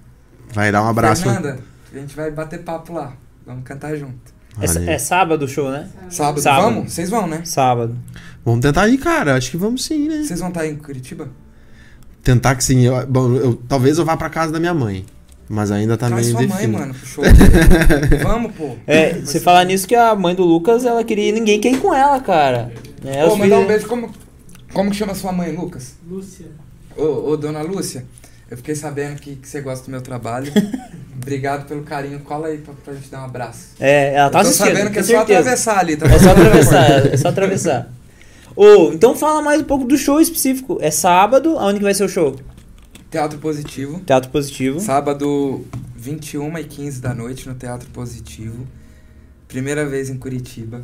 [0.54, 1.24] Vai dar um abraço.
[1.24, 1.60] Fernanda,
[1.94, 3.14] a gente vai bater papo lá.
[3.46, 4.34] Vamos cantar junto.
[4.62, 5.88] É, Olha é sábado o show, né?
[6.10, 6.74] Sábado, Sábado.
[6.74, 6.92] vamos?
[6.94, 7.42] Vocês vão, né?
[7.46, 7.98] Sábado.
[8.44, 9.36] Vamos tentar ir, cara.
[9.36, 10.24] Acho que vamos sim, né?
[10.24, 11.30] Vocês vão estar em Curitiba?
[12.24, 12.82] Tentar que sim.
[12.86, 15.06] Eu, bom, eu- talvez eu vá pra casa da minha mãe.
[15.52, 17.24] Mas ainda tá Traz meio sua mãe, mano, show.
[18.22, 18.76] vamos, pô.
[18.86, 21.72] É, você ser- falar nisso que a mãe do Lucas, ela queria ir, ninguém quer
[21.72, 22.72] ir com ela, cara.
[23.04, 23.88] É, Ô, os mandar um filhos- beijo.
[23.88, 24.12] Como,
[24.74, 25.96] como que chama sua mãe, Lucas?
[26.08, 26.46] Lúcia.
[26.96, 28.06] Ô, ô, dona Lúcia,
[28.52, 30.52] eu fiquei sabendo que, que você gosta do meu trabalho.
[31.20, 32.20] Obrigado pelo carinho.
[32.20, 33.70] Cola aí pra, pra gente dar um abraço.
[33.80, 35.40] É, ela tá Eu tô assistindo, sabendo que é só certeza.
[35.40, 37.92] atravessar ali, tá É só atravessar, é só atravessar.
[38.62, 40.78] Ô, então fala mais um pouco do show específico.
[40.82, 42.36] É sábado, aonde que vai ser o show?
[43.10, 44.02] Teatro Positivo.
[44.02, 44.82] Teatro Positivo.
[44.82, 45.66] Sábado,
[45.96, 48.68] 21 e 15 da noite no Teatro Positivo.
[49.48, 50.84] Primeira vez em Curitiba.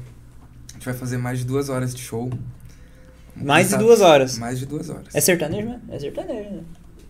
[0.69, 2.29] A gente vai fazer mais de duas horas de show.
[2.29, 4.37] Vamos Mais de começar- duas horas.
[4.37, 5.13] Mais de duas horas.
[5.13, 5.81] É sertanejo, né?
[5.89, 6.61] É sertanejo, né?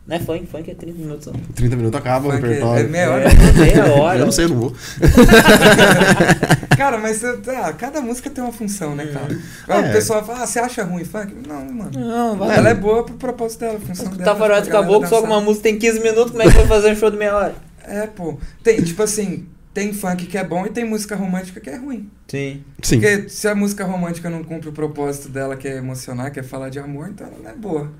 [0.07, 1.25] Não é funk, funk é 30 minutos.
[1.25, 1.31] só.
[1.55, 2.85] 30 minutos acaba o Funk é- repertório.
[2.85, 3.25] é meia hora.
[3.57, 4.19] Meia hora.
[4.19, 4.73] Eu não sei, eu não vou.
[6.77, 9.37] Cara, mas ah, cada música tem uma função, né, cara?
[9.67, 9.89] É.
[9.89, 11.33] O pessoal fala, ah, você acha ruim funk?
[11.47, 11.91] Não, mano.
[11.99, 12.57] Não, vai.
[12.57, 14.23] Ela é boa pro propósito dela, a função dela.
[14.23, 15.37] Tá fora do pra galera caboclo, só que dançar.
[15.37, 17.55] uma música tem 15 minutos, como é que vai fazer um show de meia hora?
[17.83, 18.37] É, pô.
[18.63, 22.09] Tem, tipo assim, tem funk que é bom e tem música romântica que é ruim.
[22.27, 22.63] Sim.
[22.81, 22.99] Sim.
[22.99, 26.43] Porque se a música romântica não cumpre o propósito dela, que é emocionar, que é
[26.43, 27.91] falar de amor, então ela não é boa.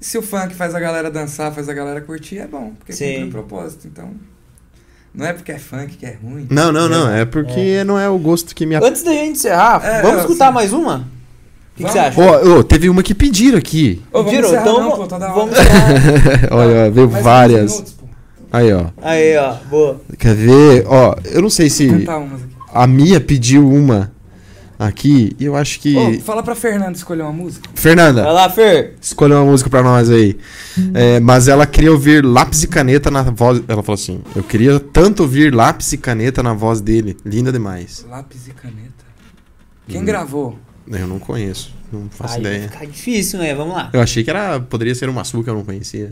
[0.00, 3.14] Se o funk faz a galera dançar, faz a galera curtir, é bom, porque Sim.
[3.14, 3.86] cumpre o propósito.
[3.86, 4.10] Então,
[5.14, 6.46] não é porque é funk que é ruim.
[6.50, 7.10] Não, não, não.
[7.10, 10.18] É porque não é o gosto que me ap- Antes da gente encerrar, É, vamos
[10.18, 10.54] é, escutar sim.
[10.54, 11.06] mais uma?
[11.74, 12.20] O que, você acha?
[12.20, 14.02] Ó, ô, teve uma que pediram aqui.
[14.12, 14.48] Ô, vamos Pediram?
[14.48, 15.34] encerrar Então não, vamos- pô, tá da hora.
[15.34, 16.48] vamos encerrar.
[16.52, 17.60] Olha, ó, veio Mais várias.
[17.72, 17.94] 15 minutos.
[18.52, 18.86] Aí, ó.
[19.02, 20.00] Aí, ó, boa.
[20.18, 20.84] Quer ver?
[20.86, 22.52] Ó, eu não sei se Vou cantar umas aqui.
[22.74, 24.10] a Mia pediu uma
[24.80, 25.94] aqui e eu acho que.
[25.96, 27.68] Ô, fala pra Fernanda escolher uma música.
[27.74, 28.94] Fernanda, Vai lá, Fer.
[29.00, 30.36] escolha uma música pra nós aí.
[30.94, 33.62] É, mas ela queria ouvir lápis e caneta na voz.
[33.68, 37.16] Ela falou assim: Eu queria tanto ouvir lápis e caneta na voz dele.
[37.24, 38.06] Linda demais.
[38.08, 39.04] Lápis e caneta.
[39.86, 40.04] Quem Hum.
[40.04, 40.58] gravou?
[40.90, 42.68] Eu não conheço, não faço Aí vai ideia.
[42.70, 43.54] ficar difícil, né?
[43.54, 43.90] Vamos lá.
[43.92, 46.10] Eu achei que era poderia ser uma sua que eu não conhecia.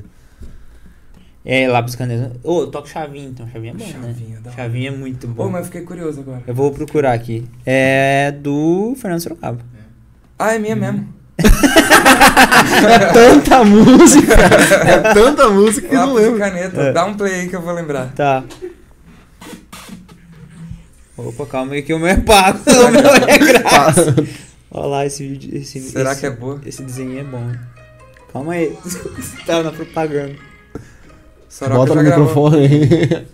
[1.51, 2.31] É, lápis caneta.
[2.45, 3.49] Ô, eu toco chavinha, então.
[3.51, 4.41] Chavinha é bom, Chavinha, né?
[4.45, 4.53] hora.
[4.55, 5.47] Chavinha é muito bom.
[5.47, 6.43] Ô, mas eu fiquei curioso agora.
[6.47, 7.49] Eu vou procurar aqui.
[7.65, 9.59] É do Fernando Sorocaba.
[10.39, 11.09] Ah, é minha mesmo.
[12.91, 14.35] É tanta música!
[14.87, 16.39] É tanta música que eu não Lápis e lembro.
[16.41, 16.81] caneta.
[16.83, 16.93] É.
[16.93, 18.13] Dá um play aí que eu vou lembrar.
[18.15, 18.45] Tá.
[21.17, 22.59] Opa, calma aí que o meu é pago.
[22.67, 24.37] O meu é grátis.
[24.71, 25.57] Olha lá esse vídeo.
[25.57, 26.61] Esse, Será esse- que é boa?
[26.67, 27.51] Esse desenho é bom.
[28.33, 28.77] Calma aí.
[29.47, 30.35] Tava na propaganda.
[31.49, 32.51] Soroca Bota no gravou.
[32.51, 33.27] microfone aí.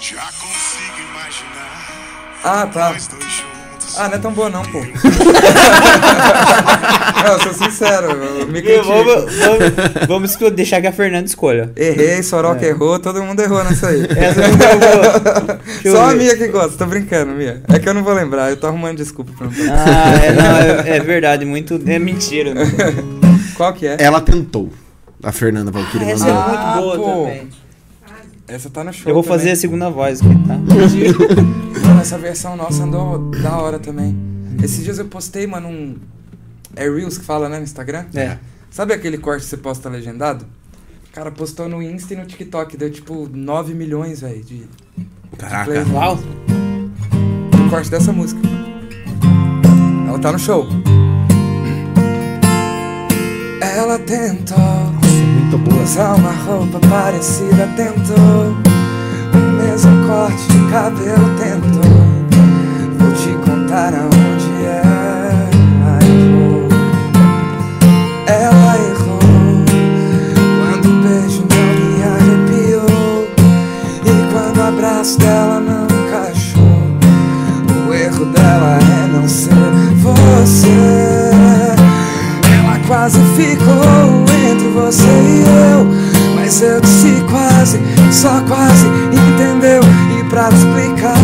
[0.00, 2.92] Já consigo imaginar Ah, tá.
[3.98, 4.78] Ah, não é tão boa não, pô.
[7.24, 8.84] não, eu sou sincero, eu me critico.
[8.86, 9.34] Vamos,
[10.08, 11.70] vamos, vamos deixar que a Fernanda escolha.
[11.76, 14.06] Errei, Soroca errou, todo mundo errou nessa aí.
[14.16, 16.14] Essa não é Só a.
[16.14, 17.62] Mia que gosta, tô brincando, Mia.
[17.68, 20.56] É que eu não vou lembrar, eu tô arrumando desculpa pra não Ah, é, não,
[20.56, 21.80] é, é verdade, muito.
[21.86, 22.54] É mentira.
[22.54, 22.62] Né?
[23.56, 23.96] Qual que é?
[23.98, 24.70] Ela tentou.
[25.22, 26.48] A Fernanda Valkyrie Ah, essa é mandou.
[26.48, 27.24] muito Ah, boa pô.
[27.24, 27.48] também.
[28.46, 29.56] Essa tá no show Eu vou fazer a também.
[29.56, 30.58] segunda voz aqui, tá?
[31.88, 34.14] Mano, essa versão nossa andou da hora também.
[34.62, 35.96] Esses dias eu postei, mano, um...
[36.76, 38.04] É Reels que fala, né, no Instagram?
[38.14, 38.38] É.
[38.70, 40.44] Sabe aquele corte que você posta legendado?
[41.08, 44.66] O cara postou no Insta e no TikTok, deu tipo 9 milhões, velho, de
[45.38, 45.70] Caraca.
[45.70, 45.88] plays.
[45.90, 46.18] Uau.
[47.66, 48.40] o corte dessa música.
[50.08, 50.66] Ela tá no show.
[53.60, 55.03] Ela tentou.
[55.82, 58.54] Usar uma roupa parecida, tentou
[59.32, 62.14] o mesmo corte de cabelo, tentou.
[62.98, 64.23] Vou te contar aonde
[84.84, 85.86] você e eu.
[86.34, 87.80] Mas eu disse quase,
[88.12, 89.80] só quase entendeu.
[90.18, 91.16] E pra te explicar,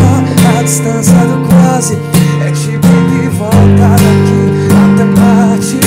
[0.59, 1.99] a distância do quase
[2.47, 5.81] é tipo ir e voltar daqui até partir.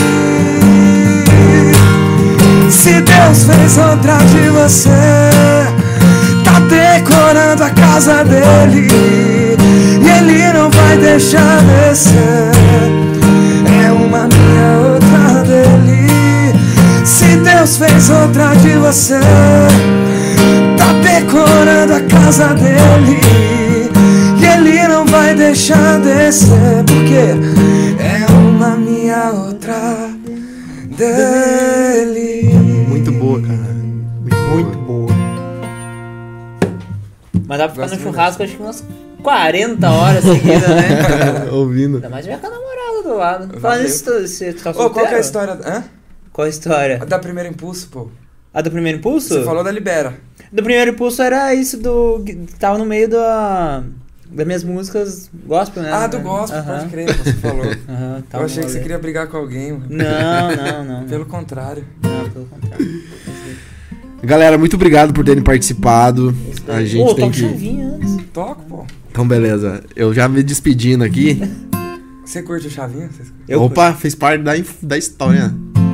[2.69, 4.89] Se Deus fez outra de você,
[6.43, 8.87] tá decorando a casa dele.
[9.99, 12.52] E ele não vai deixar descer.
[17.63, 19.17] Deus fez outra de você,
[20.77, 23.21] tá decorando a casa dele.
[24.37, 30.09] E ele não vai deixar descer, porque é uma minha, outra
[30.97, 32.53] dele.
[32.89, 33.73] Muito boa, cara.
[34.53, 35.07] Muito boa.
[37.47, 38.83] Mas dá pra ficar Gosto no churrasco acho que umas
[39.23, 41.47] 40 horas seguidas, né?
[41.49, 41.95] Ouvindo.
[41.95, 43.45] Ainda mais já com a namorada do lado.
[43.47, 43.61] Valeu.
[43.61, 45.21] Falando isso, tu- você tá Ô, qual que é a solteiro?
[45.21, 45.53] história?
[45.65, 45.83] Hã?
[46.33, 46.97] Qual a história?
[47.05, 48.09] Da primeira impulso, pô.
[48.53, 49.29] A do primeiro impulso?
[49.29, 50.15] Você falou da Libera.
[50.51, 52.21] Do primeiro impulso era isso do.
[52.25, 53.83] que Tava no meio da.
[54.31, 55.91] Das minhas músicas gospel, né?
[55.93, 56.77] Ah, do gospel, Aham.
[56.79, 57.65] pode crer, você falou.
[57.87, 59.85] Aham, tava Eu achei que você queria brigar com alguém, mano.
[59.89, 61.07] Não, não, não.
[61.07, 61.85] Pelo contrário.
[62.01, 63.03] Não, pelo contrário.
[64.23, 66.35] Galera, muito obrigado por terem participado.
[66.67, 67.41] A gente Ô, tem que.
[67.41, 68.17] chavinha antes.
[68.33, 68.85] Toco, pô.
[69.11, 69.83] Então, beleza.
[69.95, 71.39] Eu já me despedindo aqui.
[72.25, 73.09] Você curte o chavinho?
[73.11, 75.53] Você- Eu Opa, fez parte da, da história.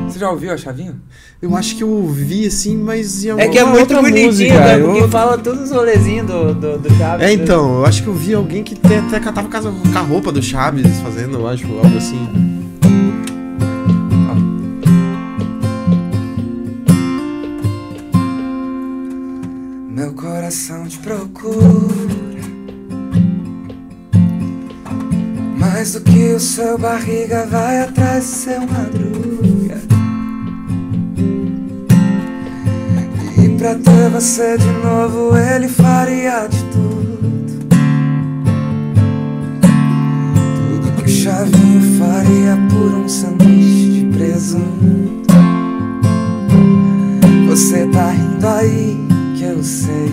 [0.09, 0.95] Você já ouviu a chavinho?
[1.41, 4.59] Eu acho que eu ouvi assim, mas em É que é alguma muito bonitinho, música.
[4.59, 4.79] né?
[4.81, 7.25] Eu- Porque fala todos os rolezinhos do, do, do Chaves.
[7.27, 9.61] É, então, eu acho que eu vi alguém que até, até catava com a-
[9.93, 12.27] com a roupa do Chaves fazendo, eu acho, algo assim.
[19.89, 21.59] Meu coração te procura
[25.57, 29.58] Mais do que o seu barriga vai atrás do seu madruga
[33.59, 37.59] pra ter você de novo ele faria de tudo.
[40.55, 45.33] Tudo que Chavinho faria por um sanduíche de presunto.
[47.49, 48.97] Você tá rindo aí
[49.35, 50.11] que eu sei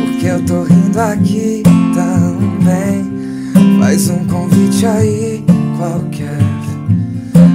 [0.00, 1.62] Porque eu tô rindo aqui
[1.94, 3.12] também.
[3.78, 5.44] Faz um convite aí
[5.76, 6.38] qualquer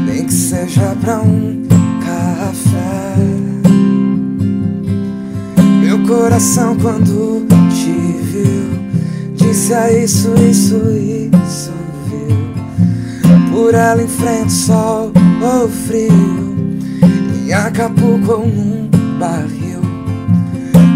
[0.06, 1.64] Nem que seja pra um
[2.02, 3.47] café
[6.08, 8.80] coração quando te viu.
[9.36, 11.72] Disse a isso, isso, isso
[12.08, 13.52] viu.
[13.52, 15.12] Por ela enfrenta sol
[15.42, 16.48] ou frio.
[17.46, 18.90] Em Acapulco ou num
[19.20, 19.82] barril.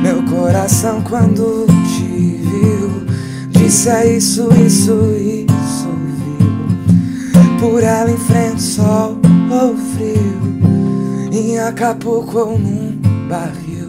[0.01, 3.05] Meu coração quando te viu.
[3.49, 5.89] Disse é isso, isso, isso
[6.19, 7.59] viu.
[7.59, 9.17] Por ela enfrenta sol
[9.51, 11.31] ou frio.
[11.31, 12.97] Em Acapulco ou num
[13.27, 13.80] barril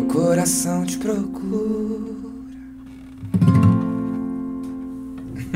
[0.00, 2.00] Meu coração te procura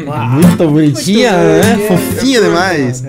[0.06, 0.28] Uau.
[0.36, 1.76] Muito bonitinha, né?
[1.76, 1.88] bonitinha.
[1.88, 3.04] Fofinha demais.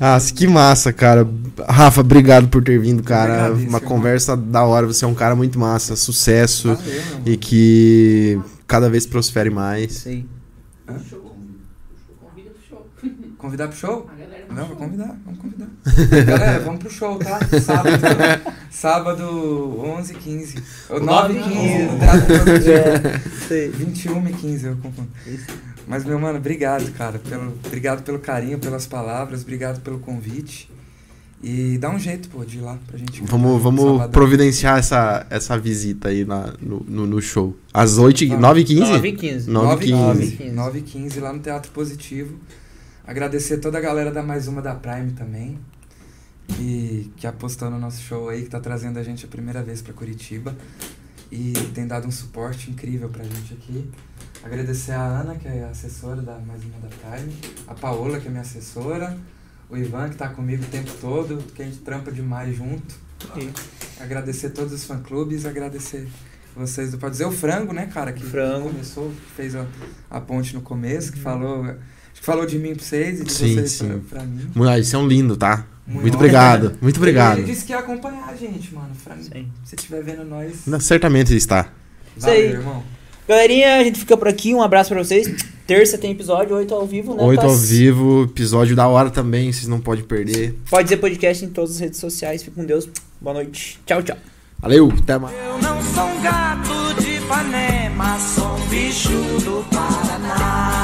[0.00, 1.28] Ah, que massa, cara.
[1.68, 3.52] Rafa, obrigado por ter vindo, cara.
[3.52, 4.86] Uma conversa da hora.
[4.86, 5.94] Você é um cara muito massa.
[5.94, 6.74] Sucesso.
[6.74, 7.02] Valeu.
[7.26, 9.92] E que cada vez prospere mais.
[9.92, 10.24] Sei.
[10.86, 12.86] Convida pro show.
[13.36, 14.08] Convidar pro show?
[14.50, 15.66] Não, vou convidar, vamos convidar.
[16.24, 17.38] Galera, vamos pro show, tá?
[17.60, 17.96] Sábado,
[18.70, 22.70] sábado 11 h 15 Ou 9 h 15 no Teatro Produtivo.
[22.70, 23.68] É, sei.
[23.70, 25.08] 21 e 15 eu confundo.
[25.86, 27.18] Mas, meu mano, obrigado, cara.
[27.18, 30.68] Pelo, obrigado pelo carinho, pelas palavras, obrigado pelo convite.
[31.42, 33.22] E dá um jeito, pô, de ir lá pra gente.
[33.24, 34.10] Vamos, vamos Salvador.
[34.10, 37.54] providenciar essa, essa visita aí na, no, no, no show.
[37.72, 39.50] Às 8 Ah, 9 h 15 9 e 15.
[39.50, 40.50] 9 9 h 15 15 15.
[40.56, 42.34] 9 h 15 lá no Teatro Positivo.
[43.06, 45.58] Agradecer toda a galera da Mais Uma da Prime também.
[46.48, 49.80] Que, que apostou no nosso show aí, que tá trazendo a gente a primeira vez
[49.80, 50.56] pra Curitiba.
[51.30, 53.90] E tem dado um suporte incrível pra gente aqui.
[54.42, 57.32] Agradecer a Ana, que é a assessora da Mais Uma da Prime.
[57.66, 59.16] A Paola, que é minha assessora.
[59.68, 62.94] O Ivan, que tá comigo o tempo todo, que a gente trampa demais junto.
[64.00, 66.06] Agradecer todos os fã-clubes, agradecer
[66.54, 68.12] vocês do Pode Dizer o Frango, né, cara?
[68.12, 68.70] Que Frango.
[68.70, 69.66] começou, fez a,
[70.08, 71.76] a ponte no começo, que falou.
[72.26, 74.00] Falou de mim pra vocês e de Sim, vocês sim.
[74.10, 74.50] Pra, pra mim.
[74.52, 75.64] Vocês são lindo, tá?
[75.86, 76.76] Muito Muito obrigado.
[76.80, 77.44] Muito Ele obrigado.
[77.44, 78.90] disse que ia acompanhar a gente, mano.
[78.96, 79.22] Frango.
[79.22, 79.46] Sim.
[79.62, 80.66] Se você estiver vendo nós.
[80.66, 81.68] Não, Certamente está.
[82.16, 82.46] Isso aí.
[82.46, 82.82] Valeu, irmão.
[83.28, 84.52] Galerinha, a gente fica por aqui.
[84.52, 85.28] Um abraço pra vocês.
[85.68, 87.22] Terça tem episódio, 8 ao vivo, né?
[87.22, 90.58] 8 ao vivo, episódio da hora também, vocês não podem perder.
[90.68, 92.42] Pode dizer podcast em todas as redes sociais.
[92.42, 92.88] Fique com Deus.
[93.20, 93.78] Boa noite.
[93.86, 94.16] Tchau, tchau.
[94.58, 95.36] Valeu, até mais.
[95.36, 99.10] Eu não sou um gato de Ipanema, sou um bicho
[99.44, 100.75] do Pará.